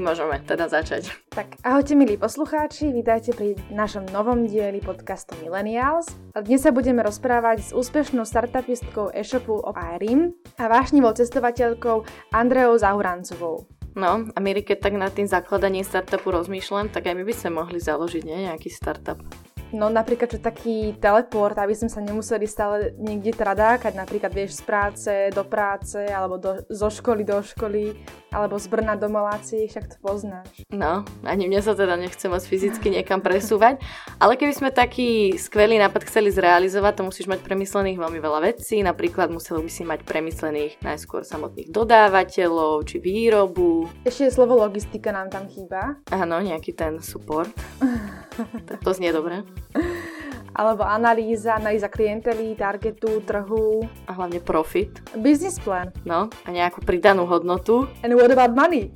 asi 0.00 0.16
môžeme 0.16 0.40
teda 0.48 0.64
začať. 0.64 1.12
Tak 1.28 1.60
ahojte 1.60 1.92
milí 1.92 2.16
poslucháči, 2.16 2.88
vítajte 2.88 3.36
pri 3.36 3.52
našom 3.68 4.08
novom 4.08 4.48
dieli 4.48 4.80
podcastu 4.80 5.36
Millennials. 5.44 6.08
Dnes 6.32 6.64
sa 6.64 6.72
budeme 6.72 7.04
rozprávať 7.04 7.68
s 7.68 7.70
úspešnou 7.76 8.24
startupistkou 8.24 9.12
e-shopu 9.12 9.60
of 9.60 9.76
Irim 9.76 10.32
a 10.56 10.72
vášnivou 10.72 11.12
cestovateľkou 11.12 12.08
Andreou 12.32 12.80
Zahurancovou. 12.80 13.68
No, 13.92 14.24
a 14.24 14.38
my 14.40 14.50
keď 14.64 14.88
tak 14.88 14.96
nad 14.96 15.12
tým 15.12 15.28
zakladaním 15.28 15.84
startupu 15.84 16.32
rozmýšľam, 16.32 16.88
tak 16.88 17.12
aj 17.12 17.20
my 17.20 17.24
by 17.28 17.34
sme 17.36 17.50
mohli 17.60 17.76
založiť 17.76 18.22
nie, 18.24 18.48
nejaký 18.48 18.72
startup. 18.72 19.20
No 19.70 19.86
napríklad, 19.86 20.34
čo 20.34 20.42
taký 20.42 20.98
teleport, 20.98 21.54
aby 21.54 21.74
sme 21.78 21.86
sa 21.86 22.02
nemuseli 22.02 22.42
stále 22.50 22.90
niekde 22.98 23.30
tradákať, 23.30 23.94
napríklad 23.94 24.34
vieš 24.34 24.58
z 24.58 24.62
práce 24.66 25.12
do 25.30 25.46
práce, 25.46 25.98
alebo 26.10 26.42
do, 26.42 26.58
zo 26.66 26.90
školy 26.90 27.22
do 27.22 27.38
školy, 27.38 27.94
alebo 28.34 28.58
z 28.58 28.66
Brna 28.66 28.98
do 28.98 29.06
Malácie, 29.06 29.70
však 29.70 29.94
to 29.94 29.96
poznáš. 30.02 30.66
No, 30.74 31.06
ani 31.22 31.46
mne 31.46 31.62
sa 31.62 31.78
teda 31.78 31.94
nechce 31.94 32.26
moc 32.26 32.42
fyzicky 32.42 32.90
niekam 32.90 33.22
presúvať, 33.22 33.78
ale 34.18 34.34
keby 34.34 34.52
sme 34.54 34.70
taký 34.74 35.38
skvelý 35.38 35.78
nápad 35.78 36.02
chceli 36.10 36.34
zrealizovať, 36.34 36.98
to 36.98 37.06
musíš 37.06 37.26
mať 37.30 37.38
premyslených 37.46 37.98
veľmi 37.98 38.18
veľa 38.18 38.40
vecí, 38.50 38.82
napríklad 38.82 39.30
musel 39.30 39.62
by 39.62 39.70
si 39.70 39.86
mať 39.86 40.02
premyslených 40.02 40.82
najskôr 40.82 41.22
samotných 41.22 41.70
dodávateľov, 41.70 42.90
či 42.90 42.98
výrobu. 42.98 43.86
Ešte 44.02 44.34
slovo 44.34 44.58
logistika 44.58 45.14
nám 45.14 45.30
tam 45.30 45.46
chýba. 45.46 45.94
Áno, 46.10 46.42
nejaký 46.42 46.74
ten 46.74 46.98
support. 46.98 47.54
to 48.84 48.90
znie 48.90 49.14
dobre. 49.14 49.46
Alebo 50.50 50.82
analýza, 50.82 51.56
analýza 51.56 51.86
klientely, 51.88 52.58
targetu, 52.58 53.22
trhu. 53.22 53.86
A 54.04 54.12
hlavne 54.12 54.42
profit. 54.42 55.00
Business 55.16 55.62
plan. 55.62 55.94
No, 56.02 56.28
a 56.44 56.48
nejakú 56.50 56.82
pridanú 56.82 57.24
hodnotu. 57.24 57.86
And 58.02 58.12
what 58.18 58.34
about 58.34 58.52
money? 58.52 58.90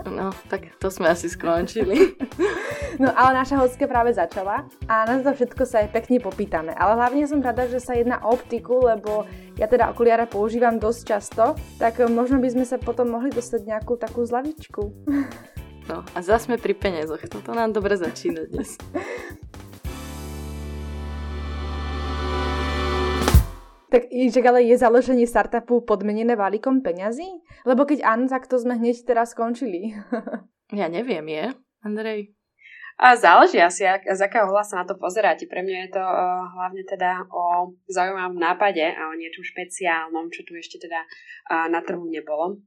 No, 0.00 0.32
tak 0.48 0.66
to 0.80 0.88
sme 0.90 1.12
asi 1.12 1.28
skončili. 1.28 2.16
No 2.98 3.12
ale 3.12 3.38
naša 3.38 3.60
hostka 3.60 3.84
práve 3.84 4.16
začala 4.16 4.66
a 4.88 5.06
na 5.06 5.20
to 5.20 5.36
všetko 5.36 5.62
sa 5.68 5.84
aj 5.84 5.92
pekne 5.94 6.18
popýtame. 6.18 6.72
Ale 6.74 6.96
hlavne 6.98 7.28
som 7.28 7.44
rada, 7.44 7.68
že 7.68 7.78
sa 7.78 7.94
jedná 7.94 8.18
o 8.24 8.32
optiku, 8.34 8.80
lebo 8.80 9.28
ja 9.60 9.68
teda 9.68 9.92
okuliare 9.92 10.24
používam 10.26 10.80
dosť 10.80 11.00
často, 11.04 11.44
tak 11.76 12.00
možno 12.08 12.40
by 12.40 12.48
sme 12.48 12.64
sa 12.64 12.80
potom 12.80 13.12
mohli 13.12 13.30
dostať 13.30 13.60
nejakú 13.68 13.94
takú 14.00 14.24
zlavičku. 14.24 14.90
No 15.90 16.06
a 16.14 16.22
zase 16.22 16.46
sme 16.46 16.54
pri 16.54 16.78
peniazoch. 16.78 17.18
Toto 17.26 17.50
nám 17.50 17.74
dobre 17.74 17.98
začína 17.98 18.46
dnes. 18.46 18.78
Tak 23.90 24.06
že 24.06 24.40
ale 24.46 24.70
je 24.70 24.78
založenie 24.78 25.26
startupu 25.26 25.82
podmenené 25.82 26.38
balíkom 26.38 26.78
peňazí? 26.78 27.26
Lebo 27.66 27.82
keď 27.82 28.06
áno, 28.06 28.30
tak 28.30 28.46
to 28.46 28.54
sme 28.54 28.78
hneď 28.78 29.02
teraz 29.02 29.34
skončili. 29.34 29.98
ja 30.78 30.86
neviem, 30.86 31.26
je, 31.26 31.50
Andrej? 31.82 32.30
A 33.02 33.18
záleží 33.18 33.58
asi, 33.58 33.82
ak, 33.82 34.06
z 34.06 34.20
akého 34.22 34.46
hľa 34.46 34.62
sa 34.62 34.74
na 34.78 34.84
to 34.86 34.94
pozeráte. 34.94 35.50
Pre 35.50 35.58
mňa 35.58 35.90
je 35.90 35.90
to 35.98 36.04
uh, 36.06 36.46
hlavne 36.54 36.86
teda 36.86 37.26
o 37.34 37.74
zaujímavom 37.90 38.38
nápade 38.38 38.84
a 38.94 39.10
o 39.10 39.18
niečom 39.18 39.42
špeciálnom, 39.42 40.30
čo 40.30 40.46
tu 40.46 40.54
ešte 40.54 40.86
teda 40.86 41.02
uh, 41.50 41.66
na 41.66 41.82
trhu 41.82 42.06
nebolo 42.06 42.62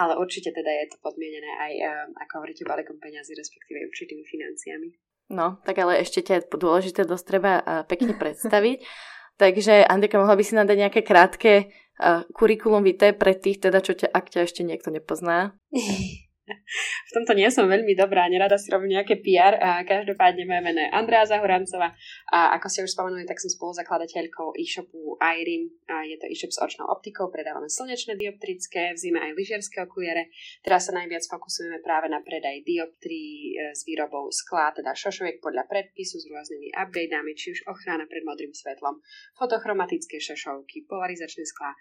ale 0.00 0.16
určite 0.16 0.56
teda 0.56 0.72
je 0.80 0.86
to 0.88 0.96
podmienené 1.04 1.50
aj, 1.60 1.72
eh, 1.76 2.06
ako 2.24 2.32
hovoríte, 2.40 2.64
balíkom 2.64 2.96
peňazí, 2.96 3.36
respektíve 3.36 3.84
určitými 3.92 4.24
financiami. 4.24 4.88
No, 5.30 5.60
tak 5.62 5.78
ale 5.78 6.00
ešte 6.00 6.24
ťa 6.24 6.48
dôležité 6.48 7.04
dosť 7.04 7.24
treba 7.28 7.52
eh, 7.60 7.64
pekne 7.84 8.16
predstaviť. 8.16 8.80
Takže, 9.40 9.88
Andrika, 9.88 10.20
mohla 10.20 10.36
by 10.36 10.44
si 10.44 10.52
nám 10.52 10.68
dať 10.68 10.76
nejaké 10.76 11.00
krátke 11.00 11.72
uh, 11.96 12.28
kurikulum 12.36 12.84
vitae 12.84 13.16
pre 13.16 13.32
tých, 13.32 13.64
teda, 13.64 13.80
čo 13.80 13.96
ťa, 13.96 14.12
ak 14.12 14.28
ťa 14.28 14.44
ešte 14.44 14.60
niekto 14.68 14.92
nepozná? 14.92 15.56
v 17.08 17.10
tomto 17.14 17.32
nie 17.34 17.48
som 17.48 17.66
veľmi 17.66 17.94
dobrá, 17.94 18.26
nerada 18.26 18.58
si 18.58 18.70
robím 18.70 18.98
nejaké 18.98 19.18
PR. 19.22 19.56
Každopádne 19.86 20.44
moje 20.46 20.62
meno 20.62 20.80
je 20.82 20.90
Andrea 20.90 21.24
Zahorancová 21.26 21.94
a 22.30 22.54
ako 22.58 22.66
ste 22.68 22.84
už 22.86 22.94
spomenuli, 22.94 23.26
tak 23.26 23.38
som 23.38 23.50
spoluzakladateľkou 23.50 24.54
e-shopu 24.58 25.16
iRim. 25.18 25.70
A 25.90 26.06
je 26.06 26.16
to 26.18 26.26
e-shop 26.30 26.52
s 26.54 26.62
očnou 26.62 26.86
optikou, 26.90 27.30
predávame 27.30 27.70
slnečné 27.70 28.18
dioptrické, 28.18 28.94
v 28.94 28.98
zime 28.98 29.18
aj 29.22 29.34
lyžiarske 29.34 29.82
okuliare. 29.82 30.30
Teraz 30.62 30.90
sa 30.90 30.92
najviac 30.94 31.24
fokusujeme 31.26 31.82
práve 31.82 32.06
na 32.12 32.22
predaj 32.22 32.62
dioptrií 32.62 33.56
e, 33.56 33.74
s 33.74 33.82
výrobou 33.86 34.30
skla, 34.30 34.70
teda 34.74 34.94
šošoviek 34.94 35.42
podľa 35.42 35.66
predpisu 35.66 36.20
s 36.20 36.26
rôznymi 36.28 36.74
upgradeami, 36.74 37.32
či 37.34 37.54
už 37.54 37.66
ochrana 37.66 38.06
pred 38.06 38.22
modrým 38.22 38.54
svetlom, 38.54 39.02
fotochromatické 39.38 40.20
šošovky, 40.20 40.86
polarizačné 40.86 41.44
skla, 41.46 41.72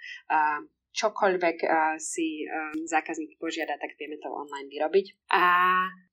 čokoľvek 0.94 1.58
uh, 1.66 1.96
si 2.02 2.46
um, 2.46 2.86
zákazník 2.86 3.38
požiada, 3.38 3.78
tak 3.78 3.94
vieme 3.96 4.18
to 4.18 4.30
online 4.30 4.70
vyrobiť. 4.70 5.30
A 5.34 5.44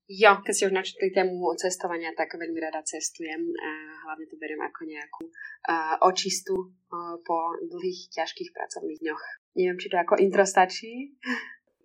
jo, 0.07 0.33
keď 0.45 0.53
ste 0.53 0.69
už 0.69 0.75
načetli 0.77 1.09
tému 1.11 1.41
cestovania, 1.59 2.15
tak 2.15 2.37
veľmi 2.37 2.61
rada 2.61 2.85
cestujem. 2.85 3.41
A 3.41 3.71
hlavne 4.07 4.27
to 4.29 4.37
beriem 4.37 4.63
ako 4.63 4.81
nejakú 4.87 5.25
uh, 5.27 5.97
očistu 6.05 6.55
uh, 6.55 7.17
po 7.25 7.57
dlhých, 7.65 8.13
ťažkých 8.13 8.51
pracovných 8.53 9.01
dňoch. 9.03 9.25
Neviem, 9.57 9.79
či 9.81 9.89
to 9.89 9.97
ako 9.97 10.21
intro 10.21 10.45
stačí. 10.45 11.17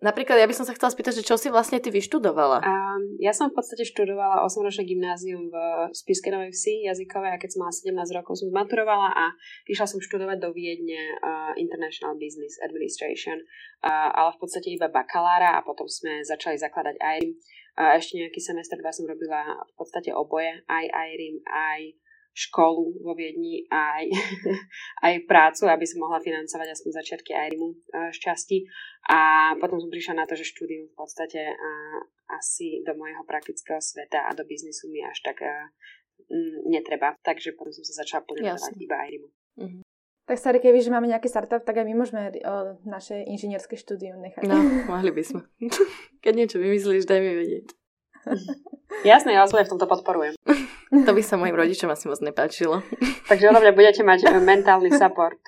Napríklad 0.02 0.34
ja 0.34 0.50
by 0.50 0.54
som 0.58 0.66
sa 0.66 0.74
chcela 0.74 0.90
spýtať, 0.90 1.22
že 1.22 1.26
čo 1.30 1.38
si 1.38 1.46
vlastne 1.46 1.78
ty 1.78 1.94
vyštudovala? 1.94 2.58
Um, 2.58 3.14
ja 3.22 3.30
som 3.30 3.54
v 3.54 3.54
podstate 3.54 3.86
študovala 3.86 4.42
8-ročné 4.42 4.82
gymnázium 4.82 5.46
v 5.46 5.54
Spiske 5.94 6.26
Novej 6.34 6.50
Vsi 6.50 6.90
jazykové 6.90 7.30
a 7.30 7.38
keď 7.38 7.54
som 7.54 7.62
mala 7.62 7.70
17 7.70 8.18
rokov 8.18 8.42
som 8.42 8.50
zmaturovala 8.50 9.14
a 9.14 9.30
išla 9.70 9.86
som 9.86 10.02
študovať 10.02 10.42
do 10.42 10.50
Viedne 10.50 10.98
uh, 11.22 11.54
International 11.54 12.18
Business 12.18 12.58
Administration, 12.66 13.38
uh, 13.86 14.10
ale 14.10 14.34
v 14.34 14.38
podstate 14.42 14.74
iba 14.74 14.90
bakalára 14.90 15.54
a 15.54 15.62
potom 15.62 15.86
sme 15.86 16.26
začali 16.26 16.58
zakladať 16.58 16.98
IRIM. 16.98 17.38
Uh, 17.78 17.94
ešte 17.94 18.18
nejaký 18.18 18.42
semestr, 18.42 18.82
dva 18.82 18.90
som 18.90 19.06
robila 19.06 19.54
v 19.54 19.74
podstate 19.78 20.10
oboje, 20.10 20.50
aj 20.66 20.84
IRIM, 21.14 21.38
aj 21.46 21.80
školu 22.32 23.04
vo 23.04 23.12
Viedni 23.12 23.68
aj, 23.68 24.08
aj 25.06 25.14
prácu, 25.28 25.68
aby 25.68 25.84
som 25.84 26.00
mohla 26.00 26.18
financovať 26.24 26.68
aspoň 26.72 26.90
začiatky 27.04 27.30
IRIMu 27.36 27.76
šťastí. 28.12 28.64
A 29.12 29.52
potom 29.60 29.78
som 29.78 29.92
prišla 29.92 30.24
na 30.24 30.24
to, 30.24 30.32
že 30.32 30.48
štúdium 30.48 30.88
v 30.88 30.96
podstate 30.96 31.52
asi 32.32 32.80
do 32.86 32.96
môjho 32.96 33.20
praktického 33.28 33.82
sveta 33.82 34.24
a 34.24 34.32
do 34.32 34.48
biznisu 34.48 34.88
mi 34.88 35.04
až 35.04 35.20
tak 35.20 35.44
netreba. 36.70 37.18
Takže 37.20 37.52
potom 37.52 37.74
som 37.74 37.84
sa 37.84 38.00
začala 38.00 38.24
podľovať 38.24 38.80
iba 38.80 38.96
IRIMu. 39.08 39.28
Mm-hmm. 39.60 39.82
Tak 40.22 40.38
sa 40.38 40.54
keby, 40.54 40.78
že 40.78 40.94
máme 40.94 41.10
nejaký 41.10 41.26
startup, 41.26 41.66
tak 41.66 41.82
aj 41.82 41.86
my 41.90 41.94
môžeme 41.98 42.30
o, 42.46 42.78
naše 42.86 43.26
inžinierské 43.26 43.74
štúdium 43.74 44.22
nechať. 44.22 44.46
No, 44.46 44.54
mohli 44.86 45.10
by 45.10 45.22
sme. 45.26 45.42
Keď 46.24 46.32
niečo 46.32 46.56
vymyslíš, 46.62 47.10
daj 47.10 47.20
mi 47.20 47.32
vedieť. 47.34 47.66
Jasné, 49.10 49.34
ja 49.34 49.42
vás 49.42 49.50
v 49.50 49.66
tomto 49.66 49.90
podporujem. 49.90 50.38
To 50.92 51.10
by 51.16 51.22
sa 51.24 51.40
mojim 51.40 51.56
rodičom 51.56 51.88
asi 51.88 52.04
moc 52.04 52.20
nepáčilo. 52.20 52.84
Takže 53.32 53.48
odo 53.48 53.64
mňa 53.64 53.72
budete 53.72 54.04
mať 54.04 54.28
eh, 54.28 54.36
mentálny 54.36 54.92
support. 54.92 55.40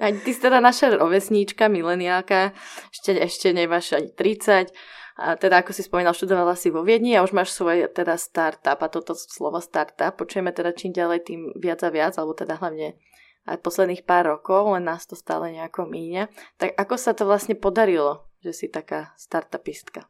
A 0.00 0.10
ty 0.10 0.34
si 0.34 0.40
teda 0.42 0.58
naša 0.58 0.98
rovesníčka, 0.98 1.70
mileniálka, 1.70 2.50
ešte, 2.90 3.14
ešte 3.14 3.54
nemáš 3.54 3.94
ani 3.94 4.10
30. 4.10 4.74
A 5.20 5.36
teda 5.36 5.60
ako 5.60 5.76
si 5.76 5.84
spomínal, 5.84 6.16
študovala 6.16 6.56
si 6.56 6.72
vo 6.72 6.80
Viedni 6.80 7.12
a 7.12 7.20
už 7.20 7.36
máš 7.36 7.52
svoj 7.52 7.92
teda 7.92 8.16
startup 8.16 8.80
a 8.80 8.88
toto 8.88 9.12
slovo 9.12 9.60
startup 9.60 10.16
počujeme 10.16 10.48
teda 10.48 10.72
čím 10.72 10.96
ďalej 10.96 11.28
tým 11.28 11.40
viac 11.60 11.84
a 11.84 11.92
viac, 11.92 12.16
alebo 12.16 12.32
teda 12.32 12.56
hlavne 12.56 12.96
aj 13.44 13.60
posledných 13.60 14.08
pár 14.08 14.32
rokov, 14.32 14.72
len 14.72 14.88
nás 14.88 15.04
to 15.04 15.12
stále 15.12 15.52
nejako 15.52 15.84
míňa. 15.84 16.32
Tak 16.56 16.72
ako 16.72 16.94
sa 16.96 17.12
to 17.12 17.28
vlastne 17.28 17.52
podarilo, 17.52 18.24
že 18.40 18.56
si 18.56 18.66
taká 18.72 19.12
startupistka? 19.20 20.08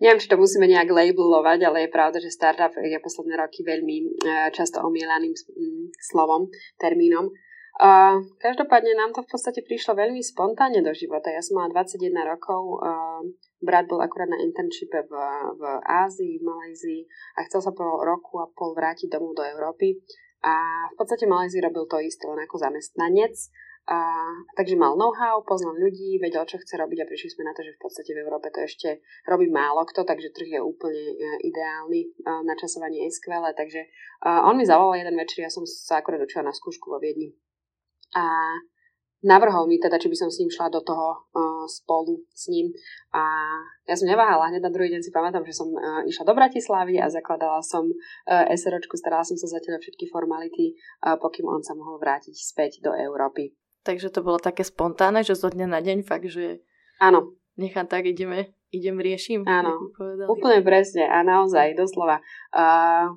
Neviem, 0.00 0.20
či 0.22 0.30
to 0.30 0.40
musíme 0.40 0.64
nejak 0.64 0.88
labelovať, 0.88 1.58
ale 1.68 1.84
je 1.84 1.94
pravda, 1.94 2.18
že 2.22 2.32
startup 2.32 2.72
je 2.78 2.98
posledné 3.02 3.34
roky 3.36 3.60
veľmi 3.66 3.96
e, 4.00 4.04
často 4.54 4.80
omielaným 4.80 5.34
slovom, 6.00 6.48
termínom. 6.80 7.28
Uh, 7.72 8.20
každopádne 8.36 8.92
nám 8.92 9.16
to 9.16 9.24
v 9.24 9.32
podstate 9.32 9.64
prišlo 9.64 9.96
veľmi 9.96 10.20
spontánne 10.20 10.84
do 10.84 10.92
života. 10.92 11.32
Ja 11.32 11.40
som 11.40 11.56
mala 11.56 11.72
21 11.72 12.12
rokov, 12.28 12.84
brat 13.64 13.88
bol 13.88 14.04
akurát 14.04 14.28
na 14.28 14.36
internshipe 14.44 15.08
v, 15.08 15.12
v 15.56 15.62
Ázii, 15.80 16.36
v 16.36 16.44
Malajzii 16.44 17.02
a 17.40 17.48
chcel 17.48 17.64
sa 17.64 17.72
po 17.72 18.04
roku 18.04 18.44
a 18.44 18.52
pol 18.52 18.76
vrátiť 18.76 19.08
domov 19.08 19.40
do 19.40 19.44
Európy. 19.48 19.96
A 20.44 20.52
v 20.92 20.94
podstate 21.00 21.24
Malajzii 21.24 21.64
robil 21.64 21.88
to 21.88 21.96
isté 22.02 22.28
len 22.28 22.44
ako 22.44 22.60
zamestnanec 22.60 23.34
a, 23.82 23.98
takže 24.54 24.78
mal 24.78 24.94
know-how, 24.94 25.42
poznal 25.42 25.74
ľudí, 25.74 26.22
vedel, 26.22 26.46
čo 26.46 26.62
chce 26.62 26.78
robiť 26.78 27.02
a 27.02 27.08
prišli 27.10 27.34
sme 27.34 27.50
na 27.50 27.54
to, 27.54 27.66
že 27.66 27.74
v 27.74 27.82
podstate 27.82 28.14
v 28.14 28.22
Európe 28.22 28.54
to 28.54 28.62
ešte 28.62 29.02
robí 29.26 29.50
málo 29.50 29.82
kto, 29.82 30.06
takže 30.06 30.30
trh 30.30 30.54
je 30.54 30.60
úplne 30.62 31.18
e, 31.18 31.26
ideálny, 31.50 32.00
e, 32.06 32.08
načasovanie 32.46 33.10
je 33.10 33.18
skvelé, 33.18 33.50
takže 33.58 33.82
on 34.22 34.54
mi 34.54 34.62
zavolal 34.62 35.02
jeden 35.02 35.18
večer, 35.18 35.42
ja 35.42 35.50
som 35.50 35.66
sa 35.66 35.98
akorát 35.98 36.22
učila 36.22 36.46
na 36.46 36.54
skúšku 36.54 36.86
vo 36.86 37.02
Viedni. 37.02 37.34
A 38.14 38.22
navrhol 39.22 39.70
mi 39.70 39.78
teda, 39.78 39.96
či 39.96 40.10
by 40.10 40.16
som 40.18 40.28
s 40.28 40.38
ním 40.42 40.50
šla 40.50 40.68
do 40.68 40.82
toho 40.82 41.26
uh, 41.34 41.64
spolu 41.70 42.26
s 42.34 42.50
ním. 42.50 42.74
A 43.14 43.22
ja 43.86 43.94
som 43.94 44.10
neváhala, 44.10 44.50
hneď 44.50 44.66
na 44.66 44.74
druhý 44.74 44.90
deň 44.90 45.02
si 45.02 45.14
pamätám, 45.14 45.46
že 45.46 45.54
som 45.54 45.70
uh, 45.70 46.02
išla 46.02 46.26
do 46.26 46.34
Bratislavy 46.34 46.98
a 46.98 47.06
zakladala 47.08 47.62
som 47.62 47.86
uh, 47.86 48.46
SROčku, 48.50 48.98
starala 48.98 49.22
som 49.22 49.38
sa 49.38 49.46
zatiaľ 49.46 49.78
všetky 49.78 50.10
formality, 50.10 50.74
uh, 51.06 51.14
pokým 51.16 51.46
on 51.46 51.62
sa 51.62 51.78
mohol 51.78 52.02
vrátiť 52.02 52.34
späť 52.34 52.82
do 52.82 52.92
Európy. 52.92 53.54
Takže 53.82 54.14
to 54.14 54.22
bolo 54.22 54.38
také 54.38 54.62
spontánne, 54.62 55.26
že 55.26 55.34
zo 55.34 55.50
dňa 55.50 55.66
na 55.66 55.80
deň 55.82 56.06
fakt, 56.06 56.30
že 56.30 56.62
Áno. 57.02 57.34
nechám 57.58 57.90
tak, 57.90 58.06
ideme, 58.06 58.54
idem 58.70 59.02
riešim. 59.02 59.42
Áno, 59.42 59.90
úplne 60.30 60.62
presne 60.62 61.10
a 61.10 61.26
naozaj, 61.26 61.74
doslova. 61.74 62.22
Uh, 62.54 63.10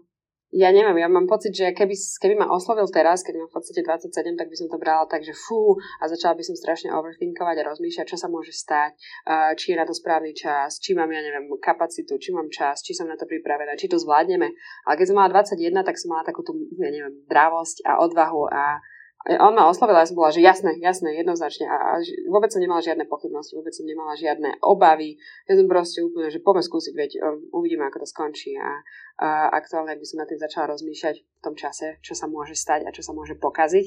ja 0.55 0.71
neviem, 0.71 1.03
ja 1.03 1.11
mám 1.11 1.27
pocit, 1.27 1.51
že 1.51 1.75
keby, 1.75 1.91
keby 1.93 2.39
ma 2.39 2.47
oslovil 2.47 2.87
teraz, 2.87 3.27
keď 3.27 3.43
mám 3.43 3.49
v 3.51 3.55
podstate 3.59 3.83
27, 3.83 4.39
tak 4.39 4.47
by 4.47 4.55
som 4.55 4.67
to 4.71 4.79
brala 4.79 5.03
tak, 5.03 5.19
že 5.21 5.35
fú, 5.35 5.75
a 5.99 6.07
začala 6.07 6.33
by 6.33 6.43
som 6.47 6.55
strašne 6.55 6.95
overthinkovať 6.95 7.55
a 7.59 7.67
rozmýšľať, 7.75 8.07
čo 8.07 8.17
sa 8.17 8.31
môže 8.31 8.55
stať, 8.55 8.95
uh, 9.27 9.51
či 9.53 9.75
je 9.75 9.77
na 9.77 9.85
to 9.85 9.91
správny 9.91 10.31
čas, 10.31 10.79
či 10.79 10.95
mám, 10.95 11.11
ja 11.11 11.21
neviem, 11.21 11.45
kapacitu, 11.61 12.15
či 12.17 12.31
mám 12.31 12.47
čas, 12.49 12.81
či 12.81 12.95
som 12.95 13.05
na 13.05 13.19
to 13.19 13.27
pripravená, 13.27 13.75
či 13.77 13.85
to 13.85 13.99
zvládneme. 13.99 14.49
Ale 14.89 14.95
keď 14.95 15.05
som 15.11 15.17
mala 15.19 15.29
21, 15.29 15.75
tak 15.85 15.99
som 15.99 16.09
mala 16.09 16.23
takú 16.23 16.41
tú, 16.41 16.57
ja 16.79 16.89
neviem, 16.89 17.21
dravosť 17.29 17.85
a 17.85 18.01
odvahu 18.01 18.49
a 18.49 18.79
on 19.25 19.57
ma 19.57 19.65
oslovil 19.65 19.97
a 19.97 20.05
ja 20.05 20.09
som 20.09 20.21
bola, 20.21 20.29
že 20.29 20.37
jasné, 20.37 20.77
jasné, 20.77 21.17
jednoznačne. 21.17 21.65
A, 21.65 21.97
a 21.97 22.03
vôbec 22.29 22.53
som 22.53 22.61
nemala 22.61 22.77
žiadne 22.77 23.09
pochybnosti, 23.09 23.57
vôbec 23.57 23.73
som 23.73 23.89
nemala 23.89 24.13
žiadne 24.13 24.61
obavy. 24.61 25.17
Ja 25.49 25.57
som 25.57 25.65
proste 25.65 26.05
úplne, 26.05 26.29
že 26.29 26.45
poďme 26.45 26.61
skúsiť, 26.61 26.93
veď 26.93 27.11
um, 27.25 27.41
uvidíme, 27.57 27.89
ako 27.89 28.05
to 28.05 28.07
skončí. 28.07 28.53
A, 28.53 28.85
a 29.17 29.49
aktuálne 29.57 29.97
by 29.97 30.05
som 30.05 30.21
na 30.21 30.29
tým 30.29 30.37
začala 30.37 30.77
rozmýšľať 30.77 31.15
v 31.25 31.39
tom 31.41 31.57
čase, 31.57 31.97
čo 32.05 32.13
sa 32.13 32.29
môže 32.29 32.53
stať 32.53 32.85
a 32.85 32.93
čo 32.93 33.01
sa 33.01 33.17
môže 33.17 33.33
pokaziť, 33.41 33.85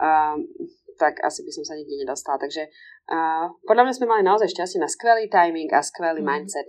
um, 0.00 0.48
tak 0.96 1.20
asi 1.20 1.44
by 1.44 1.52
som 1.52 1.68
sa 1.68 1.76
nikde 1.76 2.08
nedostala. 2.08 2.40
Takže 2.40 2.72
uh, 3.12 3.52
podľa 3.68 3.84
mňa 3.84 3.94
sme 4.00 4.08
mali 4.08 4.24
naozaj 4.24 4.48
šťastie 4.56 4.80
na 4.80 4.88
skvelý 4.88 5.28
timing 5.28 5.68
a 5.68 5.84
skvelý 5.84 6.24
mm. 6.24 6.28
mindset. 6.32 6.68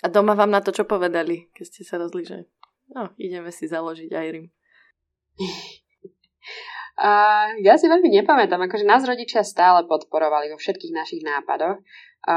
A 0.00 0.08
doma 0.08 0.32
vám 0.32 0.48
na 0.48 0.64
to 0.64 0.72
čo 0.72 0.88
povedali, 0.88 1.52
keď 1.52 1.64
ste 1.68 1.82
sa 1.84 2.00
rozli, 2.00 2.24
že 2.24 2.48
no, 2.96 3.12
ideme 3.20 3.52
si 3.52 3.68
založiť 3.68 4.08
Airim? 4.16 4.48
A 6.98 7.10
ja 7.62 7.78
si 7.78 7.86
veľmi 7.86 8.10
nepamätám, 8.10 8.58
akože 8.66 8.82
nás 8.82 9.06
rodičia 9.06 9.46
stále 9.46 9.86
podporovali 9.86 10.50
vo 10.50 10.58
všetkých 10.58 10.92
našich 10.94 11.22
nápadoch. 11.22 11.78
A 12.26 12.36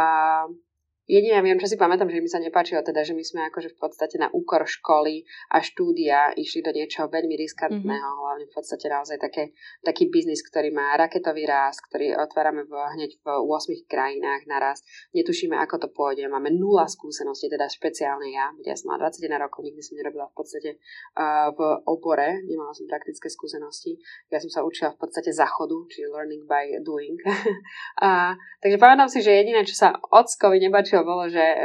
Jediné 1.12 1.44
viem, 1.44 1.60
čo 1.60 1.68
si 1.68 1.76
pamätám, 1.76 2.08
že 2.08 2.24
mi 2.24 2.32
sa 2.32 2.40
nepáčilo, 2.40 2.80
teda, 2.88 3.04
že 3.04 3.12
my 3.12 3.20
sme 3.20 3.44
akože 3.52 3.76
v 3.76 3.78
podstate 3.84 4.16
na 4.16 4.32
úkor 4.32 4.64
školy 4.64 5.28
a 5.52 5.60
štúdia 5.60 6.32
išli 6.40 6.64
do 6.64 6.72
niečoho 6.72 7.12
veľmi 7.12 7.36
riskantného, 7.36 7.84
mm-hmm. 7.84 8.24
hlavne 8.24 8.46
v 8.48 8.54
podstate 8.56 8.88
naozaj 8.88 9.20
také, 9.20 9.52
taký 9.84 10.08
biznis, 10.08 10.40
ktorý 10.40 10.72
má 10.72 10.96
raketový 10.96 11.44
rast, 11.44 11.84
ktorý 11.92 12.16
otvárame 12.16 12.64
v, 12.64 12.72
hneď 12.96 13.20
v 13.20 13.28
8 13.28 13.92
krajinách 13.92 14.48
naraz. 14.48 14.88
Netušíme, 15.12 15.60
ako 15.60 15.84
to 15.84 15.88
pôjde. 15.92 16.32
Máme 16.32 16.48
nula 16.56 16.88
skúseností, 16.88 17.52
teda 17.52 17.68
špeciálne 17.68 18.32
ja, 18.32 18.48
ja 18.64 18.80
som 18.80 18.96
mala 18.96 19.12
21 19.12 19.36
rokov, 19.36 19.68
nikdy 19.68 19.84
som 19.84 20.00
nerobila 20.00 20.32
v 20.32 20.36
podstate 20.40 20.80
uh, 21.20 21.52
v 21.52 21.60
obore, 21.92 22.40
nemala 22.48 22.72
som 22.72 22.88
praktické 22.88 23.28
skúsenosti. 23.28 24.00
Ja 24.32 24.40
som 24.40 24.48
sa 24.48 24.64
učila 24.64 24.96
v 24.96 25.04
podstate 25.04 25.36
zachodu, 25.36 25.76
čiže 25.92 26.08
learning 26.08 26.48
by 26.48 26.80
doing. 26.80 27.20
uh, 28.00 28.32
takže 28.64 28.80
pamätám 28.80 29.12
si, 29.12 29.20
že 29.20 29.36
jediné, 29.36 29.68
čo 29.68 29.76
sa 29.76 30.00
ockovi 30.00 30.64
nebačilo 30.64 31.01
to 31.02 31.10
bolo, 31.10 31.26
že 31.26 31.42
e, 31.42 31.58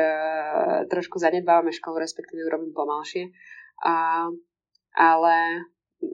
trošku 0.88 1.20
zanedbávame 1.20 1.68
školu, 1.76 2.00
respektíve 2.00 2.40
ju 2.40 2.48
robím 2.48 2.72
pomalšie. 2.72 3.28
A, 3.84 4.24
ale 4.96 5.36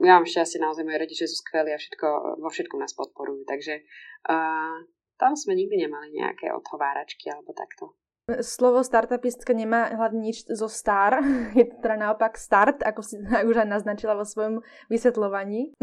ja 0.03 0.19
mám 0.19 0.27
šťastie, 0.27 0.59
naozaj 0.59 0.83
moji 0.83 0.99
rodičia 0.99 1.23
sú 1.31 1.39
skvelí 1.39 1.71
a 1.71 1.79
všetko, 1.79 2.07
vo 2.43 2.49
všetkom 2.51 2.83
nás 2.83 2.91
podporujú. 2.91 3.47
Takže 3.47 3.79
e, 3.79 3.83
tam 5.15 5.39
sme 5.39 5.55
nikdy 5.55 5.87
nemali 5.87 6.11
nejaké 6.11 6.51
odhováračky 6.51 7.31
alebo 7.31 7.55
takto. 7.55 7.95
Slovo 8.43 8.83
startupistka 8.87 9.51
nemá 9.51 9.91
hlavne 9.91 10.23
nič 10.31 10.47
zo 10.47 10.67
star, 10.67 11.23
je 11.59 11.63
to 11.63 11.75
teda 11.79 11.95
naopak 11.95 12.35
start, 12.35 12.83
ako 12.83 12.99
si 12.99 13.23
už 13.49 13.55
aj 13.63 13.69
naznačila 13.71 14.19
vo 14.19 14.27
svojom 14.27 14.59
vysvetľovaní. 14.91 15.79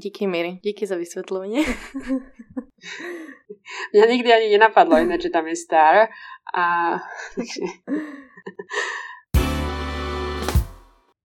Díky, 0.00 0.26
Miri, 0.26 0.62
díky 0.64 0.86
za 0.86 0.96
vysvetľovanie. 0.96 1.60
Mňa 3.92 4.06
nikdy 4.06 4.28
ani 4.32 4.46
nenapadlo 4.56 4.96
iné, 4.96 5.20
že 5.20 5.28
tam 5.28 5.44
je 5.50 5.56
star. 5.58 6.08
A... 6.54 6.98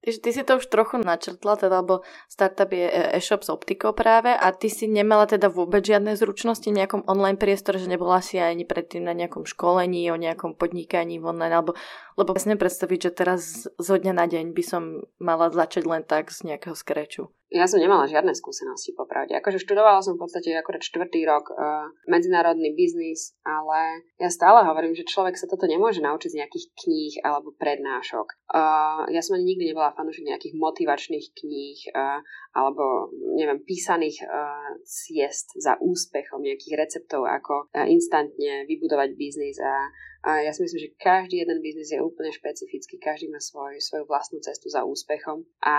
Takže 0.06 0.22
ty 0.22 0.30
si 0.38 0.44
to 0.46 0.62
už 0.62 0.70
trochu 0.70 1.02
načrtla, 1.02 1.58
teda, 1.58 1.82
lebo 1.82 2.06
startup 2.30 2.70
je 2.70 2.86
e, 2.86 3.18
e-shop 3.18 3.42
s 3.42 3.50
optikou 3.50 3.90
práve 3.90 4.38
a 4.38 4.54
ty 4.54 4.70
si 4.70 4.86
nemala 4.86 5.26
teda 5.26 5.50
vôbec 5.50 5.82
žiadne 5.82 6.14
zručnosti 6.14 6.70
v 6.70 6.78
nejakom 6.78 7.10
online 7.10 7.42
priestore, 7.42 7.82
že 7.82 7.90
nebola 7.90 8.22
si 8.22 8.38
ani 8.38 8.70
predtým 8.70 9.02
na 9.02 9.18
nejakom 9.18 9.50
školení, 9.50 10.06
o 10.14 10.22
nejakom 10.22 10.54
podnikaní 10.54 11.18
online, 11.18 11.58
alebo 11.58 11.74
lebo 12.22 12.38
presne 12.38 12.54
predstaviť, 12.54 13.00
že 13.02 13.12
teraz 13.18 13.42
zo 13.82 13.96
dňa 13.98 14.14
na 14.14 14.30
deň 14.30 14.54
by 14.54 14.64
som 14.64 15.10
mala 15.18 15.50
začať 15.50 15.90
len 15.90 16.06
tak 16.06 16.30
z 16.30 16.54
nejakého 16.54 16.78
skreču. 16.78 17.34
Ja 17.54 17.70
som 17.70 17.78
nemala 17.78 18.10
žiadne 18.10 18.34
skúsenosti, 18.34 18.98
popravde. 18.98 19.38
Akože 19.38 19.62
študovala 19.62 20.02
som 20.02 20.18
v 20.18 20.26
podstate 20.26 20.50
akorát 20.58 20.82
čtvrtý 20.82 21.30
rok 21.30 21.54
uh, 21.54 21.94
medzinárodný 22.10 22.74
biznis, 22.74 23.38
ale 23.46 24.02
ja 24.18 24.34
stále 24.34 24.66
hovorím, 24.66 24.98
že 24.98 25.06
človek 25.06 25.38
sa 25.38 25.46
toto 25.46 25.70
nemôže 25.70 26.02
naučiť 26.02 26.30
z 26.34 26.38
nejakých 26.42 26.66
kníh 26.74 27.14
alebo 27.22 27.54
prednášok. 27.54 28.28
Uh, 28.50 29.06
ja 29.14 29.22
som 29.22 29.38
ani 29.38 29.54
nikdy 29.54 29.72
nebola 29.72 29.94
fanúšik 29.94 30.26
nejakých 30.26 30.58
motivačných 30.58 31.28
kníh 31.38 31.80
uh, 31.94 32.26
alebo, 32.56 33.12
neviem, 33.36 33.60
písaných 33.68 34.24
uh, 34.24 34.80
ciest 34.88 35.60
za 35.60 35.76
úspechom, 35.84 36.40
nejakých 36.40 36.80
receptov, 36.80 37.28
ako 37.28 37.68
uh, 37.68 37.84
instantne 37.84 38.64
vybudovať 38.64 39.10
biznis 39.20 39.60
a 39.60 39.92
a 40.26 40.42
ja 40.42 40.50
si 40.50 40.66
myslím, 40.66 40.90
že 40.90 40.98
každý 40.98 41.46
jeden 41.46 41.62
biznis 41.62 41.94
je 41.94 42.02
úplne 42.02 42.34
špecifický, 42.34 42.98
každý 42.98 43.30
má 43.30 43.38
svoj, 43.38 43.78
svoju 43.78 44.10
vlastnú 44.10 44.42
cestu 44.42 44.74
za 44.74 44.82
úspechom 44.82 45.46
a 45.62 45.78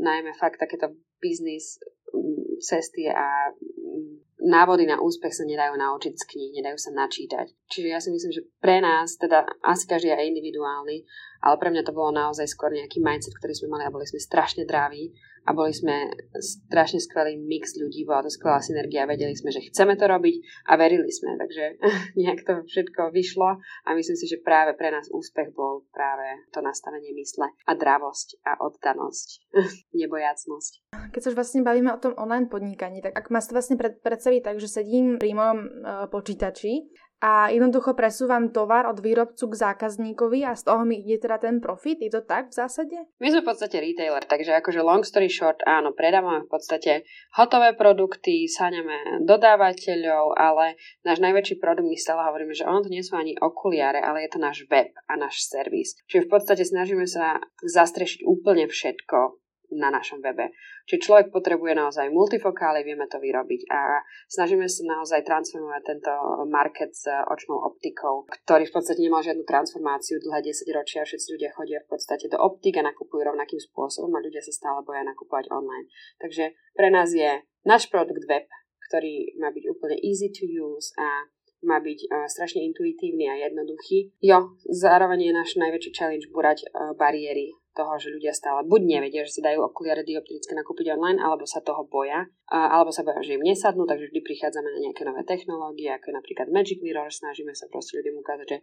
najmä 0.00 0.32
fakt 0.32 0.56
takéto 0.56 0.96
biznis 1.20 1.76
mm, 2.08 2.56
cesty 2.64 3.04
a 3.04 3.52
mm, 3.52 4.48
návody 4.48 4.88
na 4.88 4.96
úspech 4.96 5.28
sa 5.28 5.44
nedajú 5.44 5.76
naučiť 5.76 6.12
z 6.16 6.24
kníh, 6.24 6.52
nedajú 6.56 6.80
sa 6.80 6.96
načítať. 6.96 7.52
Čiže 7.68 7.88
ja 7.92 8.00
si 8.00 8.08
myslím, 8.16 8.32
že 8.32 8.48
pre 8.64 8.80
nás, 8.80 9.20
teda 9.20 9.44
asi 9.60 9.84
každý 9.84 10.08
je 10.08 10.24
individuálny, 10.24 11.04
ale 11.44 11.60
pre 11.60 11.68
mňa 11.68 11.84
to 11.84 11.92
bolo 11.92 12.16
naozaj 12.16 12.48
skôr 12.48 12.72
nejaký 12.72 13.04
mindset, 13.04 13.36
ktorý 13.36 13.52
sme 13.52 13.76
mali 13.76 13.84
a 13.84 13.92
boli 13.92 14.08
sme 14.08 14.16
strašne 14.16 14.64
drávi 14.64 15.12
a 15.46 15.54
boli 15.54 15.70
sme 15.70 16.10
strašne 16.36 16.98
skvelý 16.98 17.38
mix 17.38 17.78
ľudí, 17.78 18.02
bola 18.02 18.26
to 18.26 18.30
skvelá 18.34 18.58
synergia, 18.58 19.06
vedeli 19.06 19.32
sme, 19.38 19.54
že 19.54 19.62
chceme 19.70 19.94
to 19.94 20.10
robiť 20.10 20.66
a 20.66 20.74
verili 20.74 21.08
sme, 21.08 21.38
takže 21.38 21.64
nejak 22.20 22.42
to 22.42 22.66
všetko 22.66 23.14
vyšlo 23.14 23.62
a 23.62 23.88
myslím 23.94 24.18
si, 24.18 24.26
že 24.26 24.42
práve 24.42 24.74
pre 24.74 24.90
nás 24.90 25.06
úspech 25.08 25.54
bol 25.54 25.86
práve 25.94 26.26
to 26.50 26.58
nastavenie 26.58 27.14
mysle 27.14 27.46
a 27.46 27.72
dravosť 27.72 28.42
a 28.42 28.58
oddanosť, 28.58 29.28
nebojacnosť. 30.02 30.72
Keď 31.14 31.20
sa 31.22 31.30
už 31.30 31.38
vlastne 31.38 31.62
bavíme 31.62 31.94
o 31.94 32.02
tom 32.02 32.18
online 32.18 32.50
podnikaní, 32.50 33.00
tak 33.00 33.14
ak 33.14 33.30
ma 33.30 33.38
to 33.38 33.54
vlastne 33.54 33.78
predstaviť 33.78 34.40
tak, 34.42 34.56
že 34.58 34.66
sedím 34.66 35.22
pri 35.22 35.32
mojom 35.38 35.58
uh, 35.62 35.68
počítači 36.10 37.05
a 37.24 37.48
jednoducho 37.48 37.96
presúvam 37.96 38.52
tovar 38.52 38.84
od 38.84 39.00
výrobcu 39.00 39.48
k 39.48 39.54
zákazníkovi 39.56 40.44
a 40.44 40.52
z 40.52 40.62
toho 40.68 40.84
mi 40.84 41.00
ide 41.00 41.16
teda 41.16 41.40
ten 41.40 41.64
profit. 41.64 41.96
Je 42.04 42.12
to 42.12 42.20
tak 42.20 42.52
v 42.52 42.60
zásade? 42.60 42.96
My 43.16 43.32
sme 43.32 43.40
v 43.40 43.48
podstate 43.48 43.80
retailer, 43.80 44.20
takže 44.20 44.52
akože 44.60 44.84
long 44.84 45.00
story 45.00 45.32
short, 45.32 45.64
áno, 45.64 45.96
predávame 45.96 46.44
v 46.44 46.50
podstate 46.52 47.08
hotové 47.40 47.72
produkty, 47.72 48.44
sáňame 48.44 49.24
dodávateľov, 49.24 50.36
ale 50.36 50.76
náš 51.08 51.24
najväčší 51.24 51.56
produkt, 51.56 51.88
my 51.88 51.96
stále 51.96 52.20
hovoríme, 52.28 52.52
že 52.52 52.68
ono 52.68 52.84
to 52.84 52.92
nie 52.92 53.00
sú 53.00 53.16
ani 53.16 53.32
okuliare, 53.40 54.04
ale 54.04 54.28
je 54.28 54.36
to 54.36 54.38
náš 54.42 54.68
web 54.68 54.92
a 55.08 55.16
náš 55.16 55.48
servis. 55.48 55.96
Čiže 56.12 56.28
v 56.28 56.32
podstate 56.36 56.68
snažíme 56.68 57.08
sa 57.08 57.40
zastrešiť 57.64 58.28
úplne 58.28 58.68
všetko 58.68 59.45
na 59.74 59.90
našom 59.90 60.22
webe. 60.22 60.54
Čiže 60.86 61.02
človek 61.10 61.26
potrebuje 61.34 61.74
naozaj 61.74 62.06
multifokály, 62.14 62.86
vieme 62.86 63.10
to 63.10 63.18
vyrobiť 63.18 63.66
a 63.70 64.00
snažíme 64.30 64.66
sa 64.70 64.86
naozaj 64.86 65.26
transformovať 65.26 65.82
tento 65.82 66.12
market 66.46 66.94
s 66.94 67.10
očnou 67.10 67.58
optikou, 67.66 68.26
ktorý 68.46 68.70
v 68.70 68.74
podstate 68.74 69.02
nemal 69.02 69.24
žiadnu 69.26 69.42
transformáciu 69.42 70.22
dlhé 70.22 70.46
10 70.46 70.78
ročia. 70.78 71.02
Všetci 71.02 71.34
ľudia 71.34 71.50
chodia 71.50 71.82
v 71.82 71.90
podstate 71.90 72.30
do 72.30 72.38
optik 72.38 72.78
a 72.78 72.86
nakupujú 72.86 73.26
rovnakým 73.26 73.58
spôsobom 73.58 74.14
a 74.14 74.22
ľudia 74.22 74.42
sa 74.42 74.54
stále 74.54 74.86
boja 74.86 75.02
nakupovať 75.02 75.50
online. 75.50 75.90
Takže 76.22 76.54
pre 76.78 76.88
nás 76.94 77.10
je 77.10 77.42
náš 77.66 77.90
produkt 77.90 78.22
web, 78.30 78.46
ktorý 78.86 79.34
má 79.42 79.50
byť 79.50 79.64
úplne 79.66 79.96
easy 79.98 80.30
to 80.30 80.46
use 80.46 80.94
a 80.94 81.26
má 81.66 81.82
byť 81.82 82.00
uh, 82.06 82.30
strašne 82.30 82.62
intuitívny 82.62 83.26
a 83.26 83.34
jednoduchý. 83.48 84.14
Jo, 84.22 84.54
zároveň 84.70 85.30
je 85.30 85.32
náš 85.34 85.58
najväčší 85.58 85.90
challenge 85.90 86.26
burať 86.30 86.70
uh, 86.70 86.94
bariéry 86.94 87.58
toho, 87.76 88.00
že 88.00 88.08
ľudia 88.08 88.32
stále 88.32 88.64
buď 88.64 88.80
nevedia, 88.88 89.28
že 89.28 89.36
sa 89.36 89.52
dajú 89.52 89.60
okuliare 89.68 90.00
dioptrické 90.00 90.56
nakúpiť 90.56 90.96
online, 90.96 91.20
alebo 91.20 91.44
sa 91.44 91.60
toho 91.60 91.84
boja, 91.84 92.24
alebo 92.48 92.88
sa 92.88 93.04
boja, 93.04 93.20
že 93.20 93.36
im 93.36 93.44
nesadnú, 93.44 93.84
takže 93.84 94.08
vždy 94.08 94.20
prichádzame 94.24 94.68
na 94.72 94.80
nejaké 94.88 95.04
nové 95.04 95.22
technológie, 95.28 95.92
ako 95.92 96.08
je 96.08 96.14
napríklad 96.16 96.46
Magic 96.48 96.80
Mirror, 96.80 97.12
snažíme 97.12 97.52
sa 97.52 97.68
proste 97.68 98.00
ľuďom 98.00 98.24
ukázať, 98.24 98.46
že 98.48 98.58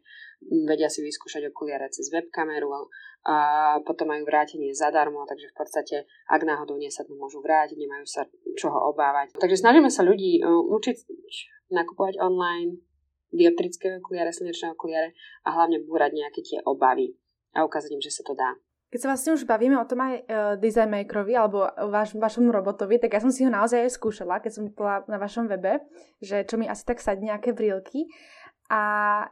vedia 0.66 0.90
si 0.90 1.06
vyskúšať 1.06 1.54
okuliare 1.54 1.94
cez 1.94 2.10
webkameru 2.10 2.90
a 3.24 3.36
potom 3.86 4.12
majú 4.12 4.26
vrátenie 4.28 4.74
zadarmo, 4.74 5.24
takže 5.30 5.54
v 5.54 5.56
podstate, 5.56 5.96
ak 6.28 6.42
náhodou 6.44 6.76
nesadnú, 6.76 7.16
môžu 7.16 7.40
vrátiť, 7.40 7.78
nemajú 7.78 8.04
sa 8.10 8.28
čoho 8.58 8.92
obávať. 8.92 9.38
Takže 9.38 9.62
snažíme 9.64 9.88
sa 9.88 10.04
ľudí 10.04 10.44
uh, 10.44 10.50
učiť 10.50 10.98
nakupovať 11.72 12.20
online, 12.20 12.84
dioptrické 13.32 13.98
okuliare, 14.04 14.30
slnečné 14.30 14.76
okuliare 14.76 15.16
a 15.48 15.56
hlavne 15.56 15.82
búrať 15.82 16.12
nejaké 16.14 16.40
tie 16.46 16.60
obavy 16.68 17.18
a 17.58 17.66
ukázať 17.66 17.98
im, 17.98 18.02
že 18.04 18.14
sa 18.14 18.24
to 18.28 18.38
dá. 18.38 18.54
Keď 18.94 19.00
sa 19.02 19.10
vlastne 19.10 19.34
už 19.34 19.50
bavíme 19.50 19.74
o 19.82 19.90
tom 19.90 20.06
aj 20.06 20.14
uh, 20.22 20.24
design 20.62 20.94
makerovi 20.94 21.34
alebo 21.34 21.66
vaš, 21.90 22.14
vašom 22.14 22.54
robotovi, 22.54 23.02
tak 23.02 23.18
ja 23.18 23.26
som 23.26 23.34
si 23.34 23.42
ho 23.42 23.50
naozaj 23.50 23.90
aj 23.90 23.98
skúšala, 23.98 24.38
keď 24.38 24.52
som 24.54 24.70
bola 24.70 25.02
na 25.10 25.18
vašom 25.18 25.50
webe, 25.50 25.82
že 26.22 26.46
čo 26.46 26.62
mi 26.62 26.70
asi 26.70 26.86
tak 26.86 27.02
sadne 27.02 27.34
nejaké 27.34 27.58
brílky. 27.58 28.06
a 28.70 28.82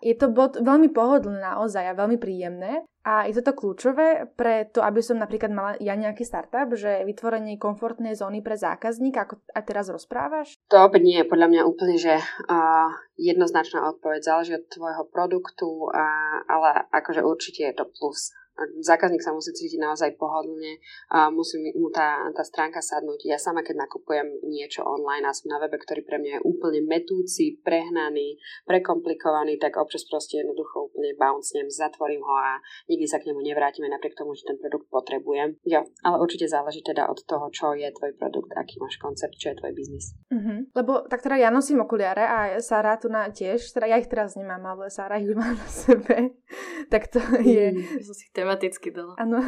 je 0.02 0.18
to 0.18 0.34
bod 0.34 0.58
veľmi 0.58 0.90
pohodlné 0.90 1.46
naozaj 1.46 1.94
a 1.94 1.98
veľmi 1.98 2.18
príjemné. 2.18 2.86
A 3.02 3.26
je 3.26 3.34
toto 3.42 3.58
kľúčové 3.58 4.30
pre 4.38 4.70
to, 4.70 4.86
aby 4.86 5.02
som 5.02 5.18
napríklad 5.18 5.50
mala 5.50 5.74
ja 5.82 5.98
nejaký 5.98 6.22
startup, 6.22 6.70
že 6.78 7.02
vytvorenie 7.02 7.58
komfortnej 7.58 8.14
zóny 8.14 8.46
pre 8.46 8.54
zákazníka, 8.54 9.26
ako 9.26 9.42
aj 9.58 9.64
teraz 9.66 9.90
rozprávaš? 9.90 10.54
To 10.70 10.86
opäť 10.86 11.02
nie 11.02 11.18
je 11.22 11.30
podľa 11.30 11.48
mňa 11.50 11.62
úplne, 11.66 11.98
že 11.98 12.18
uh, 12.22 12.90
jednoznačná 13.18 13.90
odpoveď 13.98 14.22
záleží 14.22 14.54
od 14.54 14.70
tvojho 14.70 15.06
produktu, 15.10 15.90
uh, 15.90 16.46
ale 16.46 16.86
akože 16.94 17.26
určite 17.26 17.66
je 17.70 17.74
to 17.74 17.90
plus 17.90 18.38
zákazník 18.82 19.24
sa 19.24 19.34
musí 19.36 19.54
cítiť 19.54 19.80
naozaj 19.82 20.18
pohodlne 20.18 20.78
a 21.12 21.30
musí 21.30 21.60
mu 21.62 21.90
tá, 21.90 22.28
tá 22.34 22.44
stránka 22.46 22.80
sadnúť. 22.80 23.28
Ja 23.28 23.38
sama, 23.38 23.66
keď 23.66 23.88
nakupujem 23.88 24.46
niečo 24.46 24.86
online 24.86 25.26
a 25.28 25.36
som 25.36 25.52
na 25.52 25.62
webe, 25.62 25.80
ktorý 25.80 26.06
pre 26.06 26.18
mňa 26.22 26.40
je 26.40 26.46
úplne 26.46 26.82
metúci, 26.86 27.60
prehnaný, 27.62 28.38
prekomplikovaný, 28.66 29.58
tak 29.58 29.78
občas 29.78 30.06
proste 30.06 30.42
jednoducho 30.42 30.92
úplne 30.92 31.14
bouncem, 31.18 31.68
zatvorím 31.68 32.24
ho 32.26 32.36
a 32.36 32.62
nikdy 32.90 33.06
sa 33.08 33.22
k 33.22 33.32
nemu 33.32 33.40
nevrátime 33.42 33.88
napriek 33.88 34.18
tomu, 34.18 34.34
že 34.38 34.48
ten 34.48 34.58
produkt 34.58 34.88
potrebujem. 34.90 35.58
Jo, 35.66 35.86
ale 36.06 36.18
určite 36.22 36.48
záleží 36.50 36.82
teda 36.82 37.08
od 37.08 37.22
toho, 37.26 37.48
čo 37.54 37.74
je 37.74 37.88
tvoj 37.92 38.18
produkt, 38.18 38.52
aký 38.56 38.78
máš 38.82 38.98
koncept, 38.98 39.38
čo 39.38 39.54
je 39.54 39.60
tvoj 39.60 39.72
biznis. 39.76 40.14
Mm-hmm. 40.30 40.76
Lebo 40.76 41.06
tak 41.08 41.24
teda 41.24 41.38
ja 41.38 41.50
nosím 41.54 41.84
okuliare 41.84 42.24
a 42.26 42.40
Sara 42.62 42.98
tu 42.98 43.08
na 43.08 43.30
tiež, 43.30 43.74
teda 43.74 43.88
ja 43.88 43.98
ich 43.98 44.08
teraz 44.08 44.36
nemám, 44.38 44.62
ale 44.64 44.94
Sara 44.94 45.18
ich 45.18 45.32
má 45.34 45.54
na 45.54 45.68
sebe. 45.68 46.36
tak 46.94 47.08
to 47.08 47.20
je... 47.42 47.72
Mm, 47.72 48.04
tematicky 48.52 48.92
dala. 48.92 49.16
Áno. 49.16 49.40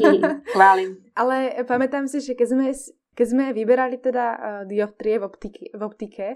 Chválim. 0.56 0.96
Ale 1.12 1.60
pamätám 1.68 2.08
si, 2.08 2.24
že 2.24 2.32
keď 2.32 2.48
sme, 2.48 2.66
keď 3.12 3.26
sme 3.28 3.44
vyberali 3.52 4.00
teda 4.00 4.24
uh, 4.32 4.38
dioptrie 4.64 5.20
v 5.20 5.24
optike, 5.28 5.64
v 5.76 5.82
optike 5.84 6.26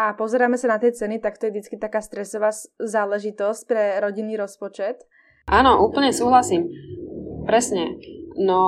a 0.00 0.16
pozeráme 0.16 0.56
sa 0.56 0.72
na 0.72 0.80
tie 0.80 0.96
ceny, 0.96 1.20
tak 1.20 1.36
to 1.36 1.52
je 1.52 1.60
vždy 1.60 1.76
taká 1.76 2.00
stresová 2.00 2.48
záležitosť 2.80 3.60
pre 3.68 4.00
rodinný 4.00 4.40
rozpočet. 4.40 5.04
Áno, 5.44 5.84
úplne 5.84 6.16
súhlasím. 6.16 6.72
Presne. 7.44 8.00
No, 8.40 8.60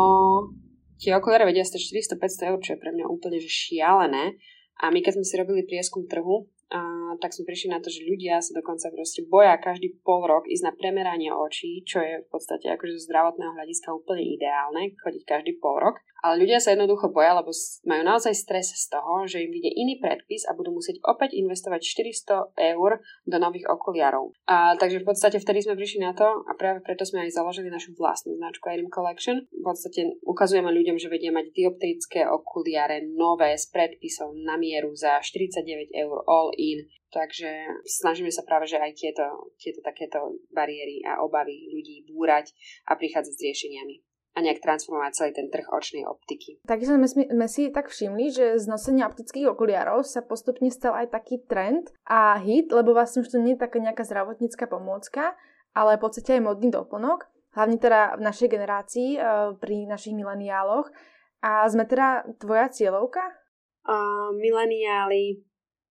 tie 1.00 1.16
okuliare 1.16 1.48
vedia 1.48 1.64
stať 1.64 1.88
400-500 2.20 2.50
eur, 2.52 2.58
čo 2.60 2.70
je 2.76 2.82
pre 2.82 2.92
mňa 2.92 3.08
úplne 3.08 3.40
že 3.40 3.48
šialené. 3.48 4.36
A 4.82 4.90
my 4.90 5.00
keď 5.00 5.16
sme 5.16 5.24
si 5.24 5.38
robili 5.38 5.62
prieskum 5.64 6.04
trhu, 6.04 6.50
a, 6.72 7.12
tak 7.20 7.36
sme 7.36 7.44
prišli 7.44 7.68
na 7.74 7.82
to, 7.82 7.92
že 7.92 8.06
ľudia 8.08 8.40
sa 8.40 8.56
dokonca 8.56 8.88
proste 8.88 9.26
boja 9.28 9.60
každý 9.60 9.92
pol 10.00 10.24
rok 10.24 10.48
ísť 10.48 10.64
na 10.64 10.72
premeranie 10.72 11.28
očí, 11.28 11.84
čo 11.84 12.00
je 12.00 12.24
v 12.24 12.28
podstate 12.32 12.72
akože 12.72 12.96
z 12.96 13.06
zdravotného 13.10 13.52
hľadiska 13.52 13.92
úplne 13.92 14.24
ideálne, 14.24 14.96
chodiť 14.96 15.22
každý 15.28 15.60
pol 15.60 15.76
rok. 15.82 16.00
Ale 16.24 16.40
ľudia 16.40 16.56
sa 16.56 16.72
jednoducho 16.72 17.12
boja, 17.12 17.36
lebo 17.36 17.52
majú 17.84 18.00
naozaj 18.00 18.32
stres 18.32 18.72
z 18.72 18.88
toho, 18.88 19.28
že 19.28 19.44
im 19.44 19.52
vyjde 19.52 19.76
iný 19.76 20.00
predpis 20.00 20.48
a 20.48 20.56
budú 20.56 20.72
musieť 20.72 21.04
opäť 21.04 21.36
investovať 21.36 21.84
400 21.84 22.56
eur 22.72 23.04
do 23.28 23.36
nových 23.36 23.68
okuliarov. 23.68 24.32
A, 24.48 24.72
takže 24.80 25.04
v 25.04 25.12
podstate 25.12 25.36
vtedy 25.36 25.60
sme 25.60 25.76
prišli 25.76 26.00
na 26.00 26.16
to 26.16 26.24
a 26.24 26.56
práve 26.56 26.80
preto 26.80 27.04
sme 27.04 27.28
aj 27.28 27.36
založili 27.36 27.68
našu 27.68 27.92
vlastnú 27.92 28.40
značku 28.40 28.64
Erim 28.72 28.88
Collection. 28.88 29.44
V 29.52 29.68
podstate 29.68 30.16
ukazujeme 30.24 30.72
ľuďom, 30.72 30.96
že 30.96 31.12
vedia 31.12 31.28
mať 31.28 31.52
dioptrické 31.52 32.24
okuliare 32.24 33.04
nové 33.04 33.60
s 33.60 33.68
predpisom 33.68 34.48
na 34.48 34.56
mieru 34.56 34.96
za 34.96 35.20
49 35.20 35.92
eur 35.92 36.24
all 36.24 36.56
in. 36.56 36.88
Takže 37.12 37.84
snažíme 37.84 38.32
sa 38.32 38.48
práve, 38.48 38.64
že 38.64 38.80
aj 38.80 38.96
tieto, 38.96 39.52
tieto 39.60 39.84
takéto 39.84 40.40
bariéry 40.56 41.04
a 41.04 41.20
obavy 41.20 41.68
ľudí 41.68 42.08
búrať 42.08 42.56
a 42.88 42.96
prichádzať 42.96 43.32
s 43.36 43.44
riešeniami 43.44 44.13
a 44.34 44.42
nejak 44.42 44.60
transformovať 44.66 45.12
celý 45.14 45.30
ten 45.30 45.46
trh 45.46 45.70
očnej 45.70 46.02
optiky. 46.10 46.58
Takže 46.66 46.98
sme, 46.98 47.06
sme 47.06 47.46
si 47.46 47.70
tak 47.70 47.86
všimli, 47.86 48.34
že 48.34 48.46
z 48.58 48.66
nosenia 48.66 49.06
optických 49.06 49.54
okuliarov 49.54 50.02
sa 50.02 50.26
postupne 50.26 50.66
stal 50.74 50.98
aj 50.98 51.14
taký 51.14 51.38
trend 51.46 51.94
a 52.02 52.34
hit, 52.42 52.74
lebo 52.74 52.90
vlastne 52.90 53.22
už 53.22 53.30
to 53.30 53.38
nie 53.38 53.54
je 53.54 53.62
taká 53.62 53.78
nejaká 53.78 54.02
zdravotnícka 54.02 54.66
pomôcka, 54.66 55.38
ale 55.70 55.94
v 55.94 56.02
podstate 56.02 56.38
aj 56.38 56.42
modný 56.50 56.74
doplnok, 56.74 57.30
hlavne 57.54 57.78
teda 57.78 58.18
v 58.18 58.22
našej 58.26 58.48
generácii, 58.50 59.08
e, 59.14 59.20
pri 59.62 59.86
našich 59.86 60.18
mileniáloch. 60.18 60.90
A 61.44 61.70
sme 61.70 61.86
teda 61.86 62.26
tvoja 62.40 62.72
cieľovka? 62.72 63.20
Uh, 63.84 64.32
mileniáli 64.40 65.44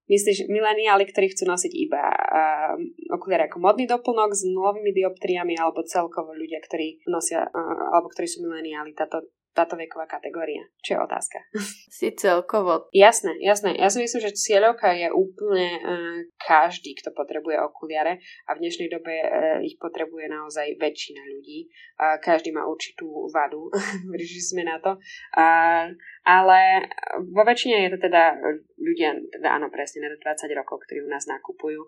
Myslíš 0.04 0.52
mileniáli, 0.52 1.08
ktorí 1.08 1.32
chcú 1.32 1.48
nosiť 1.48 1.72
iba 1.80 2.04
uh, 2.04 2.76
okuliare 3.16 3.48
ako 3.48 3.64
modný 3.64 3.88
doplnok 3.88 4.36
s 4.36 4.44
nulovými 4.44 4.92
dioptriami 4.92 5.56
alebo 5.56 5.80
celkovo 5.88 6.36
ľudia, 6.36 6.60
ktorí 6.60 7.08
nosia, 7.08 7.48
uh, 7.48 7.84
alebo 7.96 8.12
ktorí 8.12 8.28
sú 8.28 8.44
mileniáli, 8.44 8.92
táto, 8.92 9.24
táto 9.56 9.80
veková 9.80 10.04
kategória? 10.04 10.60
Čo 10.84 11.00
je 11.00 11.00
otázka? 11.08 11.40
Si 11.94 12.10
celkovo. 12.20 12.90
Jasné, 12.92 13.38
jasné. 13.40 13.78
Ja 13.78 13.88
si 13.88 14.02
myslím, 14.02 14.28
že 14.28 14.36
cieľovka 14.36 14.92
je 14.92 15.08
úplne 15.08 15.70
uh, 15.80 16.20
každý, 16.36 17.00
kto 17.00 17.16
potrebuje 17.16 17.64
okuliare 17.64 18.20
a 18.50 18.58
v 18.58 18.62
dnešnej 18.66 18.92
dobe 18.92 19.14
uh, 19.24 19.64
ich 19.64 19.80
potrebuje 19.80 20.28
naozaj 20.28 20.76
väčšina 20.84 21.22
ľudí. 21.32 21.72
Uh, 21.96 22.20
každý 22.20 22.52
má 22.52 22.68
určitú 22.68 23.32
vadu, 23.32 23.72
prišli 24.12 24.42
sme 24.42 24.64
na 24.68 24.84
to. 24.84 25.00
Uh, 25.32 25.96
ale 26.24 26.88
vo 27.20 27.44
väčšine 27.44 27.84
je 27.84 27.90
to 27.96 28.00
teda 28.08 28.40
ľudia, 28.80 29.12
teda 29.28 29.60
áno, 29.60 29.68
presne 29.68 30.08
na 30.08 30.16
20 30.16 30.48
rokov, 30.56 30.88
ktorí 30.88 31.04
u 31.04 31.12
nás 31.12 31.28
nakupujú. 31.28 31.88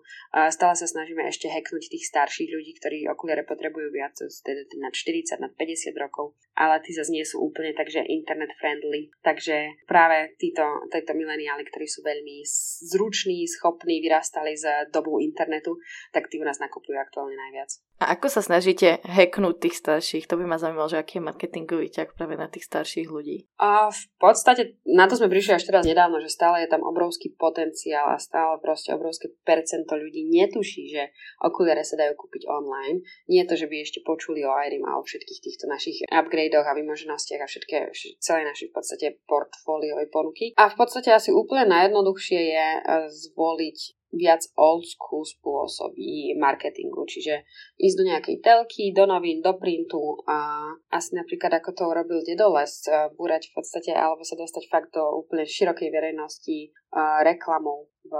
Stále 0.52 0.76
sa 0.76 0.84
snažíme 0.84 1.24
ešte 1.24 1.48
hacknúť 1.48 1.88
tých 1.88 2.04
starších 2.04 2.52
ľudí, 2.52 2.76
ktorí 2.76 3.08
okuliare 3.08 3.48
potrebujú 3.48 3.88
viac, 3.88 4.12
teda 4.20 4.68
na 4.76 4.92
40, 4.92 5.40
na 5.40 5.48
50 5.48 5.96
rokov, 5.96 6.36
ale 6.52 6.84
tí 6.84 6.92
zase 6.92 7.16
nie 7.16 7.24
sú 7.24 7.40
úplne 7.40 7.72
takže 7.72 8.04
internet 8.04 8.52
friendly. 8.60 9.08
Takže 9.24 9.88
práve 9.88 10.36
títo, 10.36 10.84
títo 10.92 11.16
mileniáli, 11.16 11.64
ktorí 11.64 11.88
sú 11.88 12.04
veľmi 12.04 12.44
zruční, 12.92 13.48
schopní, 13.48 14.04
vyrastali 14.04 14.52
z 14.52 14.92
dobu 14.92 15.16
internetu, 15.16 15.80
tak 16.12 16.28
tí 16.28 16.36
u 16.36 16.44
nás 16.44 16.60
nakupujú 16.60 17.00
aktuálne 17.00 17.36
najviac. 17.36 17.72
A 17.96 18.12
ako 18.12 18.28
sa 18.28 18.44
snažíte 18.44 19.00
hacknúť 19.08 19.56
tých 19.56 19.80
starších? 19.80 20.28
To 20.28 20.36
by 20.36 20.44
ma 20.44 20.60
zaujímalo, 20.60 20.92
že 20.92 21.00
aký 21.00 21.16
je 21.16 21.26
marketingový 21.32 21.88
ťah 21.88 22.12
práve 22.12 22.36
na 22.36 22.44
tých 22.44 22.68
starších 22.68 23.08
ľudí. 23.08 23.48
A 23.56 23.88
v 23.88 24.02
podstate 24.20 24.76
na 24.84 25.08
to 25.08 25.16
sme 25.16 25.32
prišli 25.32 25.56
až 25.56 25.64
teraz 25.64 25.88
nedávno, 25.88 26.20
že 26.20 26.28
stále 26.28 26.60
je 26.60 26.68
tam 26.68 26.84
obrovský 26.84 27.32
potenciál 27.40 28.12
a 28.12 28.20
stále 28.20 28.60
proste 28.60 28.92
obrovské 28.92 29.32
percento 29.48 29.96
ľudí 29.96 30.28
netuší, 30.28 30.92
že 30.92 31.02
okuliare 31.40 31.88
sa 31.88 31.96
dajú 31.96 32.20
kúpiť 32.20 32.44
online. 32.52 33.00
Nie 33.32 33.48
je 33.48 33.56
to, 33.56 33.64
že 33.64 33.68
by 33.72 33.76
ešte 33.80 34.04
počuli 34.04 34.44
o 34.44 34.52
Irim 34.52 34.84
a 34.84 35.00
o 35.00 35.02
všetkých 35.02 35.40
týchto 35.40 35.64
našich 35.64 36.04
upgradeoch 36.12 36.68
a 36.68 36.76
vymoženostiach 36.76 37.40
a 37.40 37.48
všetké, 37.48 37.96
celé 38.20 38.44
naše 38.44 38.68
v 38.68 38.76
podstate 38.76 39.24
portfóliovej 39.24 40.12
ponuky. 40.12 40.52
A 40.60 40.68
v 40.68 40.76
podstate 40.76 41.16
asi 41.16 41.32
úplne 41.32 41.64
najjednoduchšie 41.72 42.40
je 42.44 42.66
e, 42.76 42.80
zvoliť 43.08 43.96
viac 44.16 44.42
old 44.56 44.82
school 44.82 45.22
spôsoby 45.22 46.34
marketingu, 46.40 47.04
čiže 47.06 47.44
ísť 47.76 47.96
do 47.96 48.04
nejakej 48.08 48.36
telky, 48.42 48.90
do 48.96 49.04
novín, 49.06 49.44
do 49.44 49.54
printu 49.60 50.20
a 50.26 50.68
asi 50.90 51.14
napríklad 51.14 51.60
ako 51.60 51.70
to 51.76 51.82
urobil 51.86 52.20
Dedoles, 52.24 52.88
búrať 53.14 53.52
v 53.52 53.60
podstate 53.60 53.92
alebo 53.92 54.24
sa 54.24 54.34
dostať 54.34 54.64
fakt 54.72 54.90
do 54.96 55.04
úplne 55.20 55.44
širokej 55.44 55.88
verejnosti 55.92 56.74
reklamou 57.22 57.92
v 58.06 58.12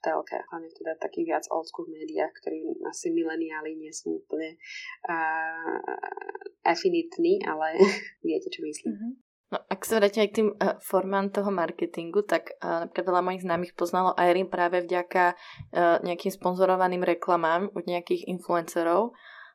telke, 0.00 0.40
hlavne 0.48 0.70
teda 0.72 0.96
takých 0.96 1.36
viac 1.36 1.44
old 1.52 1.68
school 1.68 1.88
médiách, 1.92 2.32
ktorí 2.40 2.64
asi 2.88 3.12
mileniáli 3.12 3.76
nie 3.76 3.92
sú 3.92 4.24
úplne 4.24 4.56
uh, 5.04 5.76
afinitní, 6.64 7.44
ale 7.44 7.76
viete, 8.24 8.48
čo 8.48 8.64
myslím. 8.64 8.96
Mm-hmm. 8.96 9.29
No, 9.50 9.58
ak 9.66 9.82
sa 9.82 9.98
vrátime 9.98 10.30
k 10.30 10.36
tým 10.38 10.48
uh, 10.54 10.78
formám 10.78 11.34
toho 11.34 11.50
marketingu, 11.50 12.22
tak 12.22 12.54
uh, 12.62 12.86
napríklad 12.86 13.06
veľa 13.10 13.22
mojich 13.26 13.42
známych 13.42 13.72
poznalo 13.74 14.14
Irene 14.14 14.46
práve 14.46 14.78
vďaka 14.86 15.34
uh, 15.34 15.98
nejakým 16.06 16.30
sponzorovaným 16.30 17.02
reklamám 17.02 17.66
od 17.74 17.82
nejakých 17.82 18.30
influencerov. 18.30 19.10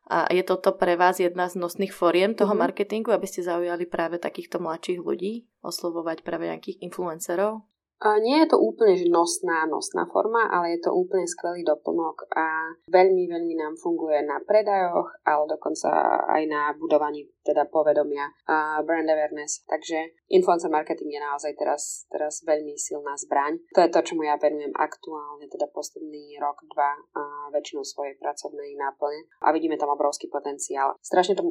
A 0.06 0.30
je 0.30 0.46
toto 0.46 0.78
pre 0.78 0.94
vás 0.94 1.18
jedna 1.18 1.50
z 1.50 1.58
nosných 1.58 1.90
foriem 1.90 2.38
toho 2.38 2.54
mm-hmm. 2.54 2.62
marketingu, 2.62 3.10
aby 3.10 3.26
ste 3.26 3.42
zaujali 3.42 3.90
práve 3.90 4.22
takýchto 4.22 4.62
mladších 4.62 5.02
ľudí, 5.02 5.50
oslovovať 5.66 6.22
práve 6.22 6.46
nejakých 6.46 6.78
influencerov? 6.86 7.66
Nie 8.04 8.44
je 8.44 8.52
to 8.52 8.58
úplne 8.60 9.00
že 9.00 9.08
nosná, 9.08 9.64
nosná 9.66 10.06
forma, 10.12 10.46
ale 10.52 10.76
je 10.76 10.84
to 10.84 10.92
úplne 10.92 11.24
skvelý 11.24 11.64
doplnok 11.64 12.28
a 12.36 12.76
veľmi, 12.92 13.26
veľmi 13.32 13.56
nám 13.56 13.80
funguje 13.80 14.20
na 14.28 14.44
predajoch, 14.44 15.10
ale 15.24 15.44
dokonca 15.48 15.90
aj 16.28 16.44
na 16.46 16.76
budovaní 16.76 17.26
teda 17.46 17.70
povedomia 17.70 18.30
a 18.50 18.82
brand 18.82 19.06
awareness. 19.06 19.62
Takže 19.70 20.12
influencer 20.34 20.70
marketing 20.70 21.14
je 21.14 21.22
naozaj 21.22 21.54
teraz, 21.56 22.10
teraz 22.10 22.42
veľmi 22.42 22.74
silná 22.76 23.14
zbraň. 23.16 23.62
To 23.78 23.86
je 23.86 23.90
to, 23.94 24.02
čomu 24.02 24.26
ja 24.26 24.36
venujem 24.42 24.74
aktuálne, 24.74 25.46
teda 25.46 25.70
posledný 25.70 26.36
rok, 26.42 26.66
dva 26.74 26.98
a 27.14 27.54
väčšinu 27.54 27.86
svojej 27.86 28.18
pracovnej 28.18 28.74
náplne 28.76 29.30
a 29.46 29.54
vidíme 29.54 29.78
tam 29.78 29.94
obrovský 29.94 30.28
potenciál. 30.28 30.98
Strašne 31.06 31.38
to 31.38 31.46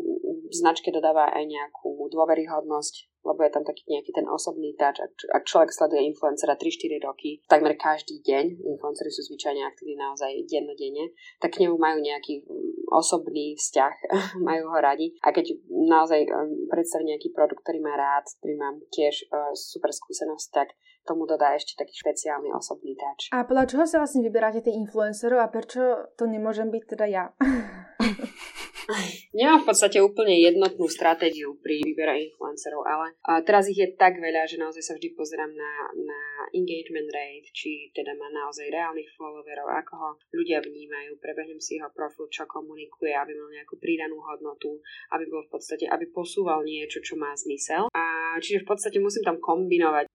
značke 0.51 0.91
dodáva 0.91 1.31
aj 1.31 1.47
nejakú 1.47 1.94
nejakú 2.05 2.13
dôveryhodnosť, 2.13 3.25
lebo 3.25 3.41
je 3.41 3.51
tam 3.57 3.65
taký 3.65 3.89
nejaký 3.89 4.13
ten 4.13 4.29
osobný 4.29 4.77
touch. 4.77 5.01
Ak, 5.01 5.13
ak 5.41 5.49
človek 5.49 5.73
sleduje 5.73 6.13
influencera 6.13 6.61
3-4 6.61 7.01
roky, 7.01 7.41
takmer 7.49 7.73
každý 7.81 8.21
deň, 8.21 8.61
influencery 8.77 9.09
sú 9.09 9.25
zvyčajne 9.33 9.65
aktívni 9.65 9.97
naozaj 9.97 10.45
dennodenne, 10.45 11.17
tak 11.41 11.57
k 11.57 11.65
nemu 11.65 11.81
majú 11.81 12.05
nejaký 12.05 12.45
mm, 12.45 12.93
osobný 12.93 13.57
vzťah, 13.57 13.95
majú 14.49 14.69
ho 14.69 14.79
radi. 14.79 15.17
A 15.25 15.33
keď 15.33 15.57
naozaj 15.73 16.29
um, 16.29 16.69
predstaví 16.69 17.09
nejaký 17.09 17.33
produkt, 17.33 17.65
ktorý 17.65 17.81
má 17.81 17.97
rád, 17.97 18.29
ktorý 18.45 18.55
mám 18.61 18.85
tiež 18.93 19.25
uh, 19.33 19.57
super 19.57 19.89
skúsenosť, 19.89 20.47
tak 20.53 20.77
tomu 21.09 21.25
dodá 21.29 21.53
ešte 21.57 21.77
taký 21.77 21.97
špeciálny 21.97 22.53
osobný 22.53 22.97
touch. 22.97 23.33
A 23.33 23.45
podľa 23.49 23.69
čoho 23.69 23.85
sa 23.85 24.01
vlastne 24.01 24.25
vyberáte 24.25 24.65
tých 24.65 24.77
influencerov 24.77 25.41
a 25.41 25.53
prečo 25.53 26.13
to 26.17 26.25
nemôžem 26.29 26.69
byť 26.69 26.83
teda 26.97 27.07
ja? 27.09 27.25
Nemám 29.39 29.65
v 29.65 29.69
podstate 29.73 29.99
úplne 30.01 30.37
jednotnú 30.39 30.87
stratégiu 30.87 31.57
pri 31.61 31.81
výbere 31.83 32.31
influencerov, 32.31 32.85
ale 32.85 33.17
teraz 33.45 33.69
ich 33.71 33.81
je 33.81 33.89
tak 33.97 34.21
veľa, 34.21 34.45
že 34.45 34.61
naozaj 34.61 34.83
sa 34.83 34.95
vždy 34.97 35.09
pozerám 35.17 35.53
na, 35.53 35.73
na 36.05 36.21
engagement 36.53 37.09
rate, 37.11 37.49
či 37.51 37.91
teda 37.97 38.15
má 38.15 38.29
naozaj 38.31 38.69
reálnych 38.69 39.11
followerov, 39.17 39.69
ako 39.85 39.93
ho 39.97 40.11
ľudia 40.37 40.61
vnímajú, 40.61 41.17
prebehnem 41.19 41.59
si 41.59 41.81
jeho 41.81 41.91
profil, 41.91 42.29
čo 42.29 42.45
komunikuje, 42.45 43.13
aby 43.17 43.33
mal 43.35 43.51
nejakú 43.51 43.81
pridanú 43.81 44.21
hodnotu, 44.21 44.79
aby 45.17 45.25
bol 45.29 45.43
v 45.49 45.53
podstate, 45.57 45.89
aby 45.89 46.09
posúval 46.13 46.63
niečo, 46.63 47.01
čo 47.01 47.17
má 47.17 47.33
zmysel. 47.35 47.89
A 47.95 48.37
čiže 48.39 48.63
v 48.63 48.69
podstate 48.69 49.01
musím 49.01 49.25
tam 49.25 49.41
kombinovať 49.41 50.13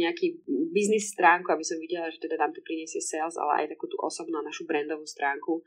nejaký 0.00 0.40
biznis 0.72 1.12
stránku, 1.12 1.52
aby 1.52 1.60
som 1.60 1.76
videla, 1.76 2.08
že 2.08 2.16
teda 2.16 2.40
tam 2.40 2.56
to 2.56 2.64
priniesie 2.64 3.04
sales, 3.04 3.36
ale 3.36 3.64
aj 3.64 3.76
takú 3.76 3.84
tú 3.92 4.00
osobnú 4.00 4.40
našu 4.40 4.64
brandovú 4.64 5.04
stránku, 5.04 5.60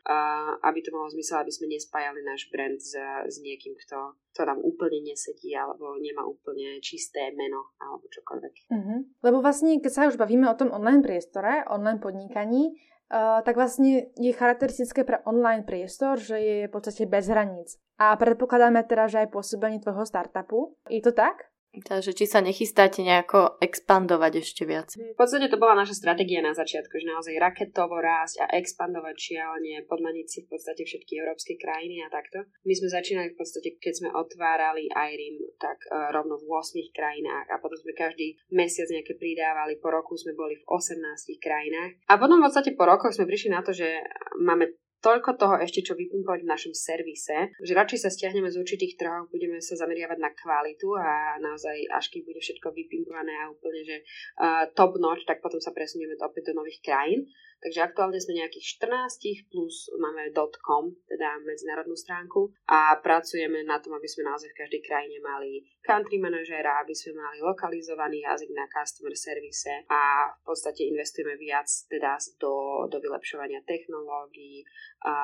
aby 0.66 0.80
to 0.82 0.90
malo 0.90 1.06
zmysel, 1.14 1.46
aby 1.46 1.54
sme 1.54 1.70
nespájali 1.70 2.26
náš 2.26 2.50
brand 2.50 2.82
s, 2.82 2.98
s 3.30 3.36
niekým, 3.46 3.78
kto, 3.78 4.18
kto 4.34 4.42
nám 4.50 4.60
úplne 4.66 5.06
nesedí 5.06 5.54
alebo 5.54 6.02
nemá 6.02 6.26
úplne 6.26 6.82
čisté 6.82 7.30
meno 7.38 7.78
alebo 7.78 8.10
čokoľvek. 8.10 8.54
Uh-huh. 8.74 9.00
Lebo 9.22 9.38
vlastne, 9.46 9.78
keď 9.78 9.92
sa 9.94 10.10
už 10.10 10.18
bavíme 10.18 10.50
o 10.50 10.58
tom 10.58 10.74
online 10.74 11.06
priestore, 11.06 11.62
online 11.70 12.02
podnikaní, 12.02 12.74
Uh, 13.14 13.46
tak 13.46 13.62
vlastne 13.62 14.10
je 14.18 14.34
charakteristické 14.34 15.06
pre 15.06 15.22
online 15.30 15.62
priestor, 15.62 16.18
že 16.18 16.34
je 16.34 16.58
v 16.66 16.74
podstate 16.74 17.06
bez 17.06 17.30
hraníc. 17.30 17.78
A 18.02 18.18
predpokladáme 18.18 18.82
teda, 18.90 19.06
že 19.06 19.22
aj 19.22 19.30
pôsobenie 19.30 19.78
tvojho 19.78 20.02
startupu. 20.02 20.74
Je 20.90 20.98
to 20.98 21.14
tak? 21.14 21.53
Takže 21.74 22.14
či 22.14 22.30
sa 22.30 22.38
nechystáte 22.38 23.02
nejako 23.02 23.58
expandovať 23.58 24.46
ešte 24.46 24.62
viac? 24.70 24.94
V 24.94 25.18
podstate 25.18 25.50
to 25.50 25.58
bola 25.58 25.74
naša 25.74 25.98
stratégia 25.98 26.46
na 26.46 26.54
začiatku, 26.54 27.02
že 27.02 27.10
naozaj 27.10 27.34
raketovo 27.42 27.98
rásť 27.98 28.46
a 28.46 28.62
expandovať 28.62 29.16
šialene, 29.18 29.82
podmaniť 29.90 30.28
si 30.30 30.40
v 30.46 30.54
podstate 30.54 30.86
všetky 30.86 31.18
európske 31.18 31.58
krajiny 31.58 32.06
a 32.06 32.14
takto. 32.14 32.46
My 32.70 32.78
sme 32.78 32.94
začínali 32.94 33.34
v 33.34 33.38
podstate, 33.42 33.82
keď 33.82 33.94
sme 34.06 34.10
otvárali 34.14 34.86
IRIM, 34.86 35.42
tak 35.58 35.82
uh, 35.90 36.14
rovno 36.14 36.38
v 36.38 36.46
8 36.46 36.78
krajinách 36.94 37.50
a 37.50 37.58
potom 37.58 37.82
sme 37.82 37.98
každý 37.98 38.38
mesiac 38.54 38.86
nejaké 38.94 39.18
pridávali. 39.18 39.82
Po 39.82 39.90
roku 39.90 40.14
sme 40.14 40.38
boli 40.38 40.62
v 40.62 40.66
18 40.70 41.02
krajinách. 41.42 42.06
A 42.06 42.22
potom 42.22 42.38
v 42.38 42.46
podstate 42.46 42.78
po 42.78 42.86
rokoch 42.86 43.18
sme 43.18 43.26
prišli 43.26 43.50
na 43.50 43.66
to, 43.66 43.74
že 43.74 43.90
máme 44.38 44.83
toľko 45.04 45.36
toho 45.36 45.56
ešte, 45.60 45.84
čo 45.84 46.00
vypumpovať 46.00 46.48
v 46.48 46.52
našom 46.56 46.74
servise, 46.74 47.52
že 47.60 47.74
radšej 47.76 48.00
sa 48.00 48.10
stiahneme 48.10 48.48
z 48.48 48.58
určitých 48.64 48.96
trhov, 48.96 49.28
budeme 49.28 49.60
sa 49.60 49.76
zameriavať 49.76 50.18
na 50.18 50.32
kvalitu 50.32 50.96
a 50.96 51.36
naozaj, 51.44 51.76
až 51.92 52.08
keď 52.08 52.22
bude 52.24 52.40
všetko 52.40 52.72
vypimpované 52.72 53.36
a 53.44 53.52
úplne, 53.52 53.84
že 53.84 53.98
uh, 54.40 54.72
top 54.72 54.96
notch, 54.98 55.28
tak 55.28 55.44
potom 55.44 55.60
sa 55.60 55.76
presunieme 55.76 56.16
opäť 56.24 56.56
do 56.56 56.64
nových 56.64 56.80
krajín. 56.80 57.28
Takže 57.64 57.80
aktuálne 57.80 58.20
sme 58.20 58.44
nejakých 58.44 58.84
14 58.84 59.48
plus 59.48 59.88
máme 59.96 60.36
.com, 60.60 60.92
teda 61.08 61.40
medzinárodnú 61.48 61.96
stránku 61.96 62.52
a 62.68 63.00
pracujeme 63.00 63.64
na 63.64 63.80
tom, 63.80 63.96
aby 63.96 64.04
sme 64.04 64.28
naozaj 64.28 64.52
v 64.52 64.60
každej 64.68 64.82
krajine 64.84 65.24
mali 65.24 65.64
country 65.80 66.20
manažera, 66.20 66.84
aby 66.84 66.92
sme 66.92 67.24
mali 67.24 67.40
lokalizovaný 67.40 68.28
jazyk 68.28 68.52
na 68.52 68.68
customer 68.68 69.16
service 69.16 69.72
a 69.88 70.28
v 70.28 70.44
podstate 70.44 70.92
investujeme 70.92 71.40
viac 71.40 71.72
teda 71.88 72.20
do, 72.36 72.84
do 72.92 73.00
vylepšovania 73.00 73.64
technológií 73.64 74.68
a 75.08 75.16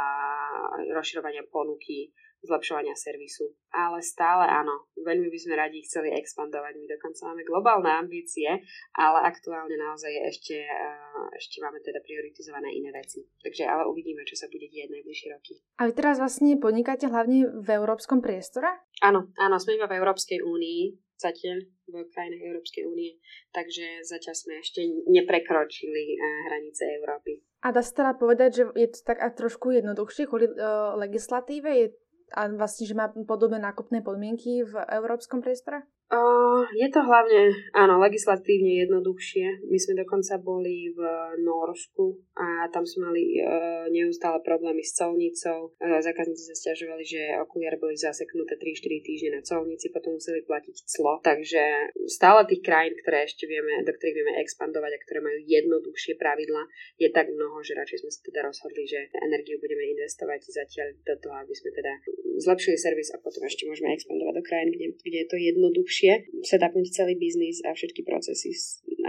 rozširovania 0.96 1.44
ponuky 1.52 2.16
zlepšovania 2.44 2.96
servisu. 2.96 3.52
Ale 3.70 4.00
stále 4.00 4.48
áno, 4.48 4.88
veľmi 4.96 5.28
by 5.28 5.40
sme 5.40 5.54
radi 5.60 5.84
chceli 5.84 6.16
expandovať. 6.16 6.74
My 6.80 6.86
dokonca 6.88 7.22
máme 7.30 7.44
globálne 7.44 7.92
ambície, 7.92 8.48
ale 8.96 9.18
aktuálne 9.28 9.76
naozaj 9.76 10.12
ešte, 10.32 10.64
eh, 10.64 11.26
ešte 11.36 11.60
máme 11.60 11.84
teda 11.84 12.00
prioritizované 12.00 12.72
iné 12.72 12.90
veci. 12.96 13.28
Takže 13.44 13.68
ale 13.68 13.88
uvidíme, 13.88 14.24
čo 14.24 14.40
sa 14.40 14.48
bude 14.48 14.68
diať 14.72 14.90
najbližšie 14.96 15.28
roky. 15.36 15.54
A 15.80 15.88
vy 15.88 15.94
teraz 15.94 16.18
vlastne 16.18 16.56
podnikáte 16.58 17.12
hlavne 17.12 17.60
v 17.60 17.70
európskom 17.70 18.24
priestore? 18.24 18.72
Áno, 19.04 19.32
áno, 19.40 19.56
sme 19.60 19.80
iba 19.80 19.88
v 19.88 20.00
Európskej 20.00 20.44
únii, 20.44 20.82
zatiaľ 21.20 21.68
v 21.92 22.08
krajinách 22.16 22.44
Európskej 22.48 22.84
únie, 22.88 23.20
takže 23.52 24.08
zatiaľ 24.08 24.36
sme 24.40 24.54
ešte 24.64 24.82
neprekročili 25.12 26.16
eh, 26.16 26.20
hranice 26.48 26.84
Európy. 27.04 27.44
A 27.60 27.76
dá 27.76 27.84
sa 27.84 27.92
teda 27.92 28.14
povedať, 28.16 28.50
že 28.56 28.64
je 28.72 28.88
to 28.88 29.00
tak 29.04 29.20
a 29.20 29.28
trošku 29.36 29.76
jednoduchšie 29.76 30.32
kvôli 30.32 30.48
uh, 30.48 30.96
legislatíve? 30.96 31.68
Je 31.68 31.88
a 32.34 32.50
vlastne, 32.50 32.86
že 32.86 32.98
má 32.98 33.10
podobné 33.10 33.58
nákupné 33.58 34.02
podmienky 34.02 34.66
v 34.66 34.74
európskom 34.90 35.42
priestore? 35.42 35.86
Uh, 36.10 36.66
je 36.74 36.90
to 36.90 37.06
hlavne, 37.06 37.54
áno, 37.78 38.02
legislatívne 38.02 38.82
jednoduchšie. 38.82 39.70
My 39.70 39.78
sme 39.78 39.94
dokonca 39.94 40.42
boli 40.42 40.90
v 40.90 41.00
Norsku 41.46 42.18
a 42.34 42.66
tam 42.74 42.82
sme 42.82 43.14
mali 43.14 43.38
uh, 43.38 43.86
neustále 43.94 44.42
problémy 44.42 44.82
s 44.82 44.98
colnicou. 44.98 45.78
Uh, 45.78 46.02
zákazníci 46.02 46.50
sa 46.50 46.58
stiažovali, 46.58 47.06
že 47.06 47.38
okuliare 47.46 47.78
boli 47.78 47.94
zaseknuté 47.94 48.58
3-4 48.58 49.06
týždne 49.06 49.30
na 49.38 49.42
colnici, 49.46 49.94
potom 49.94 50.18
museli 50.18 50.42
platiť 50.50 50.82
clo. 50.90 51.22
Takže 51.22 51.94
stále 52.10 52.42
tých 52.50 52.66
krajín, 52.66 52.98
ktoré 53.06 53.30
ešte 53.30 53.46
vieme, 53.46 53.86
do 53.86 53.94
ktorých 53.94 54.18
vieme 54.18 54.34
expandovať 54.42 54.98
a 54.98 55.04
ktoré 55.06 55.22
majú 55.22 55.38
jednoduchšie 55.46 56.18
pravidla, 56.18 56.66
je 56.98 57.14
tak 57.14 57.30
mnoho, 57.30 57.62
že 57.62 57.78
radšej 57.78 58.02
sme 58.02 58.10
sa 58.10 58.22
teda 58.26 58.50
rozhodli, 58.50 58.82
že 58.90 59.14
energiu 59.14 59.62
budeme 59.62 59.86
investovať 59.94 60.42
zatiaľ 60.58 60.90
do 61.06 61.14
toho, 61.22 61.38
aby 61.38 61.54
sme 61.54 61.70
teda 61.70 61.94
zlepšili 62.42 62.82
servis 62.82 63.14
a 63.14 63.22
potom 63.22 63.46
ešte 63.46 63.70
môžeme 63.70 63.94
expandovať 63.94 64.34
do 64.34 64.42
krajín, 64.42 64.74
kde, 64.74 64.98
kde 65.06 65.18
je 65.22 65.28
to 65.30 65.38
jednoduchšie 65.38 65.99
jednoduchšie 66.00 66.44
setupnúť 66.44 66.88
celý 66.96 67.14
biznis 67.20 67.60
a 67.68 67.76
všetky 67.76 68.08
procesy 68.08 68.56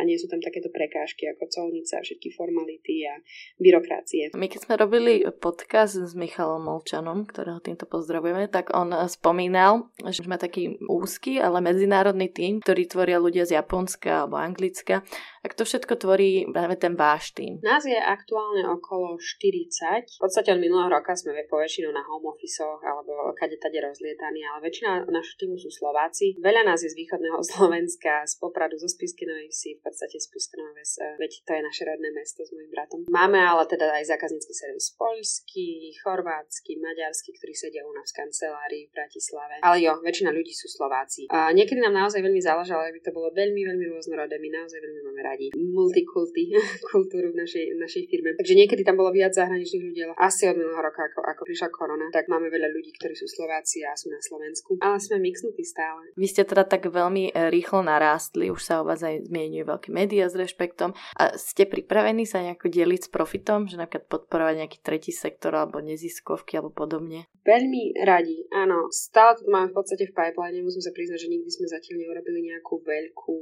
a 0.01 0.03
nie 0.03 0.17
sú 0.17 0.33
tam 0.33 0.41
takéto 0.41 0.73
prekážky 0.73 1.29
ako 1.29 1.45
colnica, 1.53 2.01
všetky 2.01 2.33
formality 2.33 3.05
a 3.05 3.21
byrokracie. 3.61 4.33
My 4.33 4.49
keď 4.49 4.61
sme 4.65 4.75
robili 4.81 5.21
podcast 5.29 6.01
s 6.01 6.17
Michalom 6.17 6.65
Molčanom, 6.65 7.29
ktorého 7.29 7.61
týmto 7.61 7.85
pozdravujeme, 7.85 8.49
tak 8.49 8.73
on 8.73 8.97
spomínal, 9.13 9.93
že 10.09 10.25
má 10.25 10.41
taký 10.41 10.81
úzky, 10.89 11.37
ale 11.37 11.61
medzinárodný 11.61 12.33
tým, 12.33 12.65
ktorý 12.65 12.89
tvoria 12.89 13.21
ľudia 13.21 13.45
z 13.45 13.61
Japonska 13.61 14.25
alebo 14.25 14.41
Anglicka. 14.41 15.05
Ak 15.41 15.57
to 15.57 15.65
všetko 15.65 15.97
tvorí 15.97 16.45
práve 16.53 16.77
ten 16.77 16.97
váš 16.97 17.33
tým? 17.33 17.61
Nás 17.65 17.85
je 17.85 17.97
aktuálne 17.97 18.65
okolo 18.69 19.17
40. 19.17 20.05
V 20.05 20.21
podstate 20.21 20.53
od 20.53 20.61
minulého 20.61 20.93
roka 20.93 21.17
sme 21.17 21.33
poväčšinou 21.49 21.93
na 21.97 22.05
home 22.05 22.29
office 22.29 22.61
alebo 22.61 23.33
kade 23.37 23.57
tade 23.57 23.81
rozlietaní, 23.81 24.45
ale 24.45 24.69
väčšina 24.69 25.09
našho 25.09 25.37
týmu 25.41 25.57
sú 25.57 25.73
Slováci. 25.73 26.37
Veľa 26.41 26.69
nás 26.69 26.80
je 26.85 26.91
z 26.93 26.99
východného 26.99 27.41
Slovenska, 27.51 28.25
z 28.27 28.35
Popradu, 28.41 28.77
zo 28.81 28.89
Spiskinovej 28.89 29.53
si, 29.53 29.77
v 29.77 29.83
podstate 29.85 30.17
z 30.17 30.27
Piskanové, 30.31 30.83
veď 31.21 31.33
to 31.45 31.51
je 31.53 31.63
naše 31.63 31.83
rodné 31.85 32.09
mesto 32.15 32.45
s 32.47 32.51
mojim 32.55 32.71
bratom. 32.73 33.01
Máme 33.11 33.39
ale 33.41 33.67
teda 33.69 33.91
aj 33.97 34.11
zákaznícky 34.11 34.53
servis 34.55 34.93
poľský, 34.97 35.95
chorvátsky, 36.01 36.81
maďarský, 36.81 37.37
ktorí 37.37 37.53
sedia 37.53 37.85
u 37.85 37.93
nás 37.93 38.11
v 38.13 38.25
kancelárii 38.25 38.83
v 38.89 38.93
Bratislave. 38.95 39.61
Ale 39.61 39.77
jo, 39.83 39.93
väčšina 40.01 40.31
ľudí 40.33 40.53
sú 40.55 40.71
Slováci. 40.71 41.29
A 41.29 41.53
niekedy 41.53 41.83
nám 41.83 41.97
naozaj 41.97 42.23
veľmi 42.23 42.41
záležalo, 42.41 42.87
aby 42.87 43.01
to 43.03 43.13
bolo 43.13 43.29
veľmi, 43.35 43.63
veľmi 43.67 43.87
rôznorodé. 43.93 44.39
My 44.41 44.49
naozaj 44.55 44.79
veľmi 44.79 45.01
máme 45.11 45.23
radi 45.27 45.47
multikulty 45.57 46.55
kultúru 46.91 47.35
v 47.35 47.37
našej, 47.43 47.65
v 47.77 47.79
našej 47.79 48.03
firme. 48.09 48.37
Takže 48.39 48.55
niekedy 48.57 48.83
tam 48.87 48.97
bolo 48.97 49.13
viac 49.13 49.37
zahraničných 49.37 49.85
ľudí, 49.85 50.01
ale 50.07 50.15
asi 50.17 50.49
od 50.49 50.57
minulého 50.57 50.83
roka, 50.83 51.05
ako, 51.05 51.21
ako 51.27 51.43
prišla 51.45 51.69
korona, 51.75 52.07
tak 52.15 52.31
máme 52.31 52.49
veľa 52.49 52.69
ľudí, 52.71 52.95
ktorí 52.97 53.15
sú 53.19 53.27
Slováci 53.27 53.83
a 53.85 53.93
sú 53.99 54.09
na 54.09 54.21
Slovensku. 54.23 54.79
Ale 54.81 54.97
sme 55.03 55.19
mixnutí 55.21 55.63
stále. 55.67 56.15
Vy 56.15 56.27
ste 56.31 56.43
teda 56.47 56.65
tak 56.71 56.87
veľmi 56.87 57.35
e, 57.35 57.51
rýchlo 57.51 57.83
narástli, 57.83 58.55
už 58.55 58.63
sa 58.63 58.79
o 58.81 58.87
vás 58.87 59.03
aj 59.03 59.27
zmieňujú 59.27 59.65
veľké 59.67 59.89
médiá 59.91 60.31
s 60.31 60.39
rešpektom. 60.39 60.95
A 61.19 61.35
ste 61.35 61.67
pripravení 61.67 62.23
sa 62.23 62.47
nejako 62.47 62.71
deliť 62.71 63.01
s 63.07 63.11
profitom, 63.11 63.67
že 63.67 63.75
napríklad 63.75 64.07
podporovať 64.07 64.55
nejaký 64.63 64.79
tretí 64.79 65.11
sektor 65.11 65.51
alebo 65.59 65.83
neziskovky 65.83 66.55
alebo 66.55 66.71
podobne? 66.71 67.27
Veľmi 67.43 67.97
radi, 68.05 68.47
áno. 68.55 68.93
Stále 68.93 69.41
to 69.41 69.49
máme 69.49 69.73
v 69.73 69.77
podstate 69.81 70.07
v 70.07 70.15
pipeline, 70.15 70.61
musím 70.61 70.85
sa 70.85 70.93
priznať, 70.93 71.25
že 71.25 71.33
nikdy 71.33 71.51
sme 71.51 71.67
zatiaľ 71.67 71.97
neurobili 72.05 72.53
nejakú 72.53 72.85
veľkú 72.85 73.37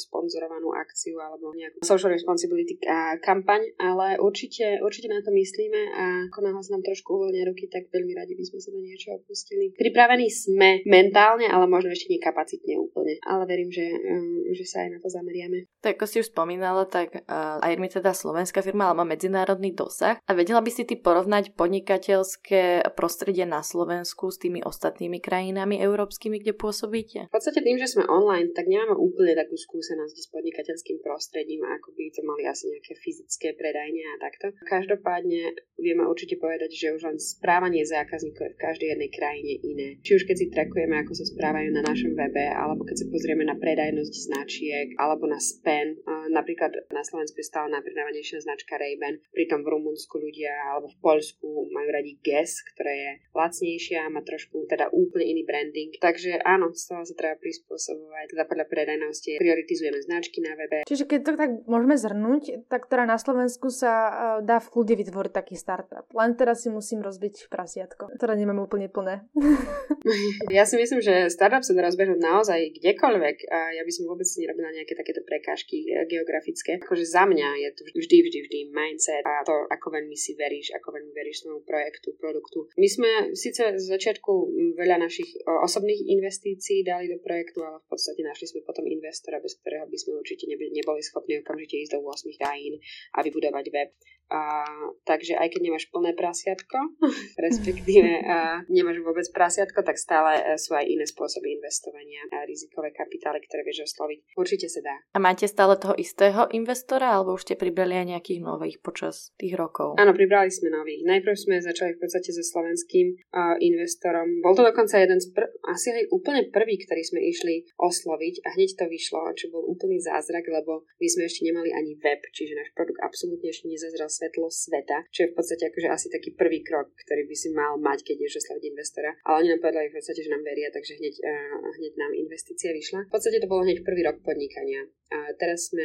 sponzorovanú 0.00 0.72
akciu 0.72 1.20
alebo 1.20 1.52
nejakú 1.52 1.84
social 1.84 2.08
responsibility 2.08 2.80
kampaň, 3.20 3.68
ale 3.76 4.16
určite, 4.16 4.80
určite 4.80 5.12
na 5.12 5.20
to 5.20 5.28
myslíme 5.28 5.80
a 5.92 6.04
ako 6.32 6.38
náhle 6.40 6.62
sa 6.64 6.72
nám 6.72 6.88
trošku 6.88 7.20
uvoľnia 7.20 7.44
ruky, 7.44 7.68
tak 7.68 7.92
veľmi 7.92 8.16
radi 8.16 8.32
by 8.32 8.44
sme 8.48 8.58
sa 8.64 8.72
do 8.72 8.80
niečo 8.80 9.20
opustili. 9.20 9.76
Pripravení 9.76 10.32
sme 10.32 10.80
mentálne, 10.88 11.44
ale 11.44 11.68
možno 11.68 11.92
ešte 11.92 12.08
nie 12.08 12.24
kapacitne 12.24 12.63
úplne, 12.80 13.20
ale 13.28 13.44
verím, 13.44 13.68
že, 13.68 13.84
um, 13.84 14.48
že 14.56 14.64
sa 14.64 14.88
aj 14.88 14.96
na 14.96 14.98
to 15.04 15.08
zameriame. 15.12 15.68
Tak 15.84 16.00
ako 16.00 16.06
si 16.08 16.16
už 16.24 16.32
spomínala, 16.32 16.88
tak 16.88 17.12
uh, 17.28 17.60
my 17.60 17.88
teda 17.92 18.16
slovenská 18.16 18.64
firma, 18.64 18.88
ale 18.88 18.96
má 18.96 19.04
medzinárodný 19.04 19.76
dosah. 19.76 20.16
A 20.24 20.32
vedela 20.32 20.64
by 20.64 20.70
si 20.72 20.88
ty 20.88 20.96
porovnať 20.96 21.52
podnikateľské 21.52 22.88
prostredie 22.96 23.44
na 23.44 23.60
Slovensku 23.60 24.32
s 24.32 24.40
tými 24.40 24.64
ostatnými 24.64 25.20
krajinami 25.20 25.76
európskymi, 25.84 26.40
kde 26.40 26.56
pôsobíte? 26.56 27.28
V 27.28 27.34
podstate 27.34 27.60
tým, 27.60 27.76
že 27.76 27.92
sme 27.92 28.08
online, 28.08 28.56
tak 28.56 28.64
nemáme 28.64 28.96
úplne 28.96 29.36
takú 29.36 29.58
skúsenosť 29.58 30.16
s 30.16 30.26
podnikateľským 30.32 31.04
prostredím, 31.04 31.66
ako 31.68 31.92
by 31.92 32.04
to 32.14 32.22
mali 32.24 32.48
asi 32.48 32.72
nejaké 32.72 32.96
fyzické 32.96 33.52
predajne 33.58 34.02
a 34.08 34.14
takto. 34.22 34.56
Každopádne 34.64 35.52
vieme 35.76 36.06
určite 36.06 36.40
povedať, 36.40 36.72
že 36.72 36.94
už 36.94 37.02
len 37.04 37.18
správanie 37.20 37.84
zákazníkov 37.84 38.42
je 38.48 38.54
v 38.54 38.62
každej 38.62 38.88
jednej 38.94 39.10
krajine 39.10 39.52
iné. 39.60 39.88
Či 40.00 40.22
už 40.22 40.22
keď 40.24 40.36
si 40.38 40.46
trakujeme, 40.48 40.94
ako 41.02 41.12
sa 41.12 41.26
správajú 41.26 41.68
na 41.74 41.82
našom 41.82 42.14
webe, 42.14 42.53
alebo 42.54 42.86
keď 42.86 43.04
sa 43.04 43.06
pozrieme 43.10 43.44
na 43.44 43.58
predajnosť 43.58 44.14
značiek, 44.14 44.86
alebo 44.96 45.26
na 45.26 45.42
spen. 45.42 45.98
Napríklad 46.30 46.88
na 46.94 47.02
Slovensku 47.02 47.42
je 47.42 47.50
stále 47.50 47.68
najpredávanejšia 47.74 48.46
značka 48.46 48.78
Ray-Ban, 48.78 49.20
pritom 49.34 49.66
v 49.66 49.70
Rumunsku 49.74 50.16
ľudia 50.22 50.54
alebo 50.72 50.88
v 50.88 50.98
Poľsku 51.02 51.68
majú 51.74 51.88
radi 51.90 52.16
Guess, 52.22 52.64
ktorá 52.74 52.92
je 52.94 53.10
lacnejšia 53.34 54.06
a 54.06 54.12
má 54.12 54.22
trošku 54.22 54.64
teda 54.70 54.88
úplne 54.94 55.34
iný 55.34 55.42
branding. 55.44 55.98
Takže 55.98 56.40
áno, 56.46 56.72
z 56.72 56.84
toho 56.88 57.02
sa 57.04 57.14
treba 57.18 57.36
prispôsobovať. 57.42 58.32
Teda 58.32 58.44
podľa 58.46 58.66
predajnosti 58.70 59.36
prioritizujeme 59.36 59.98
značky 60.00 60.38
na 60.40 60.54
webe. 60.54 60.86
Čiže 60.86 61.04
keď 61.10 61.20
to 61.26 61.32
tak 61.34 61.50
môžeme 61.66 61.96
zhrnúť, 61.98 62.68
tak 62.70 62.86
teda 62.86 63.04
na 63.04 63.18
Slovensku 63.18 63.68
sa 63.68 63.92
e, 63.92 64.12
dá 64.46 64.62
v 64.62 64.70
kľude 64.70 64.94
vytvoriť 65.04 65.32
taký 65.34 65.54
startup. 65.58 66.06
Len 66.14 66.36
teraz 66.38 66.62
si 66.64 66.68
musím 66.70 67.02
rozbiť 67.02 67.50
prasiatko, 67.50 68.14
ktoré 68.16 68.38
nemáme 68.38 68.62
úplne 68.62 68.86
plné. 68.88 69.26
ja 70.56 70.64
si 70.64 70.78
myslím, 70.78 71.02
že 71.02 71.32
startup 71.32 71.66
sa 71.66 71.74
dá 71.74 71.84
rozbehnúť 71.86 72.20
naozaj 72.34 72.60
kdekoľvek 72.82 73.36
a 73.46 73.58
ja 73.78 73.82
by 73.86 73.92
som 73.94 74.10
vôbec 74.10 74.26
nerobila 74.26 74.74
nejaké 74.74 74.98
takéto 74.98 75.22
prekážky 75.22 75.86
e, 75.86 76.02
geografické. 76.10 76.82
Akože 76.82 77.06
za 77.06 77.22
mňa 77.22 77.48
je 77.62 77.68
to 77.78 77.82
vždy, 77.86 78.18
vždy, 78.26 78.38
vždy 78.44 78.58
mindset 78.74 79.22
a 79.22 79.46
to, 79.46 79.54
ako 79.70 79.94
veľmi 79.94 80.18
si 80.18 80.34
veríš, 80.34 80.74
ako 80.74 80.98
veľmi 80.98 81.12
veríš 81.14 81.46
svojmu 81.46 81.62
projektu, 81.62 82.18
produktu. 82.18 82.66
My 82.74 82.88
sme 82.90 83.10
síce 83.38 83.78
z 83.78 83.84
začiatku 83.86 84.32
veľa 84.74 84.98
našich 84.98 85.38
osobných 85.46 86.10
investícií 86.10 86.82
dali 86.82 87.06
do 87.06 87.22
projektu, 87.22 87.62
ale 87.62 87.78
v 87.80 87.86
podstate 87.86 88.26
našli 88.26 88.50
sme 88.50 88.66
potom 88.66 88.82
investora, 88.90 89.38
bez 89.38 89.54
ktorého 89.62 89.86
by 89.86 89.98
sme 90.00 90.18
určite 90.18 90.50
neboli 90.50 91.00
schopní 91.00 91.38
okamžite 91.38 91.78
ísť 91.86 92.00
do 92.00 92.02
8 92.02 92.40
krajín 92.40 92.82
a 93.14 93.22
vybudovať 93.22 93.64
web. 93.70 93.90
A, 94.32 94.64
takže 95.04 95.36
aj 95.36 95.52
keď 95.52 95.60
nemáš 95.68 95.86
plné 95.92 96.16
prasiatko, 96.16 96.78
respektíve 97.46 98.24
a 98.34 98.64
nemáš 98.72 99.04
vôbec 99.04 99.26
prasiatko, 99.30 99.84
tak 99.84 100.00
stále 100.00 100.40
e, 100.40 100.42
sú 100.56 100.72
aj 100.72 100.88
iné 100.88 101.04
spôsoby 101.04 101.54
investovania 101.60 102.24
a 102.32 102.48
rizikové 102.48 102.90
kapitály, 102.90 103.44
ktoré 103.44 103.62
vieš 103.62 103.92
osloviť. 103.92 104.36
Určite 104.36 104.66
sa 104.72 104.80
dá. 104.80 104.96
A 105.12 105.18
máte 105.20 105.44
stále 105.44 105.76
toho 105.76 105.92
istého 105.98 106.48
investora, 106.56 107.14
alebo 107.14 107.36
už 107.36 107.44
ste 107.44 107.54
pribrali 107.60 108.00
aj 108.00 108.16
nejakých 108.16 108.40
nových 108.40 108.80
počas 108.80 109.34
tých 109.36 109.54
rokov? 109.54 110.00
Áno, 110.00 110.16
pribrali 110.16 110.48
sme 110.48 110.72
nových. 110.72 111.04
Najprv 111.04 111.34
sme 111.36 111.60
začali 111.60 111.94
v 111.94 112.00
podstate 112.00 112.32
so 112.32 112.42
slovenským 112.42 113.14
uh, 113.30 113.56
investorom. 113.60 114.40
Bol 114.40 114.56
to 114.56 114.64
dokonca 114.64 114.96
jeden 114.96 115.20
z 115.20 115.30
pr- 115.36 115.52
asi 115.68 115.92
aj 115.92 116.10
úplne 116.10 116.48
prvý, 116.48 116.80
ktorý 116.80 117.02
sme 117.04 117.20
išli 117.24 117.68
osloviť 117.76 118.44
a 118.46 118.48
hneď 118.56 118.70
to 118.78 118.84
vyšlo, 118.88 119.34
čo 119.36 119.50
bol 119.52 119.64
úplný 119.66 120.00
zázrak, 120.00 120.46
lebo 120.48 120.86
my 120.98 121.06
sme 121.08 121.22
ešte 121.26 121.46
nemali 121.46 121.70
ani 121.74 121.98
web, 122.00 122.20
čiže 122.30 122.56
náš 122.56 122.70
produkt 122.72 123.00
absolútne 123.02 123.50
ešte 123.50 123.66
nezazrel 123.66 124.10
svetlo 124.14 124.46
sveta, 124.46 125.10
čo 125.10 125.26
je 125.26 125.30
v 125.30 125.36
podstate 125.36 125.66
akože 125.66 125.88
asi 125.90 126.06
taký 126.06 126.30
prvý 126.38 126.62
krok, 126.62 126.94
ktorý 126.94 127.26
by 127.26 127.36
si 127.36 127.48
mal 127.50 127.74
mať, 127.82 128.06
keď 128.06 128.14
ideš 128.22 128.46
osloviť 128.46 128.64
investora. 128.70 129.10
Ale 129.26 129.42
oni 129.42 129.48
nám 129.50 129.60
povedali 129.66 129.86
v 129.90 129.96
podstate, 129.98 130.20
že 130.22 130.30
nám 130.30 130.42
veria, 130.46 130.68
takže 130.70 130.94
hneď, 131.02 131.14
uh, 131.26 131.58
hneď 131.82 131.92
nám 131.98 132.12
investícia 132.14 132.70
vyšla. 132.70 133.10
V 133.10 133.12
podstate 133.12 133.42
to 133.42 133.50
bolo 133.50 133.66
hneď 133.66 133.82
prvý 133.82 134.06
rok 134.06 134.22
podnikania. 134.22 134.86
A 135.12 135.32
teraz 135.36 135.70
sme 135.72 135.84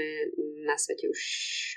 na 0.64 0.76
svete 0.80 1.10
už 1.12 1.20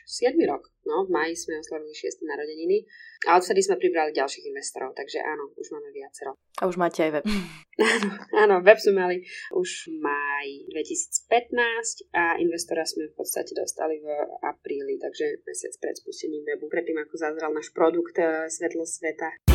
7 0.07 0.35
rok. 0.46 0.70
No, 0.83 1.07
v 1.07 1.14
maji 1.14 1.35
sme 1.38 1.62
oslavili 1.62 1.94
6. 1.94 2.26
narodeniny 2.26 2.83
a 3.31 3.38
odvtedy 3.38 3.62
sme 3.62 3.78
pribrali 3.78 4.11
ďalších 4.11 4.50
investorov, 4.50 4.98
takže 4.98 5.22
áno, 5.22 5.55
už 5.55 5.70
máme 5.70 5.94
viacero. 5.94 6.35
A 6.59 6.66
už 6.66 6.74
máte 6.74 7.07
aj 7.07 7.22
web. 7.22 7.24
áno, 7.31 8.11
áno, 8.42 8.55
web 8.66 8.78
sme 8.83 8.98
mali 8.98 9.16
už 9.55 9.94
v 9.94 10.02
máji 10.02 10.55
2015 10.74 12.11
a 12.18 12.35
investora 12.42 12.83
sme 12.83 13.07
v 13.07 13.14
podstate 13.14 13.55
dostali 13.55 14.02
v 14.02 14.11
apríli, 14.42 14.98
takže 14.98 15.46
mesiac 15.46 15.74
pred 15.78 15.94
spustením 15.94 16.42
webu, 16.42 16.66
predtým 16.66 16.98
ako 16.98 17.14
zazral 17.14 17.55
náš 17.55 17.70
produkt 17.70 18.18
eh, 18.18 18.50
Svetlo 18.50 18.83
sveta. 18.83 19.51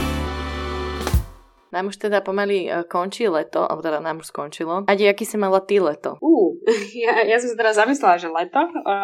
Nám 1.77 1.93
už 1.93 2.01
teda 2.01 2.25
pomaly 2.25 2.65
e, 2.65 2.81
končí 2.89 3.29
leto, 3.29 3.61
alebo 3.61 3.85
teda 3.85 4.01
nám 4.01 4.25
už 4.25 4.33
skončilo. 4.33 4.89
A 4.89 4.91
aký 4.97 5.29
si 5.29 5.37
mala 5.37 5.61
ty 5.61 5.77
leto? 5.77 6.17
Uh, 6.17 6.57
ja, 7.05 7.21
ja 7.21 7.37
som 7.37 7.53
sa 7.53 7.57
teda 7.61 7.71
zamyslela, 7.85 8.17
že 8.17 8.33
leto, 8.33 8.57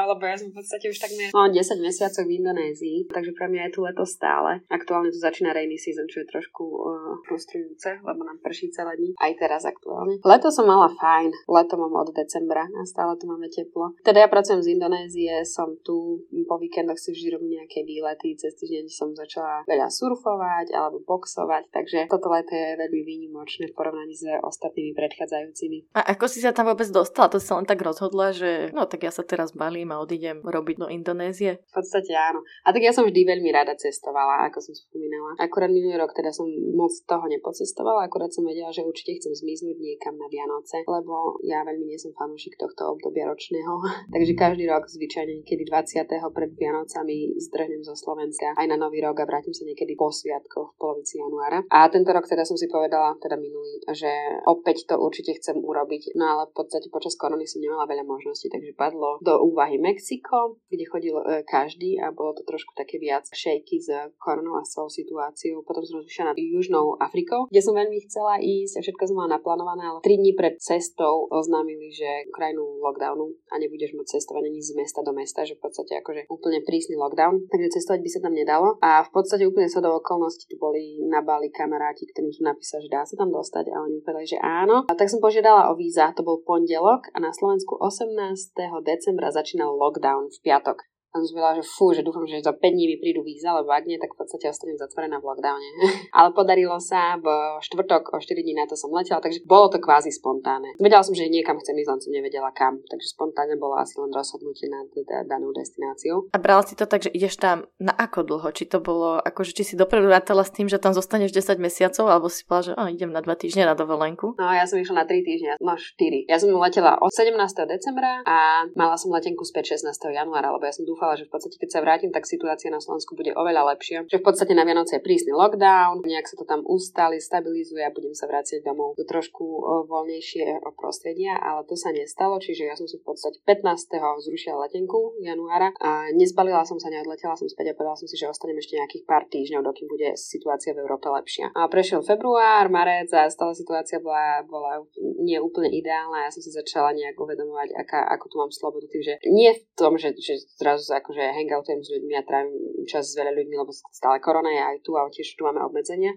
lebo 0.10 0.22
ja 0.26 0.34
som 0.34 0.50
v 0.50 0.58
podstate 0.58 0.90
už 0.90 0.98
takmer 0.98 1.30
no, 1.30 1.54
10 1.54 1.86
mesiacov 1.86 2.26
v 2.26 2.34
Indonézii, 2.42 2.98
takže 3.14 3.32
pre 3.38 3.46
mňa 3.54 3.70
je 3.70 3.72
tu 3.78 3.80
leto 3.86 4.04
stále. 4.10 4.66
Aktuálne 4.74 5.14
tu 5.14 5.22
začína 5.22 5.54
rainy 5.54 5.78
season, 5.78 6.10
čo 6.10 6.26
je 6.26 6.34
trošku 6.34 6.64
uh, 6.66 7.22
frustrujúce, 7.30 8.02
lebo 8.02 8.26
nám 8.26 8.42
prší 8.42 8.74
celé 8.74 8.98
dní. 8.98 9.14
Aj 9.22 9.30
teraz 9.38 9.70
aktuálne. 9.70 10.18
Leto 10.26 10.50
som 10.50 10.66
mala 10.66 10.90
fajn. 10.90 11.30
Leto 11.46 11.78
mám 11.78 11.94
od 11.94 12.10
decembra 12.10 12.66
a 12.66 12.82
stále 12.90 13.14
tu 13.22 13.30
máme 13.30 13.54
teplo. 13.54 13.94
Teda 14.02 14.26
ja 14.26 14.30
pracujem 14.34 14.66
z 14.66 14.74
Indonézie, 14.74 15.46
som 15.46 15.78
tu 15.86 16.26
po 16.50 16.58
víkendoch 16.58 16.98
si 16.98 17.14
vždy 17.14 17.28
robím 17.38 17.62
nejaké 17.62 17.86
výlety, 17.86 18.34
cez 18.34 18.58
týždeň 18.58 18.90
som 18.90 19.14
začala 19.14 19.62
veľa 19.70 19.88
surfovať 19.92 20.74
alebo 20.74 21.04
boxovať, 21.04 21.70
takže 21.70 22.00
toto 22.10 22.32
leto 22.32 22.56
je 22.56 22.63
veľmi 22.80 23.02
výnimočné 23.04 23.70
v 23.70 23.76
porovnaní 23.76 24.16
s 24.16 24.26
ostatnými 24.26 24.96
predchádzajúcimi. 24.96 25.94
A 25.98 26.16
ako 26.16 26.26
si 26.32 26.40
sa 26.40 26.56
tam 26.56 26.72
vôbec 26.72 26.88
dostala? 26.90 27.32
To 27.34 27.40
sa 27.40 27.60
len 27.60 27.68
tak 27.68 27.84
rozhodla, 27.84 28.32
že 28.32 28.72
no 28.72 28.88
tak 28.88 29.04
ja 29.04 29.12
sa 29.12 29.22
teraz 29.26 29.52
balím 29.52 29.92
a 29.92 30.02
odídem 30.02 30.40
robiť 30.42 30.76
do 30.80 30.88
Indonézie? 30.88 31.60
V 31.70 31.74
podstate 31.76 32.16
áno. 32.16 32.46
A 32.64 32.72
tak 32.72 32.84
ja 32.84 32.96
som 32.96 33.04
vždy 33.04 33.22
veľmi 33.28 33.50
rada 33.52 33.76
cestovala, 33.76 34.48
ako 34.48 34.64
som 34.64 34.74
spomínala. 34.74 35.36
Akurát 35.38 35.70
minulý 35.70 36.00
rok 36.00 36.16
teda 36.16 36.32
som 36.32 36.48
moc 36.74 36.94
toho 37.04 37.26
nepocestovala, 37.28 38.08
akurát 38.08 38.32
som 38.32 38.48
vedela, 38.48 38.72
že 38.72 38.86
určite 38.86 39.20
chcem 39.20 39.34
zmiznúť 39.36 39.78
niekam 39.78 40.16
na 40.16 40.28
Vianoce, 40.32 40.86
lebo 40.86 41.42
ja 41.44 41.66
veľmi 41.68 41.86
nie 41.90 42.00
som 42.00 42.16
fanúšik 42.16 42.56
tohto 42.56 42.96
obdobia 42.96 43.28
ročného. 43.28 43.84
Takže 44.14 44.34
každý 44.38 44.64
rok 44.70 44.88
zvyčajne 44.88 45.44
niekedy 45.44 45.68
20. 45.68 46.08
pred 46.32 46.52
Vianocami 46.56 47.36
zdrhnem 47.40 47.82
zo 47.84 47.98
Slovenska 47.98 48.56
aj 48.56 48.68
na 48.70 48.78
Nový 48.78 49.02
rok 49.02 49.20
a 49.20 49.26
vrátim 49.28 49.52
sa 49.52 49.66
niekedy 49.66 49.98
po 49.98 50.14
sviatkoch 50.14 50.76
v 50.76 50.80
polovici 50.80 51.20
januára. 51.20 51.66
A 51.68 51.90
tento 51.90 52.14
rok 52.14 52.30
teda 52.30 52.43
som 52.48 52.60
si 52.60 52.68
povedala, 52.68 53.16
teda 53.20 53.36
minulý, 53.36 53.82
že 53.92 54.10
opäť 54.48 54.88
to 54.88 54.96
určite 55.00 55.40
chcem 55.40 55.60
urobiť, 55.60 56.16
no 56.16 56.24
ale 56.28 56.44
v 56.52 56.56
podstate 56.56 56.88
počas 56.92 57.16
korony 57.16 57.48
som 57.48 57.64
nemala 57.64 57.88
veľa 57.90 58.06
možností, 58.08 58.48
takže 58.52 58.76
padlo 58.76 59.20
do 59.24 59.40
úvahy 59.44 59.80
Mexiko, 59.80 60.60
kde 60.68 60.86
chodil 60.88 61.16
e, 61.20 61.44
každý 61.48 62.00
a 62.00 62.12
bolo 62.12 62.36
to 62.36 62.44
trošku 62.44 62.76
také 62.76 63.00
viac 63.00 63.28
šejky 63.32 63.80
s 63.80 63.90
koronou 64.20 64.60
a 64.60 64.64
s 64.64 64.76
situáciou. 64.76 65.64
Potom 65.64 65.86
som 65.86 66.02
rozlišila 66.04 66.34
nad 66.34 66.38
Južnou 66.40 67.00
Afrikou, 67.00 67.48
kde 67.48 67.62
som 67.64 67.78
veľmi 67.78 67.98
chcela 68.10 68.42
ísť 68.42 68.80
a 68.80 68.84
všetko 68.84 69.04
som 69.08 69.16
mala 69.20 69.40
naplánované, 69.40 69.84
ale 69.86 70.00
3 70.04 70.20
dní 70.20 70.34
pred 70.36 70.60
cestou 70.60 71.30
oznámili, 71.30 71.94
že 71.94 72.28
krajinu 72.34 72.82
lockdownu 72.84 73.32
a 73.54 73.56
nebudeš 73.62 73.96
môcť 73.96 74.20
cestovať 74.20 74.44
ani 74.50 74.60
z 74.60 74.74
mesta 74.76 75.00
do 75.06 75.14
mesta, 75.14 75.46
že 75.48 75.56
v 75.56 75.64
podstate 75.64 76.02
akože 76.02 76.28
úplne 76.28 76.60
prísny 76.66 76.98
lockdown, 76.98 77.48
takže 77.48 77.80
cestovať 77.80 78.00
by 78.02 78.10
sa 78.10 78.20
tam 78.20 78.34
nedalo. 78.34 78.68
A 78.82 79.06
v 79.06 79.12
podstate 79.14 79.46
úplne 79.48 79.70
sa 79.70 79.80
do 79.80 79.94
okolností 79.94 80.50
tu 80.50 80.58
boli 80.58 81.00
na 81.06 81.22
Bali 81.22 81.54
kamaráti, 81.54 82.10
ktorým 82.10 82.33
som 82.34 82.50
napísala, 82.50 82.84
že 82.84 82.90
dá 82.90 83.02
sa 83.06 83.16
tam 83.16 83.30
dostať 83.30 83.70
a 83.70 83.78
oni 83.86 84.02
povedali, 84.02 84.28
že 84.28 84.40
áno. 84.42 84.84
A 84.90 84.94
tak 84.98 85.08
som 85.08 85.22
požiadala 85.22 85.70
o 85.72 85.78
víza, 85.78 86.12
to 86.18 86.26
bol 86.26 86.42
pondelok 86.42 87.08
a 87.14 87.22
na 87.22 87.32
Slovensku 87.32 87.78
18. 87.80 88.58
decembra 88.84 89.30
začínal 89.30 89.72
lockdown 89.78 90.34
v 90.34 90.40
piatok. 90.44 90.93
Som 91.14 91.30
že 91.30 91.62
fú, 91.62 91.94
že 91.94 92.02
dúfam, 92.02 92.26
že 92.26 92.42
za 92.42 92.58
5 92.58 92.58
dní 92.58 92.90
mi 92.90 92.98
prídu 92.98 93.22
víza, 93.22 93.54
lebo 93.54 93.70
ak 93.70 93.86
nie, 93.86 94.02
tak 94.02 94.18
v 94.18 94.26
podstate 94.26 94.50
ostanem 94.50 94.82
zatvorená 94.82 95.22
v 95.22 95.30
lockdowne. 95.30 95.70
Ale 96.18 96.34
podarilo 96.34 96.82
sa, 96.82 97.22
v 97.22 97.30
štvrtok 97.62 98.14
o 98.14 98.18
4 98.18 98.34
dní 98.34 98.58
na 98.58 98.66
to 98.66 98.74
som 98.74 98.90
letela, 98.90 99.22
takže 99.22 99.46
bolo 99.46 99.70
to 99.70 99.78
kvázi 99.78 100.10
spontánne. 100.10 100.74
Vedela 100.82 101.06
som, 101.06 101.14
že 101.14 101.30
niekam 101.30 101.62
chcem 101.62 101.78
ísť, 101.78 101.90
len 101.94 102.02
som 102.02 102.12
nevedela 102.12 102.50
kam, 102.50 102.82
takže 102.90 103.14
spontánne 103.14 103.62
bolo 103.62 103.78
asi 103.78 104.02
len 104.02 104.10
rozhodnutie 104.10 104.66
na 104.74 104.82
danú 105.30 105.54
destináciu. 105.54 106.34
A 106.34 106.42
brala 106.42 106.66
si 106.66 106.74
to 106.74 106.90
tak, 106.90 107.06
že 107.06 107.14
ideš 107.14 107.38
tam 107.38 107.70
na 107.78 107.94
ako 107.94 108.26
dlho? 108.26 108.50
Či 108.50 108.74
to 108.74 108.82
bolo, 108.82 109.22
akože 109.22 109.54
či 109.54 109.64
si 109.64 109.74
dopredu 109.78 110.10
rátala 110.10 110.42
s 110.42 110.50
tým, 110.50 110.66
že 110.66 110.82
tam 110.82 110.98
zostaneš 110.98 111.30
10 111.30 111.62
mesiacov, 111.62 112.10
alebo 112.10 112.26
si 112.26 112.42
povedala, 112.42 112.66
že 112.66 112.74
oh, 112.74 112.90
idem 112.90 113.14
na 113.14 113.22
2 113.22 113.30
týždne 113.38 113.70
na 113.70 113.78
dovolenku? 113.78 114.34
No 114.42 114.50
ja 114.50 114.66
som 114.66 114.82
išla 114.82 115.04
na 115.04 115.06
3 115.06 115.22
týždne, 115.22 115.52
no 115.62 115.78
4. 115.78 116.26
Ja 116.26 116.42
som 116.42 116.50
letela 116.58 116.98
od 116.98 117.14
17. 117.14 117.38
decembra 117.70 118.26
a 118.26 118.66
mala 118.74 118.98
som 118.98 119.14
letenku 119.14 119.46
späť 119.46 119.78
16. 119.78 119.94
januára, 120.10 120.50
lebo 120.50 120.66
ja 120.66 120.74
som 120.74 120.88
dúfala, 120.88 121.03
dúfala, 121.04 121.20
že 121.20 121.28
v 121.28 121.36
podstate 121.36 121.60
keď 121.60 121.70
sa 121.76 121.84
vrátim, 121.84 122.16
tak 122.16 122.24
situácia 122.24 122.72
na 122.72 122.80
Slovensku 122.80 123.20
bude 123.20 123.36
oveľa 123.36 123.76
lepšia. 123.76 124.08
Že 124.08 124.24
v 124.24 124.26
podstate 124.26 124.56
na 124.56 124.64
Vianoce 124.64 124.96
je 124.96 125.04
prísny 125.04 125.36
lockdown, 125.36 126.00
nejak 126.00 126.32
sa 126.32 126.40
to 126.40 126.48
tam 126.48 126.64
ustali, 126.64 127.20
stabilizuje 127.20 127.84
a 127.84 127.92
budem 127.92 128.16
sa 128.16 128.24
vrátiť 128.32 128.64
domov 128.64 128.96
do 128.96 129.04
trošku 129.04 129.44
voľnejšieho 129.92 130.64
prostredia, 130.80 131.36
ale 131.44 131.68
to 131.68 131.76
sa 131.76 131.92
nestalo, 131.92 132.40
čiže 132.40 132.72
ja 132.72 132.80
som 132.80 132.88
si 132.88 132.96
v 132.96 133.04
podstate 133.04 133.44
15. 133.44 134.00
zrušila 134.00 134.64
letenku 134.64 135.20
januára 135.20 135.76
a 135.84 136.08
nezbalila 136.16 136.64
som 136.64 136.80
sa, 136.80 136.88
neodletela 136.88 137.36
som 137.36 137.52
späť 137.52 137.76
a 137.76 137.78
povedala 137.78 138.00
som 138.00 138.08
si, 138.08 138.16
že 138.16 138.32
ostanem 138.32 138.56
ešte 138.56 138.80
nejakých 138.80 139.04
pár 139.04 139.28
týždňov, 139.28 139.68
dokým 139.68 139.92
bude 139.92 140.16
situácia 140.16 140.72
v 140.72 140.88
Európe 140.88 141.12
lepšia. 141.12 141.52
A 141.52 141.68
prešiel 141.68 142.00
február, 142.00 142.72
marec 142.72 143.12
a 143.12 143.28
stále 143.28 143.52
situácia 143.52 144.00
bola, 144.00 144.40
bola 144.48 144.88
nie 145.20 145.36
ideálna. 145.74 146.30
Ja 146.30 146.32
som 146.32 146.40
si 146.40 146.54
začala 146.54 146.94
nejak 146.94 147.18
uvedomovať, 147.18 147.76
aká, 147.76 148.06
ako 148.14 148.26
tu 148.30 148.36
mám 148.40 148.52
slobodu 148.54 148.86
tým, 148.88 149.04
že 149.04 149.14
nie 149.28 149.52
v 149.52 149.62
tom, 149.74 149.98
že, 149.98 150.14
že 150.22 150.38
zrazu 150.62 150.86
akože 150.94 151.24
hangoutujem 151.34 151.82
s 151.82 151.90
ľuďmi 151.90 152.14
a 152.14 152.22
trávim 152.22 152.54
čas 152.86 153.10
s 153.10 153.18
veľa 153.18 153.34
ľuďmi, 153.34 153.56
lebo 153.58 153.72
stále 153.72 154.22
korona 154.22 154.54
je 154.54 154.62
aj 154.62 154.78
tu 154.86 154.94
a 154.94 155.10
tiež 155.10 155.34
tu 155.34 155.44
máme 155.44 155.60
obmedzenia. 155.66 156.14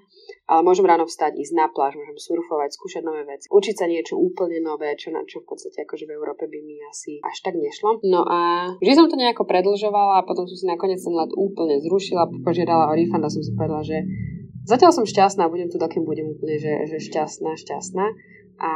Ale 0.47 0.61
môžem 0.61 0.85
ráno 0.85 1.09
vstať, 1.09 1.39
ísť 1.41 1.55
na 1.57 1.67
pláž, 1.73 1.97
môžem 1.97 2.19
surfovať, 2.21 2.77
skúšať 2.77 3.03
nové 3.03 3.25
veci, 3.25 3.49
učiť 3.49 3.75
sa 3.75 3.87
niečo 3.89 4.15
úplne 4.21 4.61
nové, 4.61 4.93
čo, 5.01 5.11
na, 5.11 5.25
čo 5.25 5.41
v 5.43 5.49
podstate 5.49 5.89
akože 5.89 6.05
v 6.05 6.15
Európe 6.15 6.45
by 6.47 6.59
mi 6.61 6.77
asi 6.87 7.19
až 7.25 7.37
tak 7.41 7.57
nešlo. 7.57 8.05
No 8.05 8.23
a 8.29 8.71
vždy 8.79 8.93
som 8.93 9.09
to 9.09 9.17
nejako 9.17 9.49
predlžovala 9.49 10.21
a 10.21 10.27
potom 10.27 10.45
som 10.45 10.57
si 10.59 10.67
nakoniec 10.69 11.01
ten 11.01 11.15
let 11.17 11.33
úplne 11.33 11.81
zrušila, 11.81 12.29
požiadala 12.45 12.93
o 12.93 12.95
refund 12.95 13.25
a 13.25 13.33
som 13.33 13.41
si 13.41 13.51
povedala, 13.57 13.83
že 13.83 14.05
Zatiaľ 14.67 14.91
som 14.91 15.07
šťastná, 15.07 15.47
budem 15.47 15.71
tu, 15.71 15.79
dokým 15.79 16.03
budem 16.03 16.27
úplne, 16.27 16.59
že, 16.59 16.91
že 16.91 16.99
šťastná, 16.99 17.55
šťastná 17.55 18.07
a 18.59 18.71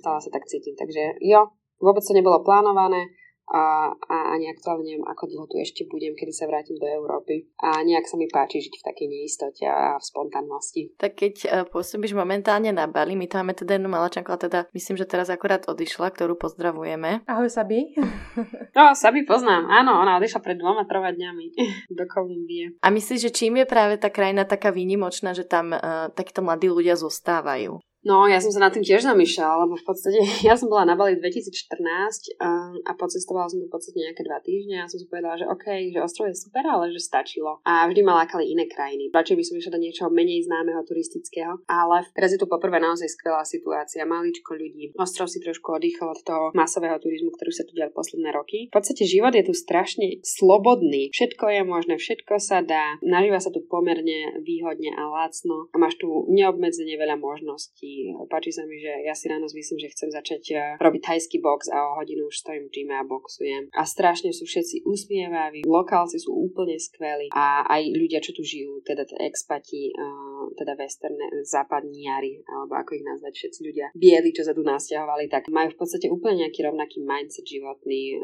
stále 0.00 0.18
sa 0.24 0.30
tak 0.32 0.48
cítim. 0.48 0.72
Takže 0.72 1.20
jo, 1.20 1.52
vôbec 1.84 2.00
to 2.00 2.16
nebolo 2.16 2.40
plánované, 2.40 3.12
a, 3.48 3.92
a 3.96 4.16
ani 4.36 4.52
aktuálne 4.52 4.84
neviem, 4.84 5.04
ako 5.04 5.24
dlho 5.28 5.46
tu 5.48 5.56
ešte 5.60 5.88
budem, 5.88 6.12
kedy 6.12 6.32
sa 6.32 6.44
vrátim 6.48 6.76
do 6.76 6.84
Európy. 6.84 7.48
A 7.60 7.80
nejak 7.80 8.04
sa 8.04 8.20
mi 8.20 8.28
páči 8.28 8.60
žiť 8.60 8.74
v 8.80 8.86
takej 8.86 9.08
neistote 9.08 9.64
a 9.64 9.96
v 9.96 10.04
spontánnosti. 10.04 10.82
Tak 11.00 11.12
keď 11.16 11.34
uh, 11.44 11.50
pôsobíš 11.68 12.12
momentálne 12.12 12.72
na 12.72 12.84
Bali, 12.84 13.16
my 13.16 13.24
tam 13.24 13.48
máme 13.48 13.56
teda 13.56 13.80
jednu 13.80 13.88
malačanku, 13.88 14.28
a 14.28 14.36
teda 14.36 14.60
myslím, 14.76 15.00
že 15.00 15.08
teraz 15.08 15.32
akorát 15.32 15.64
odišla, 15.64 16.12
ktorú 16.12 16.36
pozdravujeme. 16.36 17.24
Ahoj 17.24 17.48
Sabi. 17.48 17.96
no, 18.76 18.92
Sabi 18.92 19.24
poznám, 19.24 19.64
áno, 19.72 19.96
ona 19.96 20.20
odišla 20.20 20.44
pred 20.44 20.60
dvoma, 20.60 20.84
troma 20.84 21.14
dňami 21.14 21.46
do 21.98 22.04
Kolumbie. 22.04 22.76
A 22.84 22.92
myslíš, 22.92 23.30
že 23.30 23.30
čím 23.32 23.64
je 23.64 23.66
práve 23.66 23.96
tá 23.96 24.12
krajina 24.12 24.44
taká 24.44 24.68
výnimočná, 24.68 25.32
že 25.32 25.48
tam 25.48 25.72
uh, 25.72 26.12
takíto 26.12 26.44
mladí 26.44 26.68
ľudia 26.68 26.98
zostávajú? 27.00 27.80
No, 28.06 28.30
ja 28.30 28.38
som 28.38 28.54
sa 28.54 28.62
nad 28.62 28.70
tým 28.70 28.86
tiež 28.86 29.02
zamýšľala, 29.02 29.66
lebo 29.66 29.74
v 29.74 29.82
podstate 29.82 30.22
ja 30.46 30.54
som 30.54 30.70
bola 30.70 30.86
na 30.86 30.94
Bali 30.94 31.18
2014 31.18 32.38
a, 32.38 32.70
a 32.86 32.92
pocestovala 32.94 33.50
som 33.50 33.58
tu 33.58 33.66
v 33.66 33.74
podstate 33.74 33.98
nejaké 33.98 34.22
dva 34.22 34.38
týždne 34.38 34.86
a 34.86 34.90
som 34.90 35.02
si 35.02 35.10
povedala, 35.10 35.34
že 35.34 35.50
OK, 35.50 35.66
že 35.90 35.98
ostrov 35.98 36.30
je 36.30 36.38
super, 36.38 36.62
ale 36.62 36.94
že 36.94 37.02
stačilo. 37.02 37.58
A 37.66 37.90
vždy 37.90 38.06
ma 38.06 38.22
lákali 38.22 38.54
iné 38.54 38.70
krajiny. 38.70 39.10
Radšej 39.10 39.36
by 39.36 39.44
som 39.44 39.54
išla 39.58 39.74
do 39.74 39.82
niečoho 39.82 40.08
menej 40.14 40.46
známeho 40.46 40.78
turistického, 40.86 41.58
ale 41.66 42.06
teraz 42.14 42.30
je 42.30 42.38
tu 42.38 42.46
poprvé 42.46 42.78
naozaj 42.78 43.10
skvelá 43.10 43.42
situácia. 43.42 44.06
Maličko 44.06 44.54
ľudí. 44.54 44.94
Ostrov 44.94 45.26
si 45.26 45.42
trošku 45.42 45.74
oddychol 45.74 46.14
od 46.14 46.22
toho 46.22 46.44
masového 46.54 47.02
turizmu, 47.02 47.34
ktorý 47.34 47.50
sa 47.50 47.66
tu 47.66 47.74
dial 47.74 47.90
posledné 47.90 48.30
roky. 48.30 48.70
V 48.70 48.74
podstate 48.78 49.10
život 49.10 49.34
je 49.34 49.42
tu 49.42 49.52
strašne 49.52 50.22
slobodný. 50.22 51.10
Všetko 51.10 51.50
je 51.50 51.62
možné, 51.66 51.94
všetko 51.98 52.38
sa 52.38 52.62
dá. 52.62 52.96
Nažíva 53.02 53.42
sa 53.42 53.50
tu 53.50 53.66
pomerne 53.66 54.38
výhodne 54.46 54.94
a 54.94 55.10
lacno 55.10 55.66
a 55.74 55.76
máš 55.82 55.98
tu 55.98 56.06
neobmedzene 56.30 56.94
veľa 56.94 57.18
možností 57.18 57.87
Páči 58.28 58.52
sa 58.52 58.64
mi, 58.68 58.76
že 58.76 58.92
ja 59.04 59.16
si 59.16 59.28
ráno 59.28 59.48
myslím, 59.48 59.78
že 59.80 59.92
chcem 59.92 60.10
začať 60.12 60.42
eh, 60.54 60.60
robiť 60.78 61.02
thajský 61.04 61.38
box 61.42 61.72
a 61.72 61.78
o 61.90 61.96
hodinu 61.98 62.28
už 62.28 62.44
stojím 62.44 62.68
v 62.68 62.72
gyme 62.72 62.94
a 62.94 63.04
boxujem. 63.04 63.72
A 63.74 63.82
strašne 63.88 64.30
sú 64.30 64.44
všetci 64.44 64.84
usmievaví, 64.86 65.66
lokálci 65.66 66.20
sú 66.20 66.32
úplne 66.32 66.76
skvelí 66.76 67.32
a 67.32 67.64
aj 67.66 67.82
ľudia, 67.96 68.22
čo 68.22 68.36
tu 68.36 68.44
žijú, 68.44 68.84
teda 68.84 69.04
expati, 69.24 69.90
eh, 69.90 70.44
teda 70.54 70.78
westerne, 70.78 71.42
západniari, 71.44 72.44
alebo 72.46 72.78
ako 72.78 72.90
ich 72.96 73.04
nazvať, 73.04 73.32
všetci 73.34 73.60
ľudia 73.64 73.86
bieli, 73.96 74.30
čo 74.30 74.46
sa 74.46 74.52
tu 74.52 74.62
nasťahovali, 74.62 75.26
tak 75.28 75.50
majú 75.50 75.74
v 75.74 75.78
podstate 75.78 76.06
úplne 76.08 76.46
nejaký 76.46 76.64
rovnaký 76.64 77.02
mindset 77.02 77.44
životný, 77.44 78.16
eh, 78.16 78.20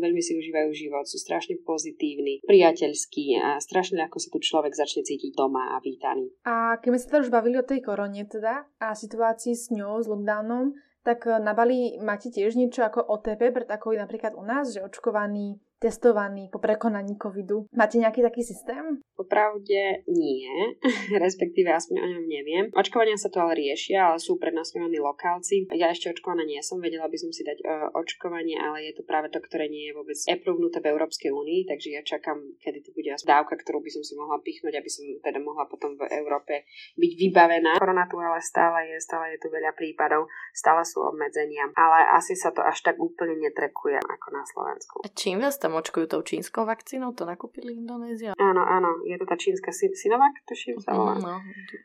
veľmi 0.00 0.22
si 0.22 0.36
užívajú 0.36 0.70
život, 0.72 1.04
sú 1.04 1.20
strašne 1.20 1.60
pozitívni, 1.60 2.40
priateľskí 2.44 3.36
a 3.36 3.60
strašne 3.60 4.00
ako 4.06 4.16
sa 4.16 4.28
tu 4.32 4.38
človek 4.40 4.72
začne 4.72 5.04
cítiť 5.04 5.36
doma 5.36 5.76
a 5.76 5.82
vítaný. 5.82 6.32
A 6.46 6.80
keď 6.80 6.88
sme 6.94 6.98
sa 6.98 7.06
teda 7.12 7.22
už 7.26 7.30
bavili 7.30 7.56
o 7.60 7.64
tej 7.66 7.80
korone 7.84 8.22
teda 8.24 8.64
a 8.80 8.89
situácii 8.94 9.54
s 9.56 9.70
ňou, 9.70 10.02
s 10.02 10.06
lockdownom, 10.06 10.74
tak 11.02 11.26
eh, 11.26 11.38
na 11.40 11.56
Bali 11.56 11.96
máte 12.02 12.28
tiež 12.28 12.56
niečo 12.56 12.84
ako 12.84 13.06
OTP, 13.06 13.52
pre 13.54 13.64
takový 13.64 13.98
napríklad 13.98 14.36
u 14.36 14.44
nás, 14.44 14.72
že 14.72 14.84
očkovaný 14.84 15.60
testovaní 15.80 16.52
po 16.52 16.60
prekonaní 16.60 17.16
covidu. 17.16 17.64
Máte 17.72 17.96
nejaký 17.96 18.20
taký 18.20 18.44
systém? 18.44 19.00
Popravde 19.16 20.04
nie, 20.12 20.76
respektíve 21.24 21.72
aspoň 21.72 21.96
o 21.96 22.06
ňom 22.06 22.24
neviem. 22.28 22.64
Očkovania 22.76 23.16
sa 23.16 23.32
to 23.32 23.40
ale 23.40 23.56
riešia, 23.56 24.12
ale 24.12 24.20
sú 24.20 24.36
prednostňovaní 24.36 25.00
lokálci. 25.00 25.64
Ja 25.72 25.88
ešte 25.88 26.12
očkovaná 26.12 26.44
nie 26.44 26.60
som, 26.60 26.84
vedela 26.84 27.08
by 27.08 27.16
som 27.16 27.32
si 27.32 27.40
dať 27.40 27.64
uh, 27.64 27.88
očkovanie, 27.96 28.60
ale 28.60 28.92
je 28.92 29.00
to 29.00 29.02
práve 29.08 29.32
to, 29.32 29.40
ktoré 29.40 29.72
nie 29.72 29.88
je 29.88 29.96
vôbec 29.96 30.20
approvnuté 30.28 30.84
v 30.84 30.90
Európskej 30.92 31.32
únii, 31.32 31.64
takže 31.64 31.88
ja 31.96 32.04
čakám, 32.04 32.36
kedy 32.60 32.84
to 32.84 32.90
bude 32.92 33.08
dávka, 33.24 33.56
ktorú 33.56 33.80
by 33.80 33.90
som 33.90 34.04
si 34.04 34.12
mohla 34.20 34.36
pichnúť, 34.44 34.76
aby 34.76 34.90
som 34.92 35.08
teda 35.24 35.40
mohla 35.40 35.64
potom 35.64 35.96
v 35.96 36.04
Európe 36.12 36.68
byť 37.00 37.12
vybavená. 37.16 37.80
Korona 37.80 38.04
tu 38.04 38.20
ale 38.20 38.44
stále 38.44 38.92
je, 38.92 38.96
stále 39.00 39.36
je 39.36 39.38
tu 39.40 39.48
veľa 39.48 39.72
prípadov, 39.72 40.28
stále 40.52 40.84
sú 40.84 41.00
obmedzenia, 41.00 41.72
ale 41.72 42.04
asi 42.20 42.36
sa 42.36 42.52
to 42.52 42.60
až 42.60 42.84
tak 42.84 43.00
úplne 43.00 43.40
netrekuje 43.40 43.96
ako 43.96 44.28
na 44.28 44.44
Slovensku. 44.44 44.96
A 45.00 45.08
čím 45.16 45.40
vás 45.40 45.56
tam 45.56 45.69
tam 45.70 45.78
očkujú 45.78 46.10
tou 46.10 46.26
čínskou 46.26 46.66
vakcínou, 46.66 47.14
to 47.14 47.22
nakúpili 47.22 47.78
Indonézia. 47.78 48.34
Áno, 48.34 48.66
áno, 48.66 49.06
je 49.06 49.14
to 49.14 49.22
tá 49.22 49.38
čínska 49.38 49.70
Sinovac, 49.70 50.34
tuším 50.42 50.82
sa 50.82 50.98
volá. 50.98 51.14
No. 51.14 51.38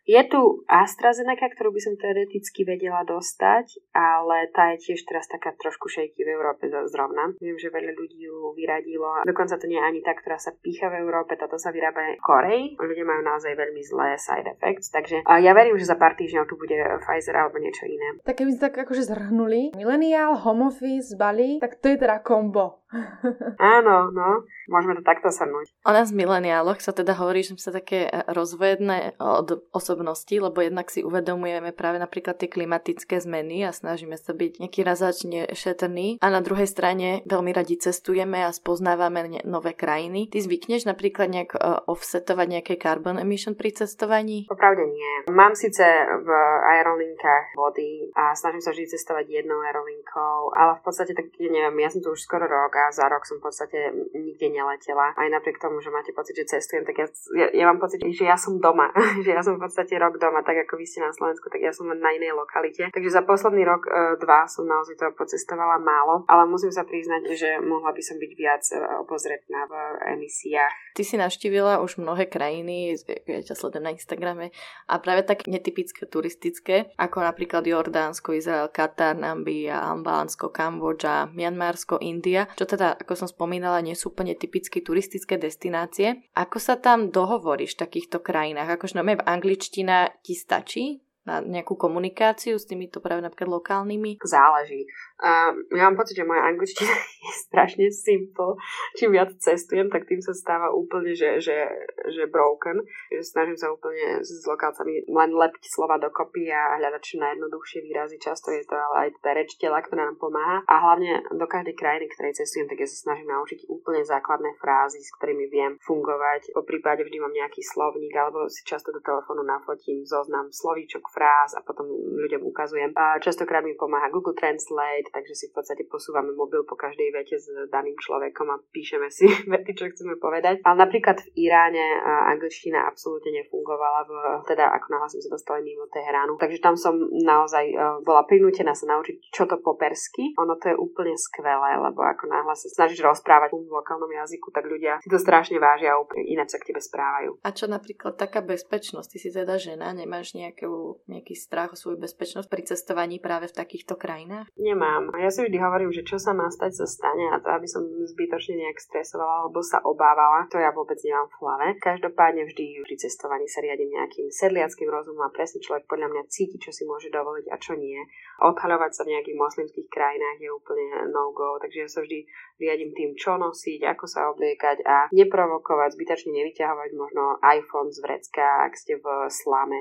Je 0.09 0.17
tu 0.25 0.65
AstraZeneca, 0.65 1.45
ktorú 1.53 1.69
by 1.69 1.81
som 1.85 1.93
teoreticky 1.93 2.65
vedela 2.65 3.05
dostať, 3.05 3.93
ale 3.93 4.49
tá 4.49 4.73
je 4.73 4.89
tiež 4.89 5.05
teraz 5.05 5.29
taká 5.29 5.53
trošku 5.53 5.85
šejky 5.85 6.25
v 6.25 6.33
Európe 6.33 6.65
zrovna. 6.89 7.29
Viem, 7.37 7.61
že 7.61 7.69
veľa 7.69 7.93
ľudí 7.93 8.25
ju 8.25 8.57
vyradilo. 8.57 9.21
Dokonca 9.21 9.61
to 9.61 9.69
nie 9.69 9.77
je 9.77 9.85
ani 9.85 10.01
tá, 10.01 10.17
ktorá 10.17 10.41
sa 10.41 10.57
pícha 10.57 10.89
v 10.89 11.05
Európe, 11.05 11.37
táto 11.37 11.61
sa 11.61 11.69
vyrába 11.69 12.17
v 12.17 12.25
Koreji. 12.25 12.65
Ľudia 12.81 13.05
majú 13.05 13.21
naozaj 13.21 13.53
veľmi 13.53 13.85
zlé 13.85 14.17
side 14.17 14.49
effects, 14.49 14.89
takže 14.89 15.21
ja 15.21 15.53
verím, 15.53 15.77
že 15.77 15.85
za 15.85 15.93
pár 15.93 16.17
týždňov 16.17 16.49
tu 16.49 16.57
bude 16.57 16.73
Pfizer 17.05 17.37
alebo 17.37 17.61
niečo 17.61 17.85
iné. 17.85 18.17
Tak 18.25 18.41
keby 18.41 18.57
ste 18.57 18.65
tak 18.65 18.81
akože 18.81 19.13
zhrnuli, 19.13 19.77
millennial, 19.77 20.41
home 20.41 20.73
office, 20.73 21.13
Bali, 21.13 21.61
tak 21.61 21.77
to 21.77 21.93
je 21.93 22.01
teda 22.01 22.25
kombo. 22.25 22.81
Áno, 23.75 24.07
no. 24.15 24.47
Môžeme 24.65 24.97
to 24.97 25.03
takto 25.05 25.29
shrnúť. 25.29 25.69
O 25.85 25.91
nás 25.93 26.09
mileniáloch 26.09 26.81
sa 26.81 26.89
teda 26.89 27.13
hovorí, 27.21 27.45
že 27.45 27.53
sme 27.53 27.61
sa 27.61 27.73
také 27.75 28.09
e, 28.09 28.25
rozvedné 28.33 29.13
od 29.21 29.61
osobnosti, 29.69 30.33
lebo 30.33 30.57
jednak 30.57 30.89
si 30.89 31.05
uvedomujeme 31.05 31.69
práve 31.69 32.01
napríklad 32.01 32.41
tie 32.41 32.49
klimatické 32.49 33.21
zmeny 33.21 33.61
a 33.61 33.69
snažíme 33.69 34.17
sa 34.17 34.33
byť 34.33 34.65
nejaký 34.65 34.81
razačne 34.81 35.53
šetrný 35.53 36.17
a 36.17 36.27
na 36.33 36.41
druhej 36.41 36.65
strane 36.65 37.21
veľmi 37.29 37.53
radi 37.53 37.77
cestujeme 37.77 38.41
a 38.41 38.49
spoznávame 38.49 39.45
nové 39.45 39.77
krajiny. 39.77 40.33
Ty 40.33 40.41
zvykneš 40.41 40.89
napríklad 40.89 41.29
nejak 41.29 41.51
e, 41.53 41.59
offsetovať 41.85 42.47
nejaké 42.49 42.73
carbon 42.81 43.21
emission 43.21 43.53
pri 43.53 43.69
cestovaní? 43.69 44.49
Popravde 44.49 44.89
nie. 44.89 45.29
Mám 45.29 45.53
síce 45.53 45.85
v 46.25 46.29
aerolinkách 46.73 47.53
vody 47.53 48.09
a 48.17 48.33
snažím 48.33 48.65
sa 48.65 48.73
vždy 48.73 48.97
cestovať 48.97 49.29
jednou 49.29 49.61
aerolinkou, 49.61 50.57
ale 50.57 50.81
v 50.81 50.83
podstate 50.89 51.13
tak 51.13 51.29
neviem, 51.37 51.85
ja 51.85 51.93
som 51.93 52.01
tu 52.01 52.09
už 52.09 52.21
skoro 52.25 52.49
rok 52.49 52.73
a 52.73 52.89
za 52.89 53.05
rok 53.05 53.21
som 53.29 53.37
v 53.37 53.45
podstate 53.45 53.64
nikde 54.13 54.47
neletela. 54.51 55.15
Aj 55.15 55.27
napriek 55.31 55.57
tomu, 55.57 55.79
že 55.81 55.93
máte 55.93 56.11
pocit, 56.11 56.35
že 56.37 56.57
cestujem, 56.57 56.83
tak 56.83 56.99
ja, 56.99 57.07
ja, 57.37 57.47
ja 57.51 57.65
mám 57.69 57.79
pocit, 57.79 58.03
že 58.03 58.25
ja 58.25 58.37
som 58.37 58.59
doma. 58.59 58.91
že 59.25 59.31
ja 59.31 59.41
som 59.41 59.57
v 59.57 59.65
podstate 59.65 59.95
rok 59.97 60.19
doma, 60.21 60.45
tak 60.45 60.67
ako 60.67 60.77
vy 60.77 60.85
ste 60.85 61.01
na 61.01 61.11
Slovensku, 61.11 61.49
tak 61.49 61.61
ja 61.61 61.71
som 61.73 61.89
na 61.89 62.11
inej 62.13 62.35
lokalite. 62.35 62.91
Takže 62.91 63.11
za 63.11 63.23
posledný 63.23 63.63
rok, 63.65 63.87
e, 63.87 64.19
dva 64.21 64.45
som 64.45 64.67
naozaj 64.67 64.99
toho 64.99 65.11
pocestovala 65.15 65.79
málo, 65.81 66.27
ale 66.27 66.45
musím 66.45 66.69
sa 66.69 66.85
priznať, 66.85 67.31
že 67.33 67.49
mohla 67.63 67.95
by 67.95 68.01
som 68.03 68.19
byť 68.19 68.31
viac 68.35 68.63
e, 68.71 68.77
obozretná 69.01 69.65
v 69.65 69.73
emisiách. 70.17 70.95
Ty 70.95 71.03
si 71.03 71.15
navštívila 71.19 71.83
už 71.83 71.99
mnohé 71.99 72.27
krajiny, 72.27 72.95
ja 73.27 73.41
ťa 73.41 73.55
sledujem 73.55 73.83
na 73.83 73.95
Instagrame, 73.95 74.55
a 74.87 74.93
práve 74.99 75.27
tak 75.27 75.47
netypické 75.47 76.07
turistické, 76.07 76.91
ako 76.95 77.23
napríklad 77.23 77.67
Jordánsko, 77.67 78.31
Izrael, 78.35 78.71
Katar, 78.71 79.17
Nambia, 79.17 79.81
Albánsko, 79.81 80.51
Kambodža, 80.51 81.31
Mianmarsko, 81.31 81.99
India, 81.99 82.47
čo 82.55 82.67
teda, 82.67 82.95
ako 82.99 83.13
som 83.15 83.27
spomínala, 83.27 83.54
nie 83.61 83.93
sú 83.93 84.09
úplne 84.11 84.33
typicky 84.33 84.81
turistické 84.81 85.37
destinácie. 85.37 86.25
Ako 86.33 86.57
sa 86.57 86.81
tam 86.81 87.13
dohovoríš 87.13 87.77
v 87.77 87.81
takýchto 87.85 88.19
krajinách? 88.25 88.81
Akože 88.81 88.97
no 88.97 89.05
v 89.05 89.21
angličtina 89.21 90.09
ti 90.25 90.33
stačí? 90.33 91.04
Na 91.25 91.41
nejakú 91.41 91.73
komunikáciu 91.73 92.61
s 92.61 92.69
týmito 92.69 93.01
práve 93.01 93.25
napríklad 93.25 93.49
lokálnymi? 93.49 94.21
Záleží. 94.21 94.85
Uh, 95.15 95.57
ja 95.73 95.89
mám 95.89 95.97
pocit, 95.97 96.19
že 96.19 96.27
moja 96.27 96.45
angličtina 96.45 96.91
je 97.25 97.33
strašne 97.49 97.89
simple. 97.89 98.59
Čím 98.93 99.17
viac 99.17 99.33
cestujem, 99.41 99.89
tak 99.89 100.05
tým 100.05 100.21
sa 100.21 100.37
stáva 100.37 100.69
úplne, 100.69 101.17
že, 101.17 101.41
že, 101.41 101.65
že 102.05 102.29
broken. 102.29 102.77
Že 103.09 103.23
snažím 103.25 103.57
sa 103.57 103.73
úplne 103.73 104.21
s 104.21 104.45
lokálcami 104.45 105.09
len 105.09 105.31
lepiť 105.33 105.63
slova 105.65 105.97
dokopy 105.97 106.51
a 106.53 106.77
hľadať 106.77 107.01
čo 107.01 107.15
najjednoduchšie 107.17 107.79
výrazy. 107.81 108.21
Často 108.21 108.53
je 108.53 108.61
to 108.67 108.77
ale 108.77 109.07
aj 109.07 109.09
tá 109.23 109.33
reč 109.33 109.57
tela, 109.57 109.81
ktorá 109.81 110.05
nám 110.05 110.21
pomáha. 110.21 110.61
A 110.69 110.75
hlavne 110.83 111.25
do 111.33 111.47
každej 111.49 111.73
krajiny, 111.73 112.05
ktorej 112.11 112.37
cestujem, 112.37 112.69
tak 112.69 112.83
ja 112.83 112.87
sa 112.91 113.09
snažím 113.09 113.33
naučiť 113.33 113.65
úplne 113.71 114.05
základné 114.05 114.61
frázy, 114.61 115.01
s 115.01 115.09
ktorými 115.17 115.49
viem 115.49 115.79
fungovať. 115.81 116.53
Po 116.53 116.61
prípade 116.67 117.01
vždy 117.01 117.17
mám 117.17 117.33
nejaký 117.33 117.65
slovník, 117.65 118.13
alebo 118.13 118.45
si 118.51 118.61
často 118.61 118.93
do 118.93 119.01
telefónu 119.01 119.41
nafotím 119.41 120.03
zoznam 120.03 120.51
slovíčok, 120.51 121.07
fráz 121.15 121.55
a 121.55 121.63
potom 121.63 121.87
ľuďom 121.95 122.43
ukazujem. 122.43 122.91
A 122.99 123.15
častokrát 123.23 123.63
mi 123.63 123.79
pomáha 123.79 124.11
Google 124.11 124.35
Translate, 124.35 125.07
takže 125.15 125.31
si 125.31 125.45
v 125.47 125.55
podstate 125.55 125.87
posúvame 125.87 126.35
mobil 126.35 126.67
po 126.67 126.75
každej 126.75 127.15
vete 127.15 127.39
s 127.39 127.47
daným 127.71 127.95
človekom 127.95 128.51
a 128.51 128.59
píšeme 128.59 129.07
si 129.07 129.31
vety, 129.51 129.71
čo 129.71 129.87
chceme 129.87 130.19
povedať. 130.19 130.59
Ale 130.67 130.75
napríklad 130.83 131.23
v 131.23 131.47
Iráne 131.47 132.03
angličtina 132.35 132.83
absolútne 132.83 133.31
nefungovala, 133.31 134.03
v, 134.03 134.11
teda 134.43 134.67
ako 134.75 134.87
náhle 134.91 135.07
som 135.07 135.21
sa 135.23 135.31
dostala 135.31 135.63
mimo 135.63 135.87
Teheránu. 135.87 136.35
Takže 136.35 136.59
tam 136.59 136.75
som 136.75 136.99
naozaj 137.23 137.65
uh, 137.71 138.03
bola 138.03 138.27
prinútená 138.27 138.75
sa 138.75 138.89
naučiť, 138.91 139.31
čo 139.31 139.47
to 139.47 139.61
po 139.63 139.79
persky. 139.79 140.35
Ono 140.41 140.59
to 140.59 140.73
je 140.73 140.75
úplne 140.75 141.15
skvelé, 141.15 141.79
lebo 141.79 142.03
ako 142.03 142.27
náhle 142.27 142.53
sa 142.57 142.67
snažíš 142.67 143.05
rozprávať 143.05 143.55
v 143.55 143.71
lokálnom 143.71 144.09
jazyku, 144.09 144.51
tak 144.51 144.67
ľudia 144.67 144.99
si 144.99 145.07
to 145.07 145.21
strašne 145.21 145.61
vážia 145.61 145.93
a 145.93 146.01
úplne 146.01 146.25
ináč 146.25 146.57
sa 146.57 146.59
k 146.59 146.73
tebe 146.73 146.81
správajú. 146.81 147.39
A 147.45 147.49
čo 147.53 147.69
napríklad 147.69 148.17
taká 148.17 148.41
bezpečnosť? 148.41 149.07
Ty 149.15 149.17
si 149.21 149.29
teda 149.29 149.55
žena, 149.61 149.93
nemáš 149.93 150.33
nejakú, 150.33 151.04
nejaký 151.11 151.35
strach 151.37 151.73
o 151.73 151.79
svoju 151.79 152.01
bezpečnosť 152.01 152.47
pri 152.49 152.63
cestovaní 152.65 153.17
práve 153.19 153.51
v 153.51 153.57
takýchto 153.57 153.97
krajinách? 153.97 154.49
Nemám 154.55 155.15
ja 155.25 155.29
si 155.33 155.41
vždy 155.41 155.57
hovorím, 155.57 155.89
že 155.89 156.05
čo 156.05 156.21
sa 156.21 156.37
má 156.37 156.47
stať, 156.53 156.83
sa 156.83 156.87
stane 156.87 157.33
a 157.33 157.41
to, 157.41 157.49
aby 157.49 157.65
som 157.65 157.81
zbytočne 157.85 158.61
nejak 158.61 158.77
stresovala 158.77 159.45
alebo 159.45 159.65
sa 159.65 159.81
obávala, 159.81 160.45
to 160.53 160.61
ja 160.61 160.69
vôbec 160.69 160.97
nemám 161.01 161.25
v 161.33 161.37
hlave. 161.41 161.67
Každopádne 161.81 162.45
vždy 162.45 162.85
pri 162.85 162.95
cestovaní 163.01 163.49
sa 163.49 163.65
riadím 163.65 163.95
nejakým 163.97 164.29
sedliackým 164.29 164.85
rozumom 164.85 165.25
a 165.25 165.33
presne 165.33 165.63
človek 165.65 165.89
podľa 165.89 166.13
mňa 166.13 166.23
cíti, 166.29 166.61
čo 166.61 166.69
si 166.69 166.85
môže 166.85 167.09
dovoliť 167.09 167.49
a 167.49 167.57
čo 167.57 167.73
nie. 167.73 167.97
Odhaľovať 168.43 168.91
sa 168.93 169.01
v 169.07 169.17
nejakých 169.17 169.37
moslimských 169.39 169.87
krajinách 169.89 170.37
je 170.37 170.49
úplne 170.51 171.09
no-go, 171.09 171.57
takže 171.63 171.79
ja 171.81 171.89
sa 171.89 171.99
vždy 172.05 172.19
riadím 172.61 172.91
tým, 172.95 173.11
čo 173.17 173.35
nosiť, 173.35 173.83
ako 173.83 174.05
sa 174.07 174.31
obliekať 174.31 174.85
a 174.87 175.07
neprovokovať, 175.11 175.95
zbytočne 175.95 176.31
nevyťahovať 176.37 176.89
možno 176.95 177.39
iPhone 177.43 177.91
z 177.91 177.99
vrecka, 178.03 178.67
ak 178.67 178.77
ste 178.77 178.99
v 178.99 179.27
slame 179.27 179.79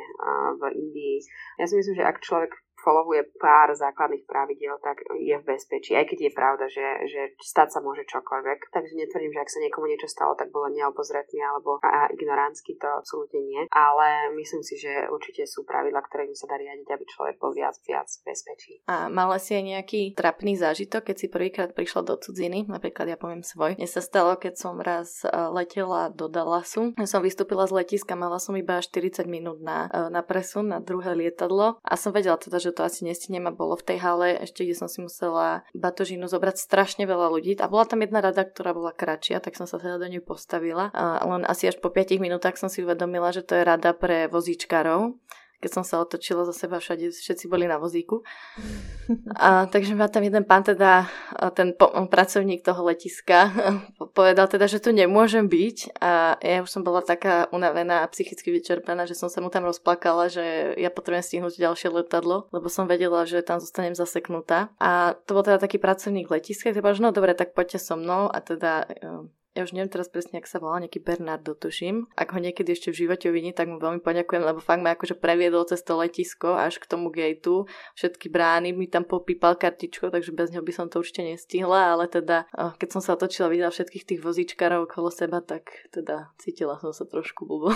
v 0.59 0.63
Indii. 0.75 1.14
Ja 1.61 1.69
si 1.69 1.77
myslím, 1.77 2.01
že 2.01 2.09
ak 2.09 2.25
človek 2.25 2.64
followuje 2.85 3.33
pár 3.41 3.73
základných 3.73 4.29
pravidiel, 4.29 4.77
tak 4.85 5.01
je 5.17 5.33
v 5.41 5.45
bezpečí. 5.49 5.97
Aj 5.97 6.05
keď 6.05 6.29
je 6.29 6.33
pravda, 6.37 6.67
že, 6.69 7.09
že 7.09 7.33
stať 7.41 7.73
sa 7.73 7.81
môže 7.81 8.05
čokoľvek. 8.05 8.69
Takže 8.69 8.93
netvrdím, 8.93 9.33
že 9.33 9.41
ak 9.41 9.53
sa 9.53 9.65
niekomu 9.65 9.89
niečo 9.89 10.13
stalo, 10.13 10.37
tak 10.37 10.53
bolo 10.53 10.69
neobozretný 10.69 11.41
alebo 11.41 11.81
a, 11.81 12.07
a 12.07 12.13
to 12.13 12.89
absolútne 13.01 13.41
nie. 13.41 13.63
Ale 13.73 14.35
myslím 14.37 14.61
si, 14.61 14.77
že 14.77 15.09
určite 15.09 15.49
sú 15.49 15.65
pravidla, 15.65 16.05
ktorými 16.05 16.37
sa 16.37 16.45
dá 16.45 16.61
riadiť, 16.61 16.89
aby 16.93 17.05
človek 17.09 17.37
bol 17.41 17.57
viac, 17.57 17.81
viac 17.89 18.11
v 18.21 18.23
bezpečí. 18.29 18.73
A 18.91 19.09
mala 19.09 19.41
si 19.41 19.57
aj 19.57 19.65
nejaký 19.65 20.13
trapný 20.13 20.59
zážitok, 20.61 21.09
keď 21.09 21.17
si 21.17 21.27
prvýkrát 21.33 21.71
prišla 21.73 22.05
do 22.05 22.15
cudziny? 22.21 22.69
Napríklad 22.69 23.09
ja 23.09 23.17
poviem 23.17 23.41
svoj. 23.41 23.81
Mne 23.81 23.89
sa 23.89 24.05
stalo, 24.05 24.37
keď 24.37 24.55
som 24.59 24.77
raz 24.83 25.25
e, 25.25 25.31
letela 25.31 26.11
do 26.11 26.29
Dallasu. 26.29 26.93
Ja 26.99 27.09
som 27.09 27.25
vystúpila 27.25 27.65
z 27.65 27.81
letiska, 27.81 28.19
mala 28.19 28.43
som 28.43 28.59
iba 28.59 28.77
40 28.77 29.25
minút 29.31 29.63
na, 29.63 29.89
e, 29.89 30.11
na 30.11 30.21
presun 30.21 30.69
na 30.75 30.83
druhé 30.83 31.15
lietadlo 31.15 31.79
a 31.81 31.95
som 31.95 32.11
vedela 32.11 32.37
teda, 32.37 32.59
že 32.59 32.74
to 32.75 32.83
asi 32.83 33.07
nestihnem 33.07 33.47
a 33.47 33.55
bolo 33.55 33.79
v 33.79 33.87
tej 33.95 33.99
hale 34.03 34.29
ešte, 34.43 34.67
kde 34.67 34.75
som 34.75 34.91
si 34.91 34.99
musela 35.01 35.63
batožinu 35.73 36.27
zobrať 36.27 36.59
strašne 36.59 37.07
veľa 37.07 37.31
ľudí 37.31 37.55
a 37.63 37.71
bola 37.71 37.87
tam 37.87 38.03
jedna 38.03 38.19
rada, 38.19 38.43
ktorá 38.43 38.75
bola 38.75 38.91
kratšia, 38.91 39.39
tak 39.39 39.55
som 39.55 39.71
sa 39.71 39.79
teda 39.79 40.03
do 40.03 40.11
nej 40.11 40.21
postavila. 40.21 40.91
A 40.91 41.23
len 41.25 41.47
asi 41.47 41.71
až 41.71 41.79
po 41.79 41.95
5 41.95 42.19
minútach 42.19 42.59
som 42.59 42.67
si 42.67 42.83
uvedomila, 42.83 43.31
že 43.31 43.47
to 43.47 43.55
je 43.55 43.63
rada 43.63 43.95
pre 43.95 44.27
vozíčkarov 44.27 45.15
keď 45.65 45.81
som 45.81 45.85
sa 45.89 46.05
otočila 46.05 46.45
za 46.45 46.53
seba, 46.53 46.77
všade 46.77 47.09
všetci 47.09 47.49
boli 47.49 47.65
na 47.65 47.81
vozíku. 47.81 48.21
A, 49.41 49.65
takže 49.65 49.97
ma 49.97 50.13
tam 50.13 50.29
jeden 50.29 50.45
pán 50.45 50.61
teda, 50.61 51.09
ten 51.57 51.73
po, 51.73 51.89
pracovník 51.89 52.61
toho 52.61 52.85
letiska, 52.85 53.49
povedal 54.19 54.45
teda, 54.45 54.69
že 54.69 54.85
tu 54.85 54.93
nemôžem 54.93 55.49
byť 55.49 55.97
a 56.01 56.37
ja 56.41 56.61
už 56.61 56.69
som 56.69 56.85
bola 56.85 57.01
taká 57.01 57.49
unavená 57.49 58.05
a 58.05 58.11
psychicky 58.13 58.53
vyčerpaná, 58.53 59.09
že 59.09 59.17
som 59.17 59.33
sa 59.33 59.41
mu 59.41 59.49
tam 59.49 59.65
rozplakala, 59.65 60.29
že 60.29 60.77
ja 60.77 60.93
potrebujem 60.93 61.25
stihnúť 61.25 61.57
ďalšie 61.57 61.89
letadlo, 61.89 62.53
lebo 62.53 62.69
som 62.69 62.85
vedela, 62.85 63.25
že 63.25 63.41
tam 63.41 63.57
zostanem 63.57 63.97
zaseknutá. 63.97 64.69
A 64.77 65.17
to 65.25 65.33
bol 65.33 65.45
teda 65.45 65.57
taký 65.57 65.81
pracovník 65.81 66.29
letiska, 66.29 66.73
ktorý 66.73 66.85
povedal, 66.85 66.99
že 67.01 67.05
no 67.09 67.17
dobre, 67.17 67.33
tak 67.33 67.57
poďte 67.57 67.81
so 67.81 67.97
mnou 67.97 68.29
a 68.29 68.39
teda 68.45 68.85
ja 69.55 69.63
už 69.63 69.71
neviem 69.71 69.87
teraz 69.87 70.11
presne, 70.11 70.43
ak 70.43 70.51
sa 70.51 70.59
volá, 70.59 70.83
nejaký 70.83 70.99
Bernardo, 70.99 71.55
tuším. 71.55 72.11
Ak 72.19 72.35
ho 72.35 72.43
niekedy 72.43 72.75
ešte 72.75 72.91
v 72.91 73.07
živote 73.07 73.31
uvidím, 73.31 73.55
tak 73.55 73.71
mu 73.71 73.79
veľmi 73.79 74.03
poďakujem, 74.03 74.43
lebo 74.43 74.59
fakt 74.59 74.83
ma 74.83 74.99
akože 74.99 75.15
previedol 75.15 75.63
cez 75.63 75.79
to 75.87 75.95
letisko 75.95 76.59
až 76.59 76.83
k 76.83 76.91
tomu 76.91 77.15
gateu. 77.15 77.71
Všetky 77.95 78.35
brány 78.35 78.75
mi 78.75 78.91
tam 78.91 79.07
popípal 79.07 79.55
kartičko, 79.55 80.11
takže 80.11 80.35
bez 80.35 80.51
neho 80.51 80.59
by 80.59 80.75
som 80.75 80.91
to 80.91 80.99
určite 80.99 81.23
nestihla, 81.23 81.95
ale 81.95 82.11
teda 82.11 82.51
oh, 82.59 82.75
keď 82.75 82.99
som 82.99 83.01
sa 83.07 83.15
otočila, 83.15 83.47
videla 83.47 83.71
všetkých 83.71 84.03
tých 84.03 84.21
vozíčkarov 84.27 84.91
okolo 84.91 85.15
seba, 85.15 85.39
tak 85.39 85.71
teda 85.95 86.35
cítila 86.43 86.75
som 86.83 86.91
sa 86.91 87.07
trošku 87.07 87.47
blbo. 87.47 87.71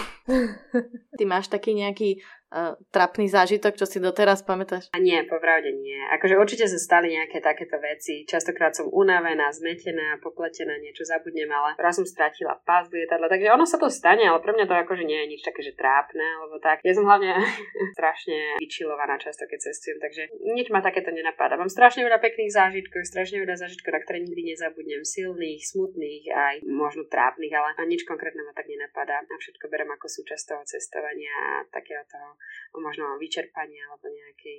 Ty 1.19 1.23
máš 1.31 1.47
taký 1.47 1.79
nejaký 1.79 2.27
uh, 2.53 2.75
trapný 2.89 3.29
zážitok, 3.29 3.77
čo 3.77 3.87
si 3.87 3.99
doteraz 4.01 4.41
pamätáš? 4.45 4.89
A 4.97 4.99
nie, 5.01 5.17
popravde 5.29 5.73
nie. 5.77 5.99
Akože 6.17 6.41
určite 6.41 6.65
sa 6.69 6.79
stali 6.81 7.13
nejaké 7.13 7.45
takéto 7.45 7.77
veci. 7.81 8.25
Častokrát 8.25 8.73
som 8.73 8.89
unavená, 8.89 9.53
zmetená, 9.53 10.21
popletená, 10.25 10.77
niečo 10.81 11.05
zabudnem, 11.05 11.49
ale 11.49 11.77
raz 11.77 12.01
som 12.01 12.07
stratila 12.09 12.57
pás 12.65 12.89
lietadla, 12.89 13.29
takže 13.29 13.53
ono 13.53 13.65
sa 13.69 13.77
to 13.77 13.93
stane, 13.93 14.25
ale 14.25 14.41
pre 14.41 14.57
mňa 14.57 14.65
to 14.69 14.75
akože 14.75 15.05
nie 15.05 15.19
je 15.25 15.31
nič 15.37 15.43
také, 15.45 15.61
že 15.61 15.77
trápne, 15.77 16.25
alebo 16.41 16.57
tak. 16.61 16.81
Ja 16.85 16.95
som 16.97 17.05
hlavne 17.05 17.37
strašne 17.97 18.57
vyčilovaná 18.63 19.21
často, 19.21 19.45
keď 19.45 19.69
cestujem, 19.69 19.99
takže 20.01 20.23
nič 20.57 20.73
ma 20.73 20.81
takéto 20.81 21.13
nenapadá. 21.13 21.61
Mám 21.61 21.73
strašne 21.73 22.07
veľa 22.07 22.21
pekných 22.23 22.55
zážitkov, 22.55 23.05
strašne 23.05 23.43
veľa 23.45 23.61
zážitkov, 23.61 23.93
na 23.93 24.01
ktoré 24.01 24.25
nikdy 24.25 24.55
nezabudnem. 24.55 25.05
Silných, 25.05 25.63
smutných, 25.65 26.25
aj 26.33 26.55
možno 26.65 27.05
trápnych, 27.09 27.53
ale 27.53 27.77
nič 27.89 28.07
konkrétne 28.09 28.45
ma 28.45 28.55
tak 28.57 28.71
nenapadá. 28.71 29.21
A 29.21 29.37
všetko 29.37 29.69
berem 29.69 29.91
ako 29.93 30.07
súčasť 30.09 30.45
toho 30.55 30.63
cestovania 30.65 31.33
a 31.33 31.67
takého 31.69 32.01
toho 32.09 32.38
možno 32.77 33.17
vyčerpania 33.17 33.89
alebo 33.89 34.13
nejakej... 34.13 34.59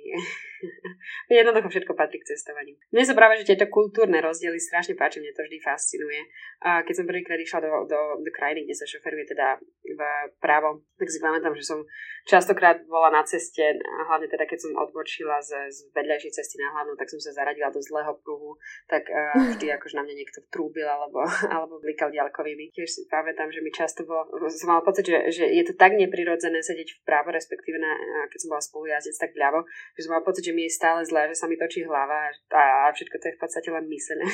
Jednoducho 1.40 1.70
všetko 1.70 1.92
patrí 1.94 2.18
k 2.18 2.34
cestovaniu. 2.34 2.74
Mne 2.90 3.04
sa 3.06 3.14
práve, 3.14 3.38
že 3.38 3.54
tieto 3.54 3.70
kultúrne 3.70 4.18
rozdiely 4.18 4.58
strašne 4.58 4.98
páči, 4.98 5.22
mne 5.22 5.30
to 5.30 5.46
vždy 5.46 5.58
fascinuje. 5.62 6.20
A 6.66 6.82
keď 6.82 6.94
som 7.02 7.06
prvýkrát 7.06 7.38
išla 7.38 7.62
do, 7.62 7.72
do, 7.86 8.00
do 8.20 8.30
krajiny, 8.34 8.66
kde 8.66 8.74
sa 8.74 8.86
šoferuje 8.90 9.30
teda 9.30 9.62
v 9.86 10.00
právo, 10.42 10.82
tak 10.98 11.08
si 11.08 11.22
pamätám, 11.22 11.54
že 11.54 11.64
som 11.64 11.80
častokrát 12.26 12.82
bola 12.84 13.14
na 13.14 13.22
ceste, 13.22 13.62
a 13.78 14.00
hlavne 14.10 14.26
teda 14.26 14.44
keď 14.44 14.58
som 14.58 14.72
odbočila 14.74 15.38
z, 15.40 15.70
z 15.70 15.78
vedľajšej 15.94 16.32
cesty 16.34 16.60
na 16.60 16.74
hlavnú, 16.74 16.98
tak 16.98 17.08
som 17.08 17.20
sa 17.22 17.32
zaradila 17.32 17.72
do 17.72 17.80
zlého 17.80 18.12
pruhu, 18.20 18.58
tak 18.90 19.06
uh, 19.08 19.56
vždy 19.56 19.72
akože 19.78 19.96
na 19.96 20.04
mňa 20.04 20.14
niekto 20.18 20.44
trúbil 20.50 20.84
alebo, 20.84 21.22
alebo 21.54 21.78
blikal 21.78 22.10
ďalkovými. 22.10 22.74
Tiež 22.74 22.90
si 22.90 23.02
pamätám, 23.06 23.48
že 23.54 23.62
mi 23.62 23.70
často 23.70 24.02
bolo, 24.04 24.26
som 24.50 24.74
mala 24.74 24.82
pocit, 24.82 25.06
že, 25.06 25.30
že 25.30 25.44
je 25.46 25.62
to 25.64 25.78
tak 25.78 25.94
neprirodzené 25.94 26.60
sedieť 26.60 27.00
vpravo, 27.00 27.30
respektíve 27.30 27.69
na, 27.78 27.92
keď 28.32 28.38
som 28.40 28.50
bola 28.50 28.62
spolujazdec, 28.64 29.16
tak 29.20 29.30
vľavo, 29.36 29.62
že 29.94 30.00
som 30.06 30.16
mala 30.16 30.24
pocit, 30.26 30.48
že 30.48 30.56
mi 30.56 30.66
je 30.66 30.72
stále 30.72 31.04
zlé, 31.04 31.30
že 31.30 31.36
sa 31.36 31.46
mi 31.46 31.60
točí 31.60 31.84
hlava 31.86 32.32
a, 32.32 32.62
a 32.88 32.90
všetko 32.90 33.16
to 33.20 33.28
je 33.30 33.36
v 33.36 33.40
podstate 33.40 33.68
len 33.68 33.84
myslené, 33.86 34.26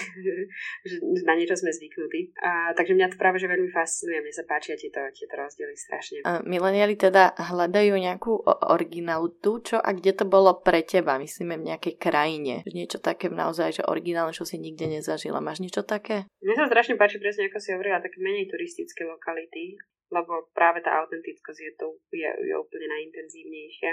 že 0.89 0.97
na 1.27 1.35
niečo 1.37 1.59
sme 1.59 1.75
zvyknutí. 1.75 2.37
A, 2.41 2.73
takže 2.73 2.97
mňa 2.97 3.13
to 3.13 3.21
práve 3.21 3.43
že 3.43 3.51
veľmi 3.51 3.69
fascinuje, 3.75 4.23
mne 4.23 4.33
sa 4.33 4.47
páčia 4.47 4.79
tieto, 4.79 5.03
tieto 5.13 5.35
rozdiely 5.35 5.75
strašne. 5.77 6.25
A 6.25 6.41
mileniali 6.47 6.95
teda 6.97 7.37
hľadajú 7.37 7.95
nejakú 7.99 8.33
originalitu, 8.73 9.51
čo 9.67 9.77
a 9.83 9.91
kde 9.93 10.13
to 10.17 10.25
bolo 10.25 10.63
pre 10.63 10.87
teba, 10.87 11.19
myslíme 11.19 11.59
v 11.59 11.75
nejakej 11.75 11.95
krajine. 11.99 12.63
Niečo 12.71 13.03
také 13.03 13.29
naozaj, 13.29 13.81
že 13.81 13.89
originálne, 13.89 14.37
čo 14.37 14.47
si 14.47 14.61
nikde 14.61 14.87
nezažila. 14.87 15.43
Máš 15.43 15.65
niečo 15.65 15.83
také? 15.83 16.29
Mne 16.45 16.55
sa 16.55 16.71
strašne 16.71 16.95
páči 16.95 17.19
presne, 17.19 17.49
ako 17.49 17.59
si 17.59 17.73
hovorila, 17.75 18.05
také 18.05 18.23
menej 18.23 18.47
turistické 18.47 19.03
lokality, 19.09 19.81
lebo 20.11 20.51
práve 20.55 20.83
tá 20.83 21.03
autentickosť 21.03 21.61
je, 21.61 21.73
to, 21.79 21.87
je, 22.15 22.31
je 22.31 22.55
úplne 22.55 22.87
najintenzívnejšia. 22.87 23.93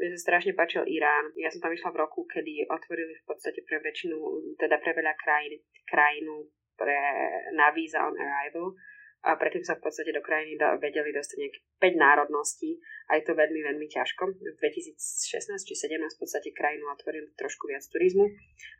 Mne 0.00 0.08
sa 0.16 0.20
strašne 0.20 0.56
páčil 0.56 0.88
Irán. 0.88 1.28
Ja 1.36 1.52
som 1.52 1.60
tam 1.60 1.76
išla 1.76 1.92
v 1.92 2.00
roku, 2.00 2.24
kedy 2.24 2.64
otvorili 2.72 3.12
v 3.20 3.24
podstate 3.28 3.60
pre 3.68 3.84
väčšinu, 3.84 4.16
teda 4.56 4.80
pre 4.80 4.96
veľa 4.96 5.12
krajín, 5.20 5.60
krajinu 5.84 6.48
pre, 6.80 6.96
na 7.52 7.68
visa 7.76 8.00
on 8.08 8.16
arrival 8.16 8.72
a 9.20 9.36
predtým 9.36 9.60
sa 9.60 9.76
v 9.76 9.84
podstate 9.84 10.16
do 10.16 10.24
krajiny 10.24 10.56
vedeli 10.80 11.12
dostať 11.12 11.36
nejaké 11.36 11.60
5 11.76 12.04
národností 12.04 12.80
a 13.10 13.18
je 13.18 13.26
to 13.26 13.34
veľmi, 13.34 13.60
veľmi 13.60 13.86
ťažko. 13.90 14.22
V 14.32 14.56
2016 14.56 15.66
či 15.66 15.74
2017 15.76 16.16
v 16.16 16.20
podstate 16.22 16.48
krajinu 16.54 16.88
otvorili 16.88 17.28
trošku 17.34 17.68
viac 17.68 17.84
turizmu 17.90 18.24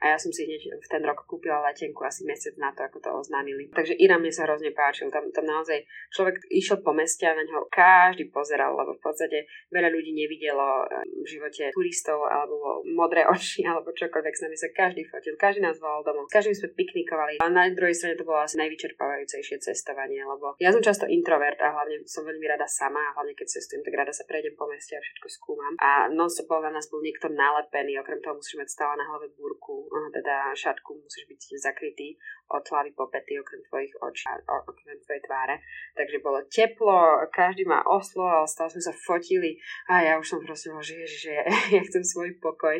a 0.00 0.14
ja 0.14 0.16
som 0.16 0.30
si 0.32 0.46
hneď 0.46 0.80
v 0.80 0.86
ten 0.86 1.02
rok 1.02 1.26
kúpila 1.26 1.60
letenku 1.66 2.00
asi 2.06 2.24
mesiac 2.24 2.54
na 2.56 2.70
to, 2.72 2.86
ako 2.86 3.02
to 3.02 3.10
oznámili. 3.10 3.68
Takže 3.74 3.98
Irán 3.98 4.22
mne 4.22 4.32
sa 4.32 4.46
hrozne 4.46 4.70
páčil. 4.72 5.12
Tam, 5.12 5.28
tam 5.34 5.44
naozaj 5.44 5.82
človek 6.14 6.46
išiel 6.48 6.80
po 6.80 6.94
meste 6.94 7.26
a 7.26 7.36
na 7.36 7.42
ňo 7.42 7.68
každý 7.68 8.30
pozeral, 8.30 8.72
lebo 8.78 8.96
v 8.96 9.02
podstate 9.02 9.50
veľa 9.68 9.90
ľudí 9.92 10.14
nevidelo 10.14 10.86
eh, 10.86 11.04
v 11.04 11.26
živote 11.26 11.74
turistov 11.74 12.24
alebo 12.24 12.80
modré 12.86 13.26
oči 13.34 13.66
alebo 13.66 13.92
čokoľvek 13.92 14.34
s 14.34 14.42
nami 14.46 14.56
sa 14.56 14.72
každý 14.72 15.04
fotil, 15.10 15.34
každý 15.36 15.60
nás 15.66 15.76
volal 15.82 16.06
domov, 16.06 16.30
každým 16.30 16.54
sme 16.54 16.72
piknikovali 16.72 17.42
a 17.42 17.46
na 17.50 17.66
druhej 17.68 17.92
strane 17.92 18.16
to 18.16 18.24
bolo 18.24 18.40
asi 18.40 18.56
najvyčerpávajúcejšie 18.62 19.58
cestovanie, 19.58 20.22
lebo 20.30 20.54
ja 20.62 20.70
som 20.70 20.78
často 20.78 21.10
introvert 21.10 21.58
a 21.58 21.74
hlavne 21.74 22.06
som 22.06 22.22
veľmi 22.22 22.46
rada 22.46 22.70
sama 22.70 23.02
a 23.10 23.14
hlavne 23.18 23.34
keď 23.34 23.58
cestujem, 23.58 23.82
tak 23.82 23.98
rada 23.98 24.14
sa 24.14 24.22
prejdem 24.30 24.54
po 24.54 24.70
meste 24.70 24.94
a 24.94 25.02
všetko 25.02 25.26
skúmam. 25.26 25.74
A 25.82 26.06
non 26.06 26.30
bol 26.46 26.62
na 26.62 26.70
nás 26.70 26.86
bol 26.86 27.02
niekto 27.02 27.26
nalepený, 27.26 27.98
okrem 27.98 28.22
toho 28.22 28.38
musíš 28.38 28.62
mať 28.62 28.68
stále 28.70 28.94
na 28.94 29.06
hlave 29.10 29.34
búrku, 29.34 29.90
teda 30.14 30.54
šatku, 30.54 30.94
musíš 31.02 31.26
byť 31.26 31.40
zakrytý 31.58 32.14
od 32.50 32.64
hlavy 32.66 32.90
po 32.98 33.06
pety, 33.06 33.38
okrem 33.38 33.62
tvojich 33.70 33.94
očí, 34.02 34.26
okrem 34.66 34.98
tvojej 35.06 35.22
tváre. 35.22 35.62
Takže 35.94 36.16
bolo 36.18 36.42
teplo, 36.50 37.22
každý 37.30 37.62
má 37.64 37.86
oslo, 37.86 38.26
ale 38.26 38.50
stále 38.50 38.74
sme 38.74 38.82
sa 38.82 38.94
fotili 38.94 39.56
a 39.86 40.02
ja 40.02 40.12
už 40.18 40.26
som 40.26 40.38
proste 40.42 40.70
že, 40.82 41.06
že 41.06 41.34
ja 41.74 41.82
chcem 41.86 42.02
svoj 42.02 42.34
pokoj. 42.42 42.76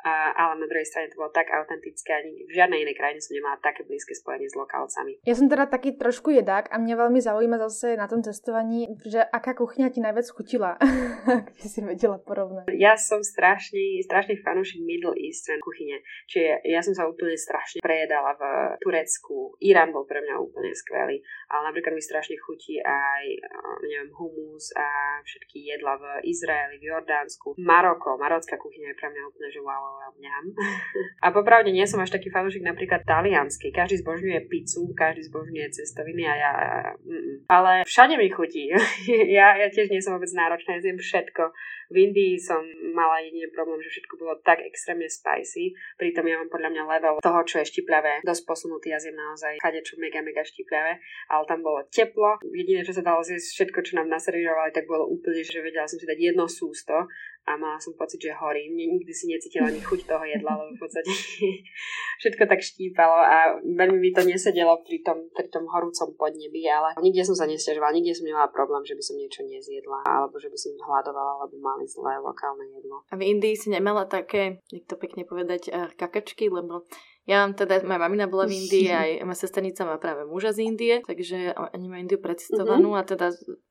A, 0.00 0.32
ale 0.32 0.64
na 0.64 0.66
druhej 0.66 0.88
strane 0.88 1.12
to 1.12 1.20
bolo 1.20 1.28
tak 1.28 1.52
autentické, 1.52 2.08
ani 2.16 2.48
v 2.48 2.52
žiadnej 2.56 2.88
inej 2.88 2.96
krajine 2.96 3.20
som 3.20 3.36
nemala 3.36 3.60
také 3.60 3.84
blízke 3.84 4.16
spojenie 4.16 4.48
s 4.48 4.56
lokálcami. 4.56 5.20
Ja 5.28 5.36
som 5.36 5.44
teda 5.44 5.68
taký 5.68 6.00
trošku 6.00 6.32
jedák 6.32 6.72
a 6.72 6.80
mňa 6.80 6.94
veľmi 6.96 7.20
zaujíma 7.20 7.60
zase 7.68 8.00
na 8.00 8.08
tom 8.08 8.24
cestovaní, 8.24 8.88
že 9.04 9.20
aká 9.20 9.52
kuchňa 9.52 9.92
ti 9.92 10.00
najviac 10.00 10.24
chutila, 10.32 10.80
ak 11.28 11.52
by 11.52 11.66
si 11.68 11.84
vedela 11.84 12.16
porovnať. 12.16 12.72
Ja 12.80 12.96
som 12.96 13.20
strašný, 13.20 14.00
strašný 14.08 14.40
fanúšik 14.40 14.80
Middle 14.80 15.20
Eastern 15.20 15.60
kuchyne, 15.60 16.00
čiže 16.32 16.64
ja 16.64 16.80
som 16.80 16.96
sa 16.96 17.04
úplne 17.04 17.36
strašne 17.36 17.84
prejedala 17.84 18.32
v 18.40 18.42
Turecku. 18.80 19.09
Irán 19.64 19.90
bol 19.90 20.06
pre 20.06 20.22
mňa 20.22 20.38
úplne 20.38 20.70
skvelý, 20.70 21.18
ale 21.50 21.74
napríklad 21.74 21.98
mi 21.98 22.02
strašne 22.02 22.38
chutí 22.38 22.78
aj, 22.78 23.24
neviem, 23.82 24.10
humus 24.14 24.70
a 24.78 25.18
všetky 25.26 25.66
jedla 25.66 25.98
v 25.98 26.04
Izraeli, 26.30 26.78
v 26.78 26.94
Jordánsku. 26.94 27.58
Maroko, 27.58 28.14
marocká 28.14 28.54
kuchyňa 28.54 28.94
je 28.94 28.98
pre 28.98 29.08
mňa 29.10 29.22
úplne, 29.26 29.48
že 29.50 29.60
wow, 29.60 30.00
mňam. 30.20 30.44
A 31.24 31.32
popravde 31.32 31.72
nie 31.72 31.84
som 31.88 32.00
až 32.00 32.12
taký 32.12 32.28
fanúšik 32.28 32.62
napríklad 32.62 33.02
taliansky. 33.08 33.72
Každý 33.72 34.04
zbožňuje 34.04 34.46
pizzu, 34.46 34.92
každý 34.92 35.26
zbožňuje 35.28 35.66
cestoviny 35.72 36.24
a 36.28 36.34
ja... 36.36 36.52
Mm, 37.00 37.48
ale 37.48 37.84
všade 37.88 38.14
mi 38.20 38.28
chutí. 38.28 38.68
ja, 39.38 39.56
ja 39.56 39.66
tiež 39.72 39.88
nie 39.88 40.04
som 40.04 40.16
vôbec 40.16 40.30
náročná, 40.32 40.76
ja 40.76 40.84
zjem 40.84 41.00
všetko. 41.00 41.52
V 41.90 42.06
Indii 42.06 42.38
som 42.38 42.62
mala 42.94 43.18
jediný 43.26 43.50
problém, 43.50 43.82
že 43.82 43.90
všetko 43.90 44.14
bolo 44.14 44.38
tak 44.46 44.62
extrémne 44.62 45.10
spicy, 45.10 45.74
pritom 45.98 46.22
ja 46.22 46.38
mám 46.38 46.46
podľa 46.46 46.70
mňa 46.70 46.82
level 46.86 47.14
toho, 47.18 47.40
čo 47.42 47.58
je 47.58 47.66
štiplavé, 47.66 48.22
dosť 48.22 48.46
posunutý, 48.46 48.94
ja 48.94 49.02
zjem 49.02 49.18
naozaj 49.18 49.58
chade, 49.58 49.82
čo 49.82 49.98
mega, 49.98 50.22
mega 50.22 50.46
štiplavé, 50.46 51.02
ale 51.26 51.39
tam 51.44 51.64
bolo 51.64 51.84
teplo, 51.88 52.40
jediné, 52.50 52.82
čo 52.84 52.96
sa 52.96 53.04
dalo 53.04 53.20
zjesť, 53.20 53.48
všetko, 53.56 53.78
čo 53.84 53.92
nám 54.00 54.08
naservírovali, 54.08 54.72
tak 54.72 54.88
bolo 54.88 55.08
úplne, 55.08 55.44
že 55.44 55.60
vedela 55.60 55.88
som 55.88 56.00
si 56.00 56.06
dať 56.08 56.18
jedno 56.18 56.48
sústo 56.48 57.06
a 57.48 57.56
mala 57.56 57.80
som 57.80 57.96
pocit, 57.96 58.20
že 58.20 58.36
horím. 58.36 58.76
Nikdy 58.76 59.12
si 59.16 59.26
necítila 59.26 59.72
ani 59.72 59.80
chuť 59.80 60.06
toho 60.06 60.24
jedla, 60.24 60.60
lebo 60.60 60.76
v 60.76 60.80
podstate 60.80 61.10
všetko 62.22 62.42
tak 62.46 62.60
štípalo 62.60 63.16
a 63.16 63.58
veľmi 63.64 63.98
mi 63.98 64.10
to 64.12 64.22
nesedelo 64.22 64.84
pri 64.84 65.00
tom, 65.00 65.26
pri 65.32 65.48
tom 65.48 65.64
horúcom 65.66 66.14
podnebi, 66.20 66.68
ale 66.68 66.94
nikde 67.00 67.24
som 67.24 67.34
sa 67.34 67.48
nestiažovala, 67.48 67.96
nikde 67.96 68.12
som 68.12 68.28
nemala 68.28 68.52
problém, 68.52 68.84
že 68.84 68.94
by 68.94 69.02
som 69.02 69.16
niečo 69.16 69.42
nezjedla, 69.42 69.98
alebo 70.04 70.36
že 70.36 70.52
by 70.52 70.58
som 70.58 70.76
hľadovala, 70.76 71.32
alebo 71.40 71.56
mali 71.58 71.84
zlé 71.88 72.20
lokálne 72.20 72.68
jedlo. 72.70 73.02
A 73.08 73.14
v 73.16 73.22
Indii 73.34 73.56
si 73.56 73.72
nemala 73.72 74.04
také, 74.04 74.60
jak 74.68 74.84
to 74.86 75.00
pekne 75.00 75.24
povedať, 75.24 75.72
eh, 75.72 75.88
kakačky, 75.96 76.52
lebo 76.52 76.86
ja 77.28 77.44
mám 77.44 77.52
teda, 77.52 77.84
moja 77.84 78.00
mamina 78.00 78.26
bola 78.26 78.48
v 78.48 78.56
Indii, 78.56 78.88
aj 79.02 79.10
moja 79.24 79.38
sesternica 79.44 79.84
má 79.84 79.96
práve 80.00 80.24
muža 80.24 80.56
z 80.56 80.64
Indie, 80.66 80.94
takže 81.04 81.52
oni 81.56 81.86
majú 81.86 82.00
Indiu 82.00 82.18
predstavovanú 82.20 82.96
mm-hmm. 82.96 83.04
a 83.04 83.10
teda 83.10 83.26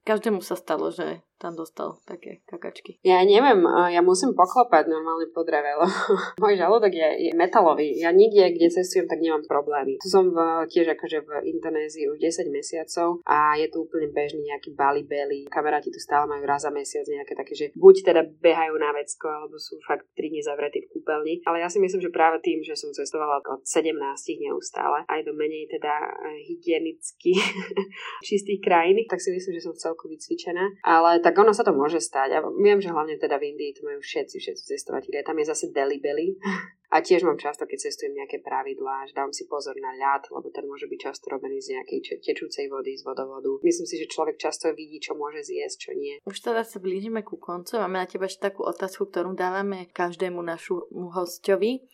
každému 0.06 0.41
sa 0.41 0.58
stalo, 0.58 0.89
že 0.89 1.22
tam 1.39 1.56
dostal 1.56 1.95
také 2.04 2.43
kakačky. 2.43 3.00
Ja 3.00 3.24
neviem, 3.24 3.64
ja 3.64 4.04
musím 4.04 4.36
poklopať 4.36 4.91
normálne 4.91 5.32
po 5.32 5.47
dreve, 5.47 5.72
lebo 5.72 5.88
môj 6.43 6.60
žalúdok 6.60 6.91
je, 6.91 7.30
je 7.30 7.32
metalový. 7.32 7.95
Ja 7.95 8.12
nikde, 8.12 8.52
kde 8.52 8.68
cestujem, 8.68 9.08
tak 9.08 9.24
nemám 9.24 9.47
problémy. 9.47 9.95
Tu 10.04 10.12
som 10.12 10.28
v, 10.28 10.38
tiež 10.68 11.00
akože 11.00 11.24
v 11.24 11.30
Indonézii 11.56 12.12
už 12.12 12.20
10 12.20 12.52
mesiacov 12.52 13.24
a 13.24 13.56
je 13.56 13.72
tu 13.72 13.88
úplne 13.88 14.12
bežný 14.12 14.43
nejaký 14.52 14.76
Bali 14.76 15.08
Belly. 15.08 15.47
Kamaráti 15.47 15.95
tu 15.95 16.02
stále 16.04 16.28
majú 16.28 16.43
raz 16.43 16.68
za 16.68 16.76
mesiac 16.76 17.08
nejaké 17.08 17.39
také, 17.39 17.56
že 17.56 17.66
buď 17.72 17.95
teda 18.04 18.22
behajú 18.43 18.76
na 18.76 18.91
vecko, 18.91 19.32
alebo 19.32 19.56
sú 19.56 19.80
fakt 19.88 20.12
3 20.20 20.28
dní 20.28 20.43
zavretí 20.43 20.84
v 20.84 20.91
kúpeľni. 20.91 21.34
Ale 21.47 21.64
ja 21.64 21.72
si 21.72 21.80
myslím, 21.80 22.04
že 22.04 22.12
práve 22.12 22.43
tým, 22.43 22.60
že 22.60 22.76
som 22.76 22.91
cestovala 22.91 23.39
od 23.46 23.62
17 23.64 23.96
neustále, 24.42 25.08
aj 25.08 25.22
do 25.24 25.34
menej 25.38 25.70
teda 25.72 25.94
eh, 25.94 26.44
hygienicky 26.50 27.38
čistých 28.28 28.60
krajín, 28.60 29.00
tak 29.08 29.24
si 29.24 29.32
myslím, 29.32 29.60
že 29.60 29.66
som 29.70 29.76
celku 29.76 30.12
vycvičená. 30.12 30.84
Ale 30.84 31.24
tak 31.24 31.38
ono 31.38 31.56
sa 31.56 31.64
to 31.64 31.72
môže 31.72 32.04
stať. 32.04 32.36
A 32.36 32.40
viem, 32.60 32.82
že 32.84 32.92
hlavne 32.92 33.16
teda 33.16 33.40
v 33.40 33.56
Indii 33.56 33.78
to 33.78 33.86
majú 33.88 34.00
všetci, 34.04 34.36
všetci 34.42 34.64
cestovatelia. 34.76 35.24
Tam 35.24 35.40
je 35.40 35.46
zase 35.48 35.72
delibeli. 35.72 36.36
A 36.90 37.06
tiež 37.06 37.22
mám 37.22 37.38
často, 37.38 37.70
keď 37.70 37.86
cestujem 37.86 38.18
nejaké 38.18 38.42
pravidlá, 38.42 39.06
že 39.06 39.14
dám 39.14 39.30
si 39.30 39.46
pozor 39.46 39.78
na 39.78 39.94
ľad, 39.94 40.26
lebo 40.34 40.50
ten 40.50 40.66
môže 40.66 40.90
byť 40.90 40.98
často 40.98 41.30
robený 41.30 41.62
z 41.62 41.78
nejakej 41.78 42.26
tečúcej 42.26 42.66
vody, 42.66 42.98
z 42.98 43.06
vodovodu. 43.06 43.62
Myslím 43.62 43.86
si, 43.86 44.02
že 44.02 44.10
človek 44.10 44.42
často 44.42 44.74
vidí, 44.74 44.98
čo 44.98 45.14
môže 45.14 45.46
zjesť, 45.46 45.78
čo 45.78 45.92
nie. 45.94 46.18
Už 46.26 46.42
teda 46.42 46.66
sa 46.66 46.82
blížime 46.82 47.22
ku 47.22 47.38
koncu. 47.38 47.78
Máme 47.78 48.02
na 48.02 48.10
teba 48.10 48.26
ešte 48.26 48.50
takú 48.50 48.66
otázku, 48.66 49.06
ktorú 49.06 49.38
dávame 49.38 49.86
každému 49.94 50.42
našu 50.42 50.90
hostovi. 51.14 51.86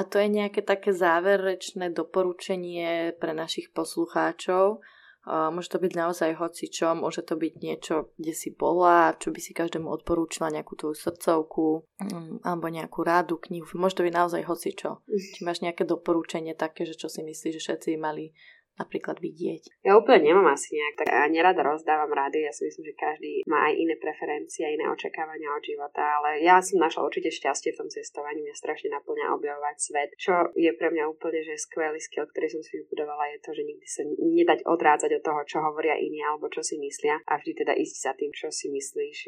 A 0.00 0.08
to 0.08 0.16
je 0.16 0.32
nejaké 0.32 0.64
také 0.64 0.96
záverečné 0.96 1.92
doporučenie 1.92 3.12
pre 3.20 3.36
našich 3.36 3.68
poslucháčov, 3.76 4.80
Môže 5.28 5.68
to 5.68 5.76
byť 5.76 5.92
naozaj 5.92 6.32
čo, 6.72 6.96
môže 6.96 7.20
to 7.20 7.36
byť 7.36 7.54
niečo, 7.60 8.16
kde 8.16 8.32
si 8.32 8.56
bola, 8.56 9.12
čo 9.20 9.28
by 9.28 9.36
si 9.36 9.52
každému 9.52 9.84
odporúčila, 9.84 10.48
nejakú 10.48 10.80
tvoju 10.80 10.96
srdcovku, 10.96 11.84
mm, 12.00 12.40
alebo 12.40 12.72
nejakú 12.72 13.04
rádu, 13.04 13.36
knihu. 13.36 13.68
Môže 13.76 14.00
to 14.00 14.06
byť 14.08 14.14
naozaj 14.16 14.40
čo. 14.72 15.04
Či 15.04 15.44
máš 15.44 15.60
nejaké 15.60 15.84
doporučenie 15.84 16.56
také, 16.56 16.88
že 16.88 16.96
čo 16.96 17.12
si 17.12 17.20
myslíš, 17.20 17.52
že 17.52 17.60
všetci 17.60 18.00
mali 18.00 18.32
napríklad 18.80 19.20
vidieť? 19.20 19.84
Ja 19.84 20.00
úplne 20.00 20.32
nemám 20.32 20.56
asi 20.56 20.72
nejak, 20.72 21.04
tak 21.04 21.06
ja 21.12 21.28
nerada 21.28 21.60
rozdávam 21.60 22.08
rady, 22.10 22.48
ja 22.48 22.52
si 22.56 22.64
myslím, 22.64 22.88
že 22.88 22.94
každý 22.96 23.32
má 23.44 23.68
aj 23.68 23.74
iné 23.76 23.94
preferencie, 24.00 24.64
iné 24.64 24.88
očakávania 24.88 25.52
od 25.52 25.60
života, 25.60 26.00
ale 26.00 26.40
ja 26.40 26.64
som 26.64 26.80
našla 26.80 27.04
určite 27.04 27.28
šťastie 27.28 27.76
v 27.76 27.80
tom 27.84 27.88
cestovaní, 27.92 28.40
mňa 28.40 28.56
strašne 28.56 28.88
naplňa 28.96 29.36
objavovať 29.36 29.76
svet, 29.76 30.10
čo 30.16 30.32
je 30.56 30.72
pre 30.72 30.88
mňa 30.88 31.04
úplne 31.10 31.44
že 31.44 31.60
skvelý 31.60 32.00
skill, 32.00 32.24
ktorý 32.30 32.48
som 32.48 32.62
si 32.64 32.80
vybudovala, 32.80 33.36
je 33.36 33.38
to, 33.44 33.50
že 33.52 33.62
nikdy 33.68 33.86
sa 33.86 34.02
nedať 34.06 34.60
odrádzať 34.64 35.10
od 35.20 35.22
toho, 35.22 35.40
čo 35.44 35.58
hovoria 35.60 35.98
iní 36.00 36.24
alebo 36.24 36.48
čo 36.48 36.64
si 36.64 36.80
myslia 36.80 37.20
a 37.28 37.36
vždy 37.36 37.52
teda 37.66 37.76
ísť 37.76 37.96
za 38.00 38.12
tým, 38.16 38.32
čo 38.32 38.48
si 38.48 38.72
myslíš, 38.72 39.18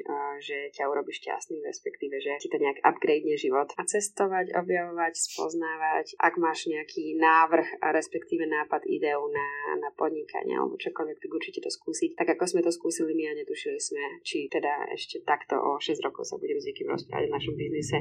že 0.40 0.58
ťa 0.72 0.88
urobí 0.88 1.12
šťastný, 1.12 1.60
respektíve, 1.66 2.16
že 2.22 2.40
ti 2.40 2.48
to 2.48 2.56
nejak 2.56 2.80
upgrade 2.86 3.28
život 3.36 3.70
a 3.76 3.82
cestovať, 3.82 4.54
objavovať, 4.54 5.14
spoznávať, 5.14 6.06
ak 6.18 6.34
máš 6.38 6.70
nejaký 6.70 7.18
návrh 7.18 7.82
a 7.82 7.90
respektíve 7.90 8.44
nápad, 8.46 8.86
ideu 8.86 9.22
na 9.30 9.41
na, 9.78 9.90
podnikanie 9.92 10.58
alebo 10.58 10.74
čokoľvek, 10.80 11.18
tak 11.22 11.30
určite 11.30 11.60
to 11.62 11.70
skúsiť. 11.70 12.18
Tak 12.18 12.34
ako 12.34 12.44
sme 12.48 12.60
to 12.64 12.74
skúsili 12.74 13.14
my 13.14 13.30
a 13.30 13.38
netušili 13.38 13.78
sme, 13.78 14.02
či 14.26 14.50
teda 14.50 14.90
ešte 14.90 15.22
takto 15.22 15.54
o 15.60 15.78
6 15.78 16.02
rokov 16.02 16.26
sa 16.26 16.40
budeme 16.40 16.58
s 16.58 16.66
niekým 16.66 16.90
rozprávať 16.90 17.30
v 17.30 17.34
našom 17.38 17.54
biznise, 17.54 17.96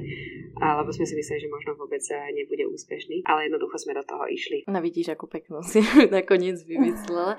alebo 0.58 0.89
sme 0.89 1.06
si 1.06 1.14
mysleli, 1.14 1.46
že 1.46 1.50
možno 1.52 1.78
vôbec 1.78 2.02
nebude 2.34 2.66
úspešný, 2.66 3.28
ale 3.30 3.52
jednoducho 3.52 3.78
sme 3.78 3.94
do 3.94 4.04
toho 4.08 4.26
išli. 4.26 4.66
No 4.66 4.82
vidíš, 4.82 5.14
akú 5.14 5.30
peknú 5.30 5.62
si 5.62 5.84
nakoniec 6.16 6.64
vymyslela. 6.66 7.38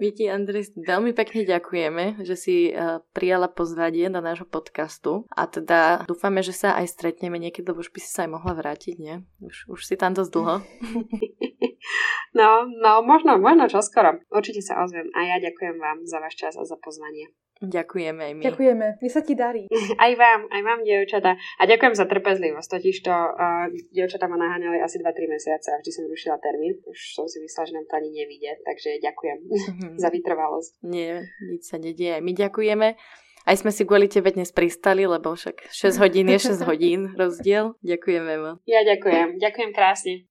Viti, 0.00 0.30
Andrej, 0.30 0.72
veľmi 0.80 1.12
pekne 1.12 1.44
ďakujeme, 1.44 2.24
že 2.24 2.34
si 2.38 2.56
uh, 2.72 3.04
prijala 3.12 3.52
pozvanie 3.52 4.08
do 4.08 4.24
nášho 4.24 4.48
podcastu 4.48 5.28
a 5.34 5.44
teda 5.44 6.08
dúfame, 6.08 6.40
že 6.40 6.56
sa 6.56 6.78
aj 6.80 6.88
stretneme 6.96 7.36
niekedy, 7.36 7.68
lebo 7.68 7.84
už 7.84 7.92
by 7.92 8.00
si 8.00 8.10
sa 8.10 8.24
aj 8.24 8.30
mohla 8.32 8.52
vrátiť, 8.56 8.96
nie? 8.96 9.20
Už, 9.44 9.68
už 9.68 9.80
si 9.84 9.94
tam 10.00 10.16
dosť 10.16 10.30
dlho. 10.32 10.56
no, 12.38 12.64
no, 12.66 12.92
možno, 13.02 13.29
možno 13.38 13.70
čoskoro. 13.70 14.18
Určite 14.32 14.64
sa 14.64 14.82
ozvem. 14.82 15.06
A 15.14 15.22
ja 15.22 15.36
ďakujem 15.38 15.76
vám 15.78 16.02
za 16.08 16.18
váš 16.18 16.34
čas 16.40 16.58
a 16.58 16.64
za 16.66 16.74
pozvanie. 16.80 17.30
Ďakujeme 17.60 18.20
aj 18.24 18.32
my. 18.40 18.42
Ďakujeme. 18.48 18.86
My 19.04 19.08
sa 19.12 19.20
ti 19.20 19.36
darí. 19.36 19.68
Aj 20.00 20.12
vám, 20.16 20.48
aj 20.48 20.62
vám, 20.64 20.80
dievčata. 20.80 21.36
A 21.36 21.62
ďakujem 21.68 21.92
za 21.92 22.08
trpezlivosť. 22.08 22.68
Totiž 22.72 22.96
to 23.04 23.12
uh, 23.12 23.68
dievčata 23.92 24.32
ma 24.32 24.40
naháňali 24.40 24.80
asi 24.80 24.96
2-3 24.96 25.28
mesiace 25.28 25.68
a 25.68 25.76
vždy 25.76 25.92
som 25.92 26.08
rušila 26.08 26.40
termín. 26.40 26.80
Už 26.88 26.96
som 27.12 27.28
si 27.28 27.36
myslela, 27.44 27.68
že 27.68 27.76
nám 27.76 27.84
to 27.84 28.00
ani 28.00 28.10
nevíde. 28.16 28.56
Takže 28.64 29.04
ďakujem 29.04 29.38
mm-hmm. 29.44 29.92
za 30.02 30.08
vytrvalosť. 30.08 30.72
Nie, 30.88 31.28
nič 31.52 31.68
sa 31.68 31.76
nedieje. 31.76 32.24
My 32.24 32.32
ďakujeme. 32.32 32.96
Aj 33.44 33.56
sme 33.56 33.72
si 33.72 33.84
kvôli 33.84 34.08
tebe 34.08 34.32
dnes 34.32 34.52
pristali, 34.56 35.04
lebo 35.04 35.36
však 35.36 35.68
6 35.68 36.00
hodín 36.00 36.32
je 36.32 36.40
6 36.56 36.64
hodín 36.64 37.12
rozdiel. 37.20 37.76
Ďakujeme 37.84 38.32
vám. 38.40 38.56
Ja 38.64 38.80
ďakujem. 38.88 39.36
Ďakujem 39.36 39.70
krásne. 39.76 40.29